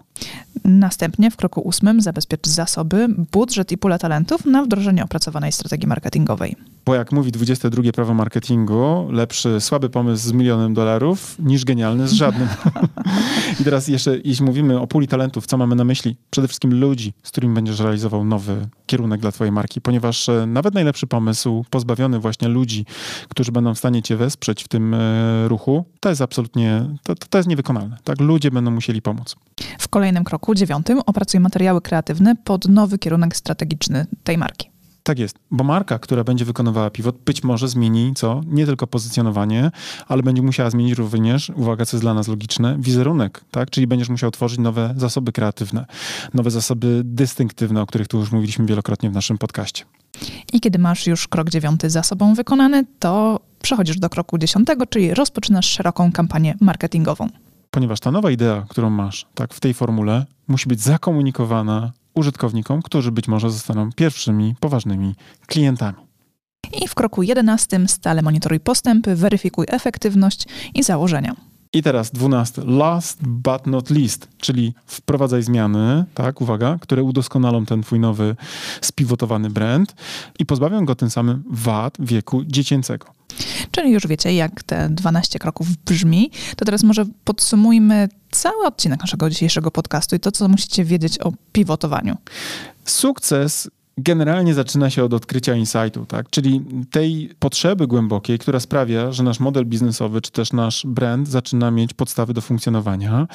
Następnie 0.63 1.31
w 1.31 1.35
kroku 1.35 1.61
ósmym 1.61 2.01
zabezpiecz 2.01 2.47
zasoby, 2.47 3.07
budżet 3.31 3.71
i 3.71 3.77
pulę 3.77 3.99
talentów 3.99 4.45
na 4.45 4.63
wdrożenie 4.63 5.03
opracowanej 5.03 5.51
strategii 5.51 5.87
marketingowej. 5.87 6.55
Bo 6.85 6.95
jak 6.95 7.11
mówi 7.11 7.31
22 7.31 7.91
prawo 7.91 8.13
marketingu, 8.13 9.07
lepszy 9.11 9.61
słaby 9.61 9.89
pomysł 9.89 10.27
z 10.27 10.31
milionem 10.31 10.73
dolarów 10.73 11.35
niż 11.39 11.65
genialny 11.65 12.07
z 12.07 12.11
żadnym. 12.11 12.47
I 13.61 13.63
teraz 13.63 13.87
jeszcze, 13.87 14.17
jeśli 14.23 14.45
mówimy 14.45 14.79
o 14.79 14.87
puli 14.87 15.07
talentów, 15.07 15.45
co 15.45 15.57
mamy 15.57 15.75
na 15.75 15.83
myśli? 15.83 16.17
Przede 16.29 16.47
wszystkim 16.47 16.79
ludzi, 16.79 17.13
z 17.23 17.31
którymi 17.31 17.55
będziesz 17.55 17.79
realizował 17.79 18.25
nowy 18.25 18.67
kierunek 18.85 19.21
dla 19.21 19.31
twojej 19.31 19.51
marki, 19.51 19.81
ponieważ 19.81 20.29
e, 20.29 20.45
nawet 20.45 20.73
najlepszy 20.73 21.07
pomysł, 21.07 21.65
pozbawiony 21.69 22.19
właśnie 22.19 22.47
ludzi, 22.47 22.85
którzy 23.29 23.51
będą 23.51 23.75
w 23.75 23.77
stanie 23.77 24.01
cię 24.01 24.17
wesprzeć 24.17 24.63
w 24.63 24.67
tym 24.67 24.93
e, 24.93 25.47
ruchu, 25.47 25.85
to 25.99 26.09
jest 26.09 26.21
absolutnie, 26.21 26.85
to, 27.03 27.15
to 27.15 27.37
jest 27.37 27.49
niewykonalne. 27.49 27.97
Tak, 28.03 28.19
ludzie 28.19 28.51
będą 28.51 28.71
musieli 28.71 29.01
pomóc. 29.01 29.35
W 29.79 29.87
kolejnym 29.87 30.23
kroku, 30.23 30.55
dziewiątym, 30.55 30.99
opracuj 31.05 31.39
materiały 31.39 31.81
kreatywne 31.81 32.35
pod 32.35 32.67
nowy 32.67 32.97
kierunek 32.97 33.35
strategiczny 33.35 34.05
tej 34.23 34.37
marki. 34.37 34.72
Tak 35.03 35.19
jest, 35.19 35.35
bo 35.51 35.63
marka, 35.63 35.99
która 35.99 36.23
będzie 36.23 36.45
wykonywała 36.45 36.89
pivot, 36.89 37.17
być 37.25 37.43
może 37.43 37.67
zmieni 37.67 38.11
co? 38.15 38.41
Nie 38.47 38.65
tylko 38.65 38.87
pozycjonowanie, 38.87 39.71
ale 40.07 40.23
będzie 40.23 40.41
musiała 40.41 40.69
zmienić 40.69 40.97
również, 40.97 41.51
uwaga, 41.55 41.85
co 41.85 41.97
jest 41.97 42.03
dla 42.03 42.13
nas 42.13 42.27
logiczne, 42.27 42.77
wizerunek, 42.79 43.43
tak? 43.51 43.69
Czyli 43.69 43.87
będziesz 43.87 44.09
musiał 44.09 44.31
tworzyć 44.31 44.59
nowe 44.59 44.93
zasoby 44.97 45.31
kreatywne, 45.31 45.85
nowe 46.33 46.51
zasoby 46.51 47.01
dystynktywne, 47.05 47.81
o 47.81 47.85
których 47.85 48.07
tu 48.07 48.19
już 48.19 48.31
mówiliśmy 48.31 48.65
wielokrotnie 48.65 49.09
w 49.09 49.13
naszym 49.13 49.37
podcaście. 49.37 49.85
I 50.53 50.59
kiedy 50.59 50.79
masz 50.79 51.07
już 51.07 51.27
krok 51.27 51.49
dziewiąty 51.49 51.89
za 51.89 52.03
sobą 52.03 52.33
wykonany, 52.33 52.85
to 52.99 53.39
przechodzisz 53.61 53.99
do 53.99 54.09
kroku 54.09 54.37
dziesiątego, 54.37 54.85
czyli 54.85 55.13
rozpoczynasz 55.13 55.69
szeroką 55.69 56.11
kampanię 56.11 56.55
marketingową. 56.61 57.29
Ponieważ 57.71 57.99
ta 57.99 58.11
nowa 58.11 58.31
idea, 58.31 58.65
którą 58.69 58.89
masz, 58.89 59.25
tak, 59.35 59.53
w 59.53 59.59
tej 59.59 59.73
formule, 59.73 60.25
musi 60.47 60.69
być 60.69 60.81
zakomunikowana 60.81 61.91
użytkownikom, 62.13 62.82
którzy 62.82 63.12
być 63.12 63.28
może 63.28 63.52
zostaną 63.52 63.91
pierwszymi 63.91 64.56
poważnymi 64.60 65.15
klientami. 65.47 65.97
I 66.82 66.88
w 66.88 66.95
kroku 66.95 67.23
11 67.23 67.80
stale 67.88 68.21
monitoruj 68.21 68.60
postępy, 68.60 69.15
weryfikuj 69.15 69.65
efektywność 69.69 70.45
i 70.73 70.84
założenia. 70.84 71.36
I 71.73 71.84
teraz 71.84 72.12
dwunasty, 72.12 72.62
last 72.65 73.28
but 73.28 73.67
not 73.67 73.89
least, 73.89 74.28
czyli 74.38 74.73
wprowadzaj 74.86 75.43
zmiany, 75.43 76.06
tak, 76.13 76.41
uwaga, 76.41 76.78
które 76.82 77.04
udoskonalą 77.04 77.65
ten 77.65 77.84
twój 77.84 77.99
nowy 77.99 78.36
spiwotowany 78.82 79.49
brand 79.49 79.95
i 80.39 80.45
pozbawią 80.45 80.86
go 80.86 80.95
tym 80.95 81.10
samym 81.10 81.43
wad 81.49 81.97
wieku 81.99 82.43
dziecięcego. 82.45 83.08
Czyli 83.71 83.91
już 83.91 84.08
wiecie, 84.08 84.34
jak 84.34 84.63
te 84.63 84.89
12 84.89 85.39
kroków 85.39 85.78
brzmi. 85.78 86.32
To 86.56 86.65
teraz 86.65 86.84
może 86.84 87.06
podsumujmy 87.23 88.10
cały 88.35 88.65
odcinek 88.65 88.99
naszego 88.99 89.29
dzisiejszego 89.29 89.71
podcastu 89.71 90.15
i 90.15 90.19
to, 90.19 90.31
co 90.31 90.47
musicie 90.47 90.83
wiedzieć 90.83 91.19
o 91.19 91.31
pivotowaniu. 91.51 92.17
Sukces 92.85 93.69
generalnie 93.97 94.53
zaczyna 94.53 94.89
się 94.89 95.03
od 95.03 95.13
odkrycia 95.13 95.55
insightu, 95.55 96.05
tak? 96.05 96.29
czyli 96.29 96.65
tej 96.91 97.29
potrzeby 97.39 97.87
głębokiej, 97.87 98.39
która 98.39 98.59
sprawia, 98.59 99.11
że 99.11 99.23
nasz 99.23 99.39
model 99.39 99.65
biznesowy 99.65 100.21
czy 100.21 100.31
też 100.31 100.53
nasz 100.53 100.85
brand 100.87 101.27
zaczyna 101.27 101.71
mieć 101.71 101.93
podstawy 101.93 102.33
do 102.33 102.41
funkcjonowania. 102.41 103.27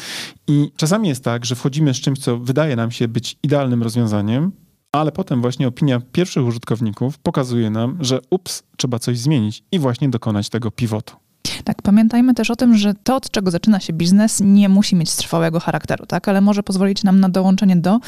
I 0.49 0.71
czasami 0.77 1.09
jest 1.09 1.25
tak, 1.25 1.45
że 1.45 1.55
wchodzimy 1.55 1.95
z 1.95 2.01
czymś, 2.01 2.19
co 2.19 2.39
wydaje 2.39 2.77
nam 2.77 2.91
się 2.91 3.09
być 3.09 3.37
idealnym 3.43 3.83
rozwiązaniem, 3.83 4.53
ale 4.93 5.13
potem 5.13 5.41
właśnie 5.41 5.69
opinia 5.69 6.01
pierwszych 6.13 6.45
użytkowników 6.47 7.19
pokazuje 7.19 7.71
nam, 7.71 7.99
że 8.01 8.21
ups, 8.31 8.63
trzeba 8.77 8.99
coś 8.99 9.19
zmienić 9.19 9.63
i 9.73 9.79
właśnie 9.79 10.09
dokonać 10.09 10.49
tego 10.49 10.71
pivotu. 10.71 11.17
Tak, 11.69 11.83
pamiętajmy 11.83 12.35
też 12.35 12.51
o 12.51 12.57
tym, 12.57 12.77
że 12.77 12.95
to, 12.95 13.17
od 13.17 13.31
czego 13.31 13.51
zaczyna 13.51 13.81
się 13.81 13.93
biznes, 13.93 14.41
nie 14.45 14.69
musi 14.69 14.97
mieć 14.97 15.15
trwałego 15.15 15.61
charakteru, 15.61 16.07
tak, 16.07 16.29
ale 16.29 16.41
może 16.41 16.63
pozwolić 16.63 17.05
nam 17.05 17.21
na 17.21 17.29
dołączenie 17.29 17.77
do 17.77 17.99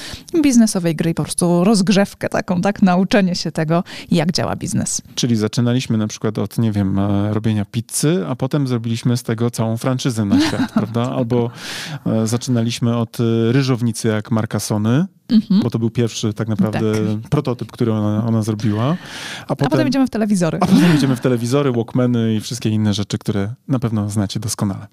biznesowej 0.43 0.97
gry 0.97 1.11
i 1.11 1.15
po 1.15 1.23
prostu 1.23 1.65
rozgrzewkę 1.65 2.29
taką, 2.29 2.61
tak, 2.61 2.83
nauczenie 2.83 3.35
się 3.35 3.53
tego, 3.53 3.85
jak 4.11 4.33
działa 4.33 4.57
biznes. 4.57 5.03
Czyli 5.15 5.37
zaczynaliśmy 5.37 5.99
na 5.99 6.07
przykład 6.07 6.39
od, 6.39 6.59
nie 6.59 6.73
wiem, 6.73 6.99
e, 6.99 7.35
robienia 7.35 7.65
pizzy, 7.65 8.25
a 8.29 8.37
potem 8.37 8.67
zrobiliśmy 8.67 9.17
z 9.17 9.23
tego 9.23 9.51
całą 9.51 9.77
franczyzę 9.77 10.25
na 10.25 10.41
świat, 10.41 10.73
prawda? 10.79 11.11
Albo 11.11 11.51
e, 12.07 12.27
zaczynaliśmy 12.27 12.97
od 12.97 13.21
e, 13.21 13.53
ryżownicy 13.53 14.09
jak 14.09 14.31
marka 14.31 14.61
Sony, 14.61 15.07
Mhm. 15.33 15.61
bo 15.63 15.71
to 15.71 15.79
był 15.79 15.91
pierwszy 15.91 16.33
tak 16.33 16.49
naprawdę 16.49 16.93
tak. 16.93 17.31
prototyp, 17.31 17.73
który 17.73 17.93
ona, 17.93 18.27
ona 18.27 18.43
zrobiła. 18.43 18.97
A 19.43 19.47
potem, 19.47 19.67
a 19.67 19.71
potem 19.71 19.89
idziemy 19.89 20.07
w 20.07 20.11
telewizory. 20.11 20.59
A 20.61 20.67
potem 20.67 20.97
idziemy 20.97 21.17
w 21.17 21.21
telewizory, 21.21 21.73
walkmany 21.73 22.35
i 22.35 22.41
wszystkie 22.41 22.71
inne 22.71 22.95
rzeczy, 22.95 23.19
które 23.19 23.55
na 23.69 23.79
pewno 23.79 24.11
znacie 24.11 24.41
doskonale. 24.41 24.87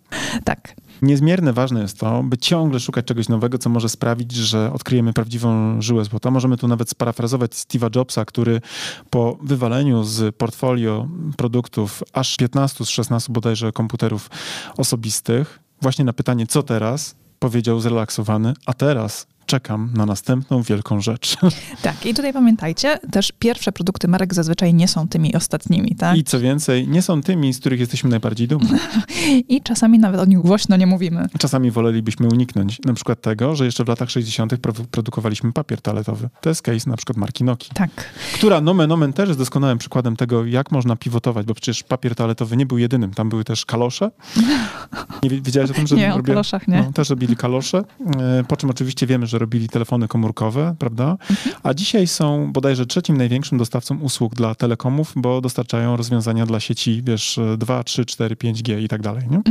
Tak. 0.43 0.75
Niezmiernie 1.01 1.53
ważne 1.53 1.81
jest 1.81 1.99
to, 1.99 2.23
by 2.23 2.37
ciągle 2.37 2.79
szukać 2.79 3.05
czegoś 3.05 3.29
nowego, 3.29 3.57
co 3.57 3.69
może 3.69 3.89
sprawić, 3.89 4.31
że 4.31 4.73
odkryjemy 4.73 5.13
prawdziwą 5.13 5.81
żyłę 5.81 6.05
złota. 6.05 6.31
Możemy 6.31 6.57
tu 6.57 6.67
nawet 6.67 6.89
sparafrazować 6.89 7.51
Steve'a 7.51 7.95
Jobsa, 7.95 8.25
który 8.25 8.61
po 9.09 9.37
wywaleniu 9.41 10.03
z 10.03 10.35
portfolio 10.35 11.07
produktów 11.37 12.03
aż 12.13 12.37
15 12.37 12.85
z 12.85 12.89
16 12.89 13.33
bodajże 13.33 13.71
komputerów 13.71 14.29
osobistych, 14.77 15.59
właśnie 15.81 16.05
na 16.05 16.13
pytanie, 16.13 16.47
co 16.47 16.63
teraz, 16.63 17.15
powiedział 17.39 17.79
zrelaksowany, 17.79 18.53
a 18.65 18.73
teraz 18.73 19.27
czekam 19.47 19.89
na 19.93 20.05
następną 20.05 20.61
wielką 20.61 21.01
rzecz. 21.01 21.37
Tak, 21.81 22.05
i 22.05 22.13
tutaj 22.13 22.33
pamiętajcie, 22.33 22.99
też 23.11 23.31
pierwsze 23.39 23.71
produkty 23.71 24.07
marek 24.07 24.33
zazwyczaj 24.33 24.73
nie 24.73 24.87
są 24.87 25.07
tymi 25.07 25.35
ostatnimi, 25.35 25.95
tak? 25.95 26.17
I 26.17 26.23
co 26.23 26.39
więcej, 26.39 26.87
nie 26.87 27.01
są 27.01 27.21
tymi, 27.21 27.53
z 27.53 27.59
których 27.59 27.79
jesteśmy 27.79 28.09
najbardziej 28.09 28.47
dumni. 28.47 28.69
I 29.49 29.61
czasami 29.61 29.99
nawet 29.99 30.21
o 30.21 30.25
nich 30.25 30.39
głośno 30.39 30.77
nie 30.77 30.87
mówimy. 30.87 31.27
Czasami 31.39 31.71
wolelibyśmy 31.71 32.27
uniknąć 32.27 32.79
na 32.85 32.93
przykład 32.93 33.21
tego, 33.21 33.55
że 33.55 33.65
jeszcze 33.65 33.83
w 33.83 33.87
latach 33.87 34.09
60. 34.09 34.53
produkowaliśmy 34.91 35.53
papier 35.53 35.81
toaletowy. 35.81 36.29
To 36.41 36.49
jest 36.49 36.61
case 36.61 36.89
na 36.89 36.97
przykład 36.97 37.17
marki 37.17 37.43
Noki. 37.43 37.69
Tak. 37.73 37.89
Która 38.33 38.61
nomen 38.61 38.91
omen 38.91 39.13
też 39.13 39.27
jest 39.27 39.39
doskonałym 39.39 39.77
przykładem 39.77 40.15
tego, 40.15 40.45
jak 40.45 40.71
można 40.71 40.95
pivotować, 40.95 41.45
bo 41.45 41.53
przecież 41.53 41.83
papier 41.83 42.15
toaletowy 42.15 42.57
nie 42.57 42.65
był 42.65 42.77
jedynym. 42.77 43.13
Tam 43.13 43.29
były 43.29 43.43
też 43.43 43.65
kalosze. 43.65 44.11
Nie 45.23 45.29
wiedziałeś 45.29 45.71
o 45.71 45.73
tym, 45.73 45.87
że 45.87 45.95
nie, 45.95 46.09
robię... 46.09 46.21
o 46.21 46.35
kaloszach 46.35 46.67
nie. 46.67 46.77
No, 46.77 46.93
też 46.93 47.09
robili 47.09 47.35
kalosze, 47.35 47.83
e, 48.19 48.43
po 48.47 48.57
czym 48.57 48.69
oczywiście 48.69 49.07
wiemy, 49.07 49.27
że 49.27 49.36
robili 49.39 49.69
telefony 49.69 50.07
komórkowe, 50.07 50.75
prawda? 50.79 51.17
A 51.63 51.73
dzisiaj 51.73 52.07
są 52.07 52.51
bodajże 52.53 52.85
trzecim 52.85 53.17
największym 53.17 53.57
dostawcą 53.57 53.99
usług 53.99 54.35
dla 54.35 54.55
telekomów, 54.55 55.13
bo 55.15 55.41
dostarczają 55.41 55.97
rozwiązania 55.97 56.45
dla 56.45 56.59
sieci, 56.59 57.01
wiesz, 57.03 57.39
2, 57.57 57.83
3, 57.83 58.05
4, 58.05 58.35
5G 58.35 58.81
i 58.81 58.87
tak 58.87 59.01
dalej, 59.01 59.23
nie? 59.29 59.41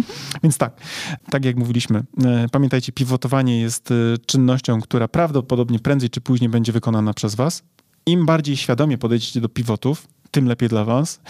Więc 0.42 0.58
tak, 0.58 0.80
tak 1.30 1.44
jak 1.44 1.56
mówiliśmy, 1.56 2.04
e, 2.24 2.46
pamiętajcie, 2.52 2.92
pivotowanie 2.92 3.60
jest 3.60 3.90
e, 3.90 3.94
czynnością, 4.26 4.80
która 4.80 5.08
prawdopodobnie 5.08 5.78
prędzej 5.78 6.10
czy 6.10 6.20
później 6.20 6.50
będzie 6.50 6.72
wykonana 6.72 7.14
przez 7.14 7.34
was. 7.34 7.62
Im 8.06 8.26
bardziej 8.26 8.56
świadomie 8.56 8.98
podejdziecie 8.98 9.40
do 9.40 9.48
pivotów, 9.48 10.06
tym 10.30 10.48
lepiej 10.48 10.68
dla 10.68 10.84
was. 10.84 11.20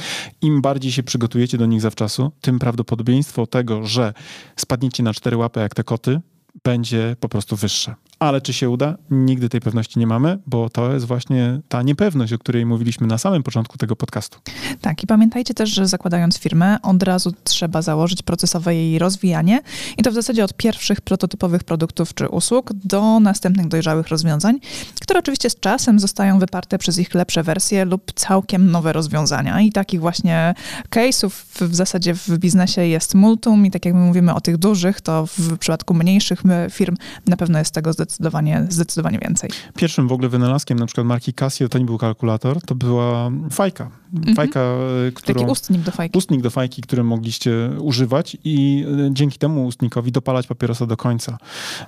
Im 0.43 0.63
bardziej 0.63 0.93
się 0.93 1.03
przygotujecie 1.03 1.59
do 1.59 1.67
nich 1.67 1.81
zawczasu, 1.81 2.33
tym 2.41 2.59
prawdopodobieństwo 2.59 3.47
tego, 3.47 3.87
że 3.87 4.13
spadniecie 4.57 5.03
na 5.03 5.15
cztery 5.15 5.37
łapy 5.37 5.61
jak 5.61 5.75
te 5.75 5.85
koty, 5.85 6.21
będzie 6.65 7.17
po 7.21 7.29
prostu 7.29 7.57
wyższe. 7.57 7.95
Ale 8.19 8.41
czy 8.41 8.53
się 8.53 8.71
uda? 8.71 8.97
Nigdy 9.11 9.49
tej 9.49 9.61
pewności 9.61 9.99
nie 9.99 10.07
mamy, 10.07 10.39
bo 10.47 10.71
to 10.71 10.93
jest 10.93 11.07
właśnie 11.07 11.61
ta 11.69 11.83
niepewność, 11.83 12.33
o 12.33 12.39
której 12.39 12.67
mówiliśmy 12.67 13.07
na 13.07 13.19
samym 13.19 13.43
początku 13.43 13.79
tego 13.79 13.97
podcastu. 13.97 14.39
Tak, 14.81 15.03
i 15.03 15.07
pamiętajcie 15.07 15.55
też, 15.55 15.71
że 15.71 15.87
zakładając 15.87 16.39
firmę, 16.39 16.79
od 16.83 17.03
razu 17.03 17.33
trzeba 17.45 17.83
założyć 17.83 18.23
procesowe 18.23 18.75
jej 18.75 18.99
rozwijanie 18.99 19.61
i 19.99 20.03
to 20.03 20.11
w 20.11 20.15
zasadzie 20.15 20.45
od 20.45 20.55
pierwszych 20.55 21.01
prototypowych 21.01 21.65
produktów 21.65 22.15
czy 22.15 22.29
usług 22.29 22.73
do 22.73 23.21
następnych 23.21 23.69
dojrzałych 23.69 24.09
rozwiązań, 24.09 24.59
które 25.01 25.19
oczywiście 25.19 25.51
z 25.51 25.61
czasem 25.61 26.01
zostają 26.01 26.39
wyparte 26.39 26.79
przez 26.79 26.99
ich 26.99 27.15
lepsze 27.15 27.43
wersje 27.43 27.85
lub 27.85 28.13
całkiem 28.13 28.71
nowe 28.71 28.93
rozwiązania. 28.93 29.61
I 29.61 29.73
takich 29.73 30.01
właśnie 30.01 30.55
case'ów 30.91 31.31
w 31.69 31.75
zasadzie 31.75 32.15
w 32.15 32.39
biznesie 32.39 32.83
jest 32.83 33.15
multum 33.15 33.67
i 33.67 33.71
tak 33.71 33.85
jak 33.85 33.95
my 33.95 34.01
mówimy 34.01 34.35
o 34.35 34.41
tych 34.41 34.57
dużych, 34.57 35.01
to 35.01 35.27
w 35.27 35.59
przypadku 35.59 35.95
mniejszych 35.95 36.45
firm 36.71 36.97
na 37.27 37.37
pewno 37.37 37.59
jest 37.59 37.75
tego 37.75 37.93
zdecydowanie, 37.93 38.67
zdecydowanie 38.69 39.19
więcej. 39.19 39.51
Pierwszym 39.77 40.09
w 40.09 40.13
ogóle 40.13 40.29
wynalazkiem 40.29 40.79
na 40.79 40.87
przykład 40.87 41.07
marki 41.07 41.33
Casio 41.33 41.69
to 41.69 41.79
nie 41.79 41.85
był 41.85 41.99
kalkulator, 41.99 42.61
to 42.63 42.75
była 42.75 43.31
fajka. 43.51 43.91
Mhm. 44.15 44.37
Fajka, 44.37 44.61
mm-hmm. 44.61 45.13
którą... 45.13 45.41
Taki 45.41 45.53
ustnik 45.53 45.83
do 45.83 45.91
fajki. 45.91 46.19
Ustnik 46.19 46.43
do 46.43 46.51
fajki, 46.51 46.83
który 46.83 47.05
mogliście 47.05 47.71
używać 47.81 48.37
i 48.45 48.85
e, 49.07 49.15
dzięki 49.15 49.39
temu 49.39 49.67
ustnikowi 49.67 50.13
dopalać 50.13 50.47
papierosa 50.47 50.87
do 50.87 50.97
końca. 50.97 51.39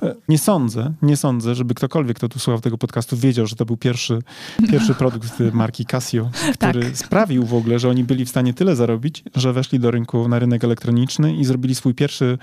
E, 0.03 0.15
nie 0.29 0.39
sądzę, 0.39 0.93
nie 1.03 1.17
sądzę, 1.17 1.55
żeby 1.55 1.75
ktokolwiek, 1.75 2.17
kto 2.17 2.29
tu 2.29 2.39
słuchał 2.39 2.61
tego 2.61 2.79
podcastu, 2.79 3.17
wiedział, 3.17 3.47
że 3.47 3.57
to 3.57 3.65
był 3.65 3.77
pierwszy, 3.77 4.23
pierwszy 4.71 4.95
produkt 4.95 5.39
marki 5.53 5.87
Casio, 5.87 6.31
który 6.59 6.85
tak. 6.85 6.97
sprawił 6.97 7.47
w 7.47 7.55
ogóle, 7.55 7.79
że 7.79 7.89
oni 7.89 8.05
byli 8.05 8.25
w 8.25 8.29
stanie 8.29 8.55
tyle 8.55 8.77
zarobić, 8.77 9.25
że 9.35 9.53
weszli 9.53 9.81
do 9.81 9.91
rynku, 9.91 10.29
na 10.29 10.39
rynek 10.39 10.65
elektroniczny 10.65 11.37
i 11.37 11.45
zrobili 11.45 11.75
swój 11.75 11.95
pierwszy 11.95 12.39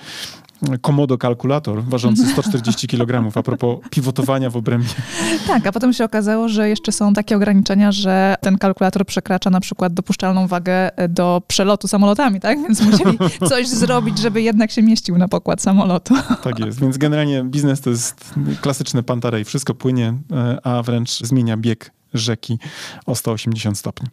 Komodo 0.81 1.17
kalkulator 1.17 1.83
ważący 1.83 2.27
140 2.33 2.87
kg, 2.87 3.37
a 3.37 3.43
propos 3.43 3.79
pivotowania 3.89 4.49
w 4.49 4.57
obrębie. 4.57 4.87
Tak, 5.47 5.67
a 5.67 5.71
potem 5.71 5.93
się 5.93 6.05
okazało, 6.05 6.49
że 6.49 6.69
jeszcze 6.69 6.91
są 6.91 7.13
takie 7.13 7.35
ograniczenia, 7.35 7.91
że 7.91 8.35
ten 8.41 8.57
kalkulator 8.57 9.05
przekracza 9.05 9.49
na 9.49 9.59
przykład 9.59 9.93
dopuszczalną 9.93 10.47
wagę 10.47 10.91
do 11.09 11.41
przelotu 11.47 11.87
samolotami, 11.87 12.39
tak? 12.39 12.61
Więc 12.61 12.81
musieli 12.81 13.17
coś 13.49 13.67
zrobić, 13.67 14.17
żeby 14.19 14.41
jednak 14.41 14.71
się 14.71 14.81
mieścił 14.81 15.17
na 15.17 15.27
pokład 15.27 15.61
samolotu. 15.61 16.13
Tak 16.43 16.59
jest, 16.59 16.79
więc 16.79 16.97
generalnie 16.97 17.43
biznes 17.43 17.81
to 17.81 17.89
jest 17.89 18.33
klasyczny 18.61 19.03
pantarej. 19.03 19.45
Wszystko 19.45 19.73
płynie, 19.73 20.13
e, 20.31 20.57
a 20.63 20.83
wręcz 20.83 21.19
zmienia 21.19 21.57
bieg 21.57 21.91
rzeki 22.17 22.59
o 23.05 23.15
180 23.15 23.77
stopni. 23.77 24.09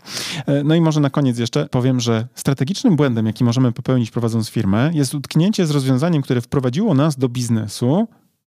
E, 0.47 0.65
no 0.65 0.75
i 0.75 0.81
może 0.81 1.01
na 1.01 1.11
koniec 1.11 1.39
jeszcze 1.39 1.69
powiem, 1.69 2.01
że 2.01 2.29
strategicznym 2.35 2.97
błędem, 2.97 3.27
jaki 3.27 3.45
możemy 3.45 3.73
popełnić 3.73 4.11
prowadząc 4.11 4.51
firmę, 4.51 4.91
jest 4.95 5.15
utknięcie 5.15 5.67
z 5.67 5.71
rozwiązaniem, 5.71 6.23
które 6.23 6.41
wprowadziło 6.41 6.95
nas 6.95 7.17
do 7.17 7.29
biznesu. 7.29 8.09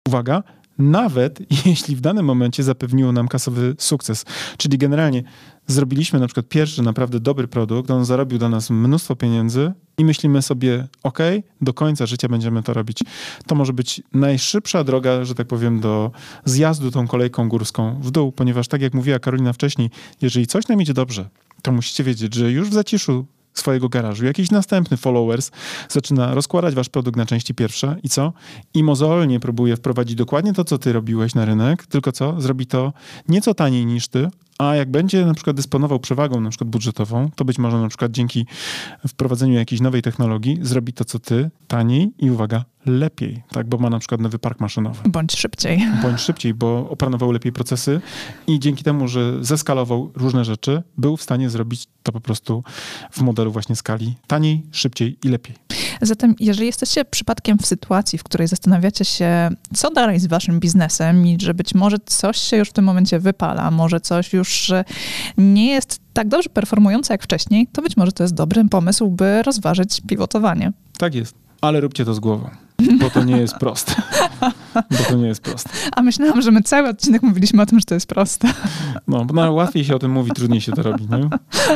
Uwaga, 0.07 0.43
nawet 0.77 1.39
jeśli 1.65 1.95
w 1.95 2.01
danym 2.01 2.25
momencie 2.25 2.63
zapewniło 2.63 3.11
nam 3.11 3.27
kasowy 3.27 3.75
sukces. 3.77 4.25
Czyli 4.57 4.77
generalnie 4.77 5.23
zrobiliśmy 5.67 6.19
na 6.19 6.27
przykład 6.27 6.47
pierwszy 6.47 6.81
naprawdę 6.81 7.19
dobry 7.19 7.47
produkt, 7.47 7.91
on 7.91 8.05
zarobił 8.05 8.37
dla 8.39 8.49
nas 8.49 8.69
mnóstwo 8.69 9.15
pieniędzy 9.15 9.71
i 9.97 10.05
myślimy 10.05 10.41
sobie, 10.41 10.87
ok, 11.03 11.19
do 11.61 11.73
końca 11.73 12.05
życia 12.05 12.27
będziemy 12.27 12.63
to 12.63 12.73
robić. 12.73 12.99
To 13.47 13.55
może 13.55 13.73
być 13.73 14.01
najszybsza 14.13 14.83
droga, 14.83 15.25
że 15.25 15.35
tak 15.35 15.47
powiem, 15.47 15.79
do 15.79 16.11
zjazdu 16.45 16.91
tą 16.91 17.07
kolejką 17.07 17.49
górską 17.49 17.99
w 18.01 18.11
dół, 18.11 18.31
ponieważ 18.31 18.67
tak 18.67 18.81
jak 18.81 18.93
mówiła 18.93 19.19
Karolina 19.19 19.53
wcześniej, 19.53 19.89
jeżeli 20.21 20.47
coś 20.47 20.67
nam 20.67 20.81
idzie 20.81 20.93
dobrze, 20.93 21.29
to 21.61 21.71
musicie 21.71 22.03
wiedzieć, 22.03 22.35
że 22.35 22.51
już 22.51 22.69
w 22.69 22.73
zaciszu 22.73 23.25
swojego 23.59 23.89
garażu, 23.89 24.25
jakiś 24.25 24.51
następny 24.51 24.97
followers 24.97 25.51
zaczyna 25.89 26.33
rozkładać 26.33 26.75
wasz 26.75 26.89
produkt 26.89 27.17
na 27.17 27.25
części 27.25 27.53
pierwsze 27.53 27.95
i 28.03 28.09
co? 28.09 28.33
I 28.73 28.83
mozolnie 28.83 29.39
próbuje 29.39 29.75
wprowadzić 29.75 30.15
dokładnie 30.15 30.53
to, 30.53 30.63
co 30.63 30.77
ty 30.77 30.93
robiłeś 30.93 31.35
na 31.35 31.45
rynek, 31.45 31.85
tylko 31.85 32.11
co? 32.11 32.41
Zrobi 32.41 32.65
to 32.65 32.93
nieco 33.27 33.53
taniej 33.53 33.85
niż 33.85 34.07
ty, 34.07 34.29
a 34.57 34.75
jak 34.75 34.91
będzie 34.91 35.25
na 35.25 35.33
przykład 35.33 35.55
dysponował 35.55 35.99
przewagą 35.99 36.41
na 36.41 36.49
przykład 36.49 36.69
budżetową, 36.69 37.29
to 37.35 37.45
być 37.45 37.57
może 37.57 37.77
na 37.77 37.87
przykład 37.87 38.11
dzięki 38.11 38.45
wprowadzeniu 39.07 39.53
jakiejś 39.53 39.81
nowej 39.81 40.01
technologii 40.01 40.59
zrobi 40.61 40.93
to, 40.93 41.05
co 41.05 41.19
ty, 41.19 41.49
taniej 41.67 42.11
i 42.19 42.31
uwaga, 42.31 42.65
lepiej, 42.85 43.43
tak, 43.51 43.67
bo 43.67 43.77
ma 43.77 43.89
na 43.89 43.99
przykład 43.99 44.21
nowy 44.21 44.39
park 44.39 44.59
maszynowy. 44.59 45.09
Bądź 45.09 45.35
szybciej. 45.35 45.87
Bądź 46.03 46.21
szybciej, 46.21 46.53
bo 46.53 46.89
opanował 46.89 47.31
lepiej 47.31 47.51
procesy 47.51 48.01
i 48.47 48.59
dzięki 48.59 48.83
temu, 48.83 49.07
że 49.07 49.43
zeskalował 49.43 50.11
różne 50.15 50.45
rzeczy, 50.45 50.83
był 50.97 51.17
w 51.17 51.21
stanie 51.21 51.49
zrobić 51.49 51.87
to 52.03 52.11
po 52.11 52.21
prostu 52.21 52.63
w 53.11 53.21
modelu 53.21 53.51
właśnie 53.51 53.75
skali 53.75 54.15
taniej, 54.27 54.63
szybciej 54.71 55.17
i 55.23 55.29
lepiej. 55.29 55.55
Zatem, 56.01 56.35
jeżeli 56.39 56.67
jesteście 56.67 57.05
przypadkiem 57.05 57.57
w 57.57 57.65
sytuacji, 57.65 58.19
w 58.19 58.23
której 58.23 58.47
zastanawiacie 58.47 59.05
się, 59.05 59.49
co 59.73 59.91
dalej 59.91 60.19
z 60.19 60.27
waszym 60.27 60.59
biznesem 60.59 61.27
i 61.27 61.37
że 61.41 61.53
być 61.53 61.75
może 61.75 61.97
coś 62.05 62.37
się 62.37 62.57
już 62.57 62.69
w 62.69 62.73
tym 62.73 62.85
momencie 62.85 63.19
wypala, 63.19 63.71
może 63.71 63.99
coś 63.99 64.33
już 64.33 64.46
nie 65.37 65.67
jest 65.67 65.99
tak 66.13 66.27
dobrze 66.27 66.49
performujące 66.49 67.13
jak 67.13 67.23
wcześniej, 67.23 67.67
to 67.73 67.81
być 67.81 67.97
może 67.97 68.11
to 68.11 68.23
jest 68.23 68.33
dobry 68.33 68.65
pomysł, 68.69 69.07
by 69.07 69.43
rozważyć 69.43 70.01
pivotowanie. 70.07 70.71
Tak 70.97 71.15
jest, 71.15 71.35
ale 71.61 71.81
róbcie 71.81 72.05
to 72.05 72.13
z 72.13 72.19
głową. 72.19 72.49
bo 72.99 73.09
to 73.09 73.23
nie 73.23 73.37
jest 73.37 73.55
proste. 73.55 73.93
Bo 74.75 74.97
to 75.09 75.15
nie 75.15 75.27
jest 75.27 75.41
proste. 75.41 75.69
A 75.95 76.01
myślałam, 76.01 76.41
że 76.41 76.51
my 76.51 76.61
cały 76.61 76.89
odcinek 76.89 77.23
mówiliśmy 77.23 77.61
o 77.61 77.65
tym, 77.65 77.79
że 77.79 77.85
to 77.85 77.93
jest 77.93 78.07
proste. 78.07 78.47
No, 79.07 79.25
bo 79.25 79.33
no, 79.33 79.51
łatwiej 79.53 79.85
się 79.85 79.95
o 79.95 79.99
tym 79.99 80.11
mówi, 80.11 80.31
trudniej 80.31 80.61
się 80.61 80.71
to 80.71 80.81
robi, 80.83 81.07
nie? 81.11 81.29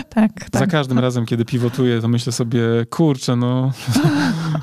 Tak, 0.09 0.31
Za 0.53 0.59
tak. 0.59 0.69
każdym 0.69 0.99
razem, 0.99 1.25
kiedy 1.25 1.45
pivotuję, 1.45 2.01
to 2.01 2.07
myślę 2.07 2.31
sobie, 2.33 2.61
kurczę, 2.89 3.35
no, 3.35 3.71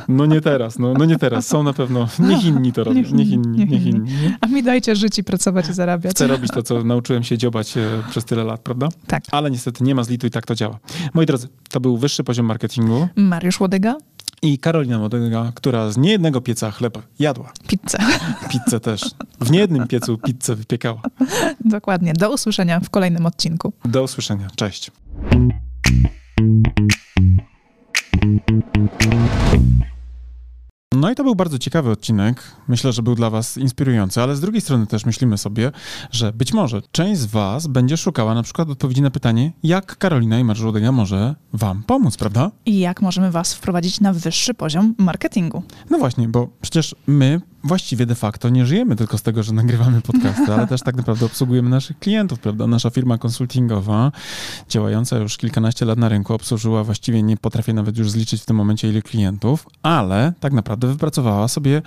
no 0.09 0.27
nie 0.27 0.41
teraz, 0.41 0.79
no, 0.79 0.95
no 0.99 1.05
nie 1.05 1.17
teraz. 1.19 1.47
Są 1.47 1.63
na 1.63 1.73
pewno, 1.73 2.09
niech 2.19 2.45
inni 2.45 2.73
to 2.73 2.85
robią, 2.85 3.01
Niech 3.01 3.13
niech 3.13 3.29
inni, 3.29 3.47
inni, 3.47 3.59
niech 3.59 3.69
niech 3.71 3.87
inni. 3.87 4.11
inni. 4.11 4.23
nie? 4.23 4.37
A 4.41 4.47
mi 4.47 4.63
dajcie 4.63 4.97
żyć 4.97 5.19
i 5.19 5.25
pracować 5.25 5.69
i 5.69 5.73
zarabiać. 5.73 6.13
Chcę 6.15 6.27
robić 6.27 6.51
to, 6.53 6.63
co 6.63 6.85
nauczyłem 6.85 7.23
się 7.23 7.39
dziobać 7.39 7.77
e, 7.77 7.81
przez 8.11 8.25
tyle 8.25 8.45
lat, 8.45 8.61
prawda? 8.61 8.89
Tak. 9.07 9.23
Ale 9.31 9.51
niestety 9.51 9.85
nie 9.85 9.95
ma 9.95 10.05
zlitu 10.05 10.27
i 10.27 10.31
tak 10.31 10.47
to 10.47 10.55
działa. 10.55 10.79
Moi 11.15 11.27
drodzy, 11.27 11.49
to 11.71 11.81
był 11.81 11.97
wyższy 11.97 12.25
poziom 12.25 12.47
marketingu 12.47 13.09
Mariusz 13.17 13.61
Łodyga, 13.61 13.95
i 14.43 14.59
Karolina 14.59 14.99
Modyga, 14.99 15.53
która 15.55 15.91
z 15.91 15.97
niejednego 15.97 16.41
pieca 16.41 16.71
chleba 16.71 17.03
jadła. 17.19 17.53
pizza. 17.67 17.99
Pizzę 18.51 18.81
też. 18.81 19.01
W 19.41 19.51
niejednym 19.51 19.89
piecu 19.89 20.19
pizzę 20.19 20.55
wypiekała. 20.55 21.03
Dokładnie. 21.65 22.13
Do 22.13 22.33
usłyszenia 22.33 22.81
w 22.81 22.91
kolejnym 22.91 23.27
odcinku. 23.27 23.73
Do 23.85 24.03
usłyszenia. 24.03 24.49
Cześć. 24.57 24.91
No 31.01 31.11
i 31.11 31.15
to 31.15 31.25
był 31.25 31.35
bardzo 31.35 31.59
ciekawy 31.59 31.91
odcinek. 31.91 32.43
Myślę, 32.69 32.93
że 32.93 33.03
był 33.03 33.15
dla 33.15 33.31
Was 33.31 33.57
inspirujący, 33.57 34.23
ale 34.23 34.37
z 34.37 34.41
drugiej 34.41 34.61
strony 34.61 34.87
też 34.87 35.05
myślimy 35.05 35.39
sobie, 35.39 35.73
że 36.11 36.33
być 36.33 36.53
może 36.53 36.83
część 36.93 37.21
z 37.21 37.27
Was 37.27 37.67
będzie 37.67 37.97
szukała 37.97 38.35
na 38.35 38.43
przykład 38.43 38.71
odpowiedzi 38.71 39.03
na 39.03 39.11
pytanie, 39.11 39.53
jak 39.63 39.99
Karolina 39.99 40.39
i 40.39 40.45
Marżudyga 40.45 40.93
może 40.93 41.35
Wam 41.53 41.83
pomóc, 41.83 42.17
prawda? 42.17 42.51
I 42.67 42.79
jak 42.79 43.03
możemy 43.03 43.31
was 43.31 43.55
wprowadzić 43.55 44.01
na 44.01 44.13
wyższy 44.13 44.55
poziom 44.55 44.95
marketingu? 44.99 45.63
No 45.91 45.99
właśnie, 45.99 46.29
bo 46.29 46.49
przecież 46.61 46.95
my 47.07 47.41
właściwie 47.65 48.07
de 48.07 48.15
facto 48.15 48.49
nie 48.49 48.67
żyjemy 48.67 48.97
tylko 48.97 49.19
z 49.19 49.23
tego, 49.23 49.43
że 49.43 49.53
nagrywamy 49.53 50.01
podcasty, 50.01 50.53
ale 50.55 50.67
też 50.67 50.83
tak 50.83 50.97
naprawdę 50.97 51.27
obsługujemy 51.27 51.71
naszych 51.71 51.99
klientów, 51.99 52.39
prawda? 52.39 52.67
Nasza 52.67 52.91
firma 52.91 53.19
konsultingowa, 53.19 54.13
działająca 54.69 55.17
już 55.17 55.37
kilkanaście 55.37 55.85
lat 55.87 55.99
na 55.99 56.09
rynku, 56.09 56.35
obsłużyła 56.35 56.85
właściwie, 56.85 57.23
nie 57.23 57.37
potrafię 57.37 57.73
nawet 57.73 57.99
już 57.99 58.11
zliczyć 58.11 58.43
w 58.43 58.47
tym 58.47 58.57
momencie 58.57 58.89
ile 58.89 59.03
klientów, 59.03 59.67
ale 59.83 60.33
tak 60.41 60.53
naprawdę 60.53 60.87
wypracowała 60.87 61.49
sobie 61.49 61.83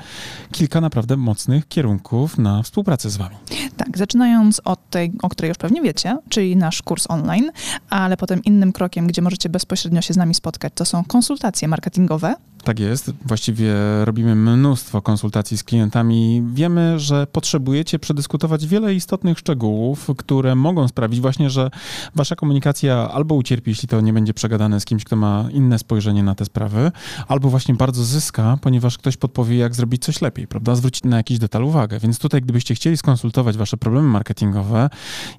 kilka 0.52 0.82
naprawdę 0.82 1.18
mocnych 1.18 1.68
kierunków 1.68 2.38
na 2.38 2.64
współpracę 2.64 3.10
z 3.10 3.18
wami. 3.18 3.36
Tak, 3.78 3.98
zaczynając 3.98 4.62
od 4.66 4.90
tej, 4.90 5.12
o 5.22 5.30
której 5.30 5.50
już 5.50 5.58
pewnie 5.58 5.82
wiecie, 5.82 6.18
czyli 6.30 6.56
nasz 6.56 6.82
kurs 6.82 7.06
online, 7.10 7.52
ale 7.90 8.18
potem 8.18 8.44
innym 8.44 8.72
krokiem, 8.72 9.08
gdzie 9.08 9.22
możecie 9.22 9.50
bezpośrednio 9.50 10.02
się 10.02 10.14
z 10.14 10.18
nami 10.18 10.34
spotkać, 10.34 10.74
to 10.76 10.86
są 10.86 11.04
konsultacje 11.04 11.68
marketingowe. 11.68 12.36
Tak 12.64 12.80
jest. 12.80 13.12
Właściwie 13.26 13.74
robimy 14.04 14.36
mnóstwo 14.36 15.02
konsultacji 15.02 15.58
z 15.58 15.64
klientami. 15.64 16.44
Wiemy, 16.54 17.00
że 17.00 17.28
potrzebujecie 17.28 18.00
przedyskutować 18.00 18.68
wiele 18.68 18.94
istotnych 18.94 19.40
szczegółów, 19.40 20.08
które 20.18 20.56
mogą 20.56 20.88
sprawić 20.88 21.22
właśnie, 21.22 21.50
że 21.50 21.72
wasza 22.16 22.36
komunikacja 22.36 23.12
albo 23.12 23.36
ucierpi, 23.36 23.72
jeśli 23.72 23.88
to 23.88 24.02
nie 24.02 24.14
będzie 24.14 24.34
przegadane 24.34 24.80
z 24.80 24.86
kimś, 24.86 25.04
kto 25.04 25.16
ma 25.16 25.46
inne 25.52 25.80
spojrzenie 25.80 26.24
na 26.24 26.36
te 26.36 26.46
sprawy, 26.46 26.92
albo 27.28 27.50
właśnie 27.50 27.76
bardzo 27.76 28.04
zyska, 28.04 28.58
ponieważ 28.62 28.98
ktoś 28.98 29.18
podpowie, 29.18 29.58
jak 29.58 29.76
zrobić 29.76 30.04
coś 30.04 30.22
lepiej, 30.22 30.48
prawda? 30.48 30.76
Zwrócić 30.76 31.04
na 31.04 31.18
jakiś 31.18 31.40
detal 31.40 31.64
uwagę. 31.64 32.00
Więc 32.00 32.20
tutaj, 32.20 32.42
gdybyście 32.42 32.76
chcieli 32.76 32.98
skonsultować 32.98 33.58
wasze 33.58 33.78
problemy 33.78 34.08
marketingowe 34.08 34.90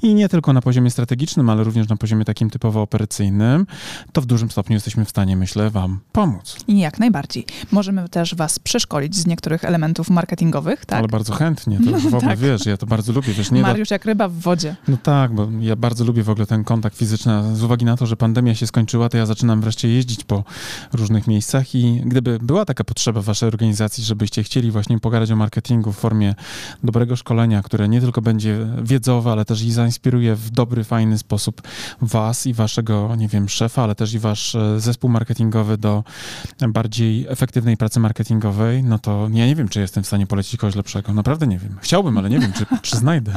i 0.03 0.15
nie 0.15 0.29
tylko 0.29 0.53
na 0.53 0.63
poziomie 0.63 0.91
strategicznym, 0.91 1.51
ale 1.51 1.65
również 1.65 1.89
na 1.89 1.97
poziomie 1.97 2.25
takim 2.25 2.51
typowo 2.51 2.83
operacyjnym, 2.83 3.67
to 4.13 4.21
w 4.21 4.27
dużym 4.27 4.51
stopniu 4.51 4.75
jesteśmy 4.75 5.05
w 5.05 5.11
stanie, 5.11 5.37
myślę, 5.37 5.71
wam 5.71 6.01
pomóc. 6.13 6.57
Jak 6.69 6.99
najbardziej. 6.99 7.12
Możemy 7.73 8.09
też 8.09 8.35
was 8.35 8.59
przeszkolić 8.59 9.17
z 9.17 9.27
niektórych 9.27 9.65
elementów 9.65 10.11
marketingowych, 10.11 10.87
tak? 10.87 10.99
Ale 10.99 11.09
bardzo 11.09 11.35
chętnie, 11.35 11.79
to 11.85 11.99
w 11.99 12.07
ogóle 12.07 12.21
tak. 12.21 12.39
wiesz, 12.39 12.67
ja 12.67 12.77
to 12.77 12.87
bardzo 12.87 13.13
lubię, 13.13 13.33
wiesz, 13.33 13.51
nie 13.51 13.63
da, 13.63 13.69
Mariusz 13.69 13.91
jak 13.91 14.05
ryba 14.05 14.29
w 14.29 14.35
wodzie. 14.35 14.77
No 14.89 14.97
tak, 15.03 15.35
bo 15.35 15.49
ja 15.61 15.77
bardzo 15.77 16.05
lubię 16.05 16.23
w 16.23 16.31
ogóle 16.31 16.47
ten 16.47 16.65
kontakt 16.65 16.97
fizyczny, 16.97 17.57
z 17.57 17.63
uwagi 17.63 17.85
na 17.85 17.97
to, 17.97 18.07
że 18.07 18.17
pandemia 18.17 18.55
się 18.55 18.67
skończyła, 18.67 19.09
to 19.09 19.17
ja 19.17 19.27
zaczynam 19.27 19.61
wreszcie 19.61 19.89
jeździć 19.89 20.25
po 20.25 20.45
różnych 20.93 21.27
miejscach 21.27 21.75
i 21.75 22.03
gdyby 22.05 22.39
była 22.43 22.65
taka 22.65 22.85
potrzeba 22.85 23.21
w 23.21 23.25
waszej 23.25 23.49
organizacji, 23.49 24.05
żebyście 24.05 24.43
chcieli 24.43 24.71
właśnie 24.71 24.99
pogadać 25.01 25.31
o 25.31 25.37
marketingu 25.37 25.93
w 25.93 25.97
formie 25.97 26.35
dobrego 26.85 27.17
szkolenia, 27.17 27.63
które 27.63 27.89
nie 27.89 28.01
tylko 28.01 28.23
będzie 28.23 28.67
wiedzowe, 28.83 29.33
ale 29.33 29.45
też 29.45 29.63
i 29.63 29.73
zainspiruje 29.73 30.35
w 30.35 30.51
dobry, 30.51 30.85
fajny 30.85 31.19
sposób 31.19 31.63
was 32.01 32.47
i 32.47 32.55
waszego, 32.55 33.17
nie 33.17 33.29
wiem, 33.29 33.49
szefa, 33.49 33.83
ale 33.83 33.95
też 33.95 34.15
i 34.15 34.19
wasz 34.19 34.55
e, 34.55 34.81
zespół 34.81 35.11
marketingowy 35.11 35.79
do 35.79 36.05
bardziej 36.69 37.02
efektywnej 37.29 37.77
pracy 37.77 38.01
marketingowej, 38.01 38.83
no 38.83 38.99
to 38.99 39.29
ja 39.33 39.47
nie 39.47 39.55
wiem, 39.55 39.69
czy 39.69 39.81
jestem 39.81 40.03
w 40.03 40.07
stanie 40.07 40.27
polecić 40.27 40.57
kogoś 40.61 40.75
lepszego. 40.75 41.15
Naprawdę 41.15 41.47
nie 41.47 41.59
wiem. 41.59 41.77
Chciałbym, 41.81 42.19
ale 42.19 42.31
nie 42.31 42.39
wiem, 42.39 42.53
czy, 42.53 42.67
czy 42.83 42.97
znajdę 42.97 43.33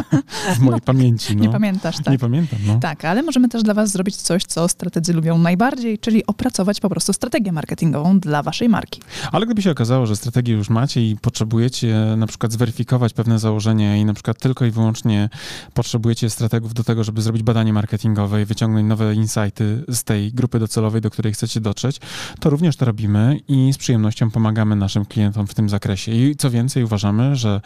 w 0.55 0.59
mojej 0.59 0.81
pamięci. 0.91 1.35
No. 1.35 1.43
Nie 1.43 1.49
pamiętasz, 1.49 1.95
tak? 1.97 2.07
Nie 2.07 2.19
pamiętam, 2.19 2.59
no. 2.67 2.79
Tak, 2.79 3.05
ale 3.05 3.23
możemy 3.23 3.49
też 3.49 3.63
dla 3.63 3.73
Was 3.73 3.91
zrobić 3.91 4.15
coś, 4.15 4.43
co 4.43 4.67
strategzy 4.67 5.13
lubią 5.13 5.37
najbardziej, 5.37 5.99
czyli 5.99 6.25
opracować 6.25 6.79
po 6.79 6.89
prostu 6.89 7.13
strategię 7.13 7.51
marketingową 7.51 8.19
dla 8.19 8.43
Waszej 8.43 8.69
marki. 8.69 9.01
Ale 9.31 9.45
gdyby 9.45 9.61
się 9.61 9.71
okazało, 9.71 10.05
że 10.05 10.15
strategię 10.15 10.53
już 10.53 10.69
macie 10.69 11.09
i 11.09 11.17
potrzebujecie 11.21 11.95
na 12.17 12.27
przykład 12.27 12.51
zweryfikować 12.51 13.13
pewne 13.13 13.39
założenia 13.39 13.97
i 13.97 14.05
na 14.05 14.13
przykład 14.13 14.39
tylko 14.39 14.65
i 14.65 14.71
wyłącznie 14.71 15.29
potrzebujecie 15.73 16.29
strategów 16.29 16.73
do 16.73 16.83
tego, 16.83 17.03
żeby 17.03 17.21
zrobić 17.21 17.43
badanie 17.43 17.73
marketingowe 17.73 18.41
i 18.41 18.45
wyciągnąć 18.45 18.89
nowe 18.89 19.15
insighty 19.15 19.83
z 19.87 20.03
tej 20.03 20.33
grupy 20.33 20.59
docelowej, 20.59 21.01
do 21.01 21.09
której 21.09 21.33
chcecie 21.33 21.61
dotrzeć, 21.61 21.99
to 22.39 22.49
również 22.49 22.75
to 22.75 22.85
robimy 22.85 23.39
i 23.47 23.54
z 23.73 23.77
przyjemnością 23.77 24.31
pomagamy 24.31 24.75
naszym 24.75 25.05
klientom 25.05 25.47
w 25.47 25.53
tym 25.53 25.69
zakresie. 25.69 26.11
I 26.11 26.35
co 26.35 26.49
więcej, 26.49 26.83
uważamy, 26.83 27.35
że 27.35 27.61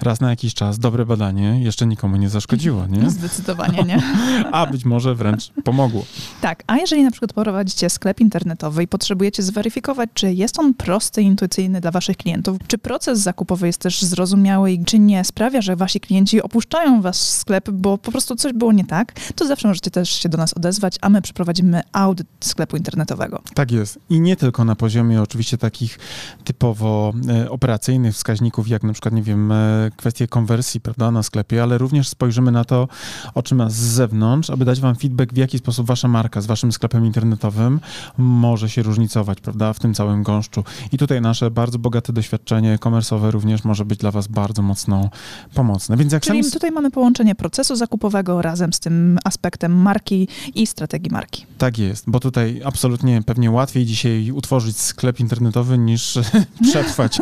raz 0.00 0.20
na 0.20 0.30
jakiś 0.30 0.54
czas 0.54 0.78
dobre 0.78 1.06
badanie 1.06 1.60
jeszcze 1.62 1.86
nikomu 1.86 2.16
nie 2.16 2.28
zaszkodziło, 2.28 2.86
nie? 2.86 3.10
Zdecydowanie 3.20 3.82
nie. 3.82 4.02
A 4.52 4.66
być 4.66 4.84
może 4.84 5.14
wręcz 5.14 5.50
pomogło. 5.64 6.04
Tak, 6.40 6.62
a 6.66 6.76
jeżeli 6.76 7.02
na 7.02 7.10
przykład 7.10 7.32
prowadzicie 7.32 7.90
sklep 7.90 8.20
internetowy 8.20 8.82
i 8.82 8.88
potrzebujecie 8.88 9.42
zweryfikować, 9.42 10.10
czy 10.14 10.32
jest 10.32 10.58
on 10.58 10.74
prosty 10.74 11.22
i 11.22 11.24
intuicyjny 11.24 11.80
dla 11.80 11.90
waszych 11.90 12.16
klientów, 12.16 12.58
czy 12.66 12.78
proces 12.78 13.18
zakupowy 13.18 13.66
jest 13.66 13.80
też 13.80 14.02
zrozumiały 14.02 14.72
i 14.72 14.84
czy 14.84 14.98
nie 14.98 15.24
sprawia, 15.24 15.62
że 15.62 15.76
wasi 15.76 16.00
klienci 16.00 16.42
opuszczają 16.42 17.02
wasz 17.02 17.16
sklep, 17.16 17.70
bo 17.70 17.98
po 17.98 18.12
prostu 18.12 18.36
coś 18.36 18.52
było 18.52 18.72
nie 18.72 18.84
tak, 18.84 19.12
to 19.34 19.46
zawsze 19.46 19.68
możecie 19.68 19.90
też 19.90 20.10
się 20.10 20.28
do 20.28 20.38
nas 20.38 20.54
odezwać, 20.54 20.98
a 21.00 21.08
my 21.08 21.22
przeprowadzimy 21.22 21.82
audyt 21.92 22.26
sklepu 22.40 22.76
internetowego. 22.76 23.42
Tak 23.54 23.72
jest. 23.72 23.98
I 24.10 24.20
nie 24.20 24.36
tylko 24.36 24.64
na 24.64 24.76
poziomie 24.76 25.22
oczywiście 25.34 25.58
takich 25.58 25.98
typowo 26.44 27.12
e, 27.28 27.50
operacyjnych 27.50 28.14
wskaźników, 28.14 28.68
jak 28.68 28.82
na 28.82 28.92
przykład, 28.92 29.14
nie 29.14 29.22
wiem, 29.22 29.52
e, 29.52 29.90
kwestie 29.96 30.28
konwersji, 30.28 30.80
prawda, 30.80 31.10
na 31.10 31.22
sklepie, 31.22 31.62
ale 31.62 31.78
również 31.78 32.08
spojrzymy 32.08 32.52
na 32.52 32.64
to, 32.64 32.88
oczyma 33.34 33.70
z 33.70 33.74
zewnątrz, 33.74 34.50
aby 34.50 34.64
dać 34.64 34.80
wam 34.80 34.96
feedback, 34.96 35.32
w 35.32 35.36
jaki 35.36 35.58
sposób 35.58 35.86
wasza 35.86 36.08
marka 36.08 36.40
z 36.40 36.46
waszym 36.46 36.72
sklepem 36.72 37.06
internetowym 37.06 37.80
może 38.18 38.70
się 38.70 38.82
różnicować, 38.82 39.40
prawda, 39.40 39.72
w 39.72 39.78
tym 39.78 39.94
całym 39.94 40.22
gąszczu. 40.22 40.64
I 40.92 40.98
tutaj 40.98 41.20
nasze 41.20 41.50
bardzo 41.50 41.78
bogate 41.78 42.12
doświadczenie 42.12 42.78
komersowe 42.78 43.30
również 43.30 43.64
może 43.64 43.84
być 43.84 43.98
dla 43.98 44.10
was 44.10 44.26
bardzo 44.26 44.62
mocno 44.62 45.10
pomocne. 45.54 45.96
Więc 45.96 46.12
jak 46.12 46.22
Czyli 46.22 46.42
sami... 46.42 46.52
tutaj 46.52 46.70
mamy 46.70 46.90
połączenie 46.90 47.34
procesu 47.34 47.76
zakupowego 47.76 48.42
razem 48.42 48.72
z 48.72 48.80
tym 48.80 49.18
aspektem 49.24 49.72
marki 49.72 50.28
i 50.54 50.66
strategii 50.66 51.12
marki. 51.12 51.46
Tak 51.58 51.78
jest, 51.78 52.10
bo 52.10 52.20
tutaj 52.20 52.60
absolutnie 52.64 53.22
pewnie 53.22 53.50
łatwiej 53.50 53.84
dzisiaj 53.84 54.30
utworzyć 54.30 54.76
sklep 54.76 55.20
internetowy 55.24 55.78
niż 55.78 56.18
przetrwać 56.70 57.18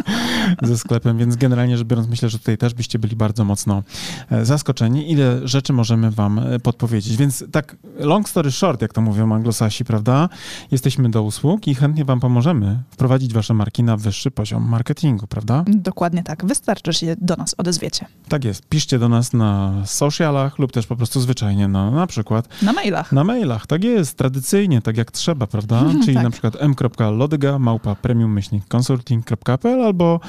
ze 0.63 0.79
sklepem, 0.79 1.19
więc 1.19 1.37
generalnie 1.37 1.79
rzecz 1.79 1.87
biorąc 1.87 2.09
myślę, 2.09 2.29
że 2.29 2.39
tutaj 2.39 2.59
też 2.59 2.75
byście 2.75 2.99
byli 2.99 3.17
bardzo 3.17 3.45
mocno 3.45 3.83
e, 4.31 4.45
zaskoczeni, 4.45 5.11
ile 5.13 5.49
rzeczy 5.49 5.73
możemy 5.73 6.11
wam 6.11 6.39
e, 6.39 6.59
podpowiedzieć. 6.59 7.17
Więc 7.17 7.45
tak 7.53 7.77
long 7.99 8.29
story 8.29 8.51
short, 8.51 8.83
jak 8.83 8.93
to 8.93 9.01
mówią 9.01 9.33
anglosasi, 9.35 9.85
prawda? 9.85 10.29
Jesteśmy 10.71 11.11
do 11.11 11.23
usług 11.23 11.69
i 11.69 11.75
chętnie 11.75 12.05
wam 12.05 12.21
pomożemy 12.21 12.79
wprowadzić 12.91 13.33
wasze 13.35 13.55
marki 13.55 13.83
na 13.83 13.97
wyższy 13.97 14.31
poziom 14.31 14.69
marketingu, 14.69 15.27
prawda? 15.27 15.65
Dokładnie 15.67 16.23
tak. 16.23 16.45
Wystarczy, 16.47 16.93
że 16.93 16.99
się 16.99 17.17
do 17.21 17.37
nas 17.37 17.55
odezwiecie. 17.59 18.07
Tak 18.29 18.45
jest. 18.45 18.69
Piszcie 18.69 18.99
do 18.99 19.09
nas 19.09 19.33
na 19.33 19.73
socialach 19.87 20.59
lub 20.59 20.73
też 20.73 20.87
po 20.87 20.97
prostu 20.97 21.21
zwyczajnie 21.21 21.69
na, 21.69 21.91
na 21.91 22.07
przykład 22.07 22.49
Na 22.63 22.73
mailach. 22.73 23.13
na 23.13 23.25
mailach, 23.25 23.67
tak 23.67 23.85
jest, 23.85 24.17
tradycyjnie, 24.19 24.83
tak 24.83 24.97
jak 24.97 25.11
trzeba, 25.11 25.47
prawda? 25.47 25.83
Czyli 26.05 26.15
Tak. 26.15 26.25
na 26.25 26.31
przykład 26.31 26.57
m.lodyga 26.61 27.59
małpa 27.59 27.92
premium 27.95 28.33
myślnik 28.33 28.69
consulting.pl 28.69 29.85
albo 29.85 30.21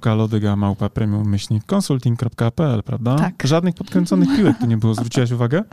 k.lodyga 0.00 0.56
małpa 0.56 0.88
premium 0.88 1.28
myślnik 1.28 1.64
consulting.pl, 1.66 2.82
prawda? 2.82 3.16
Tak. 3.16 3.34
Żadnych 3.44 3.74
podkręconych 3.74 4.28
piłek 4.36 4.58
tu 4.58 4.66
nie 4.66 4.76
było, 4.76 4.94
zwróciłaś 4.94 5.30
uwagę? 5.30 5.64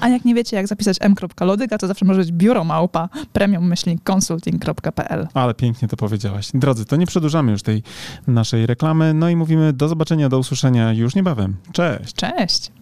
A 0.00 0.08
jak 0.08 0.24
nie 0.24 0.34
wiecie, 0.34 0.56
jak 0.56 0.66
zapisać 0.66 0.96
m.lodyga, 1.00 1.78
to 1.78 1.86
zawsze 1.86 2.04
może 2.04 2.20
być 2.20 2.32
biuro 2.32 2.64
małpa 2.64 3.08
premium-consulting.pl. 3.32 5.28
Ale 5.34 5.54
pięknie 5.54 5.88
to 5.88 5.96
powiedziałaś. 5.96 6.50
Drodzy, 6.54 6.84
to 6.84 6.96
nie 6.96 7.06
przedłużamy 7.06 7.52
już 7.52 7.62
tej 7.62 7.82
naszej 8.26 8.66
reklamy, 8.66 9.14
no 9.14 9.28
i 9.28 9.36
mówimy 9.36 9.72
do 9.72 9.88
zobaczenia, 9.88 10.28
do 10.28 10.38
usłyszenia 10.38 10.92
już 10.92 11.14
niebawem. 11.14 11.56
Cześć! 11.72 12.14
Cześć! 12.14 12.72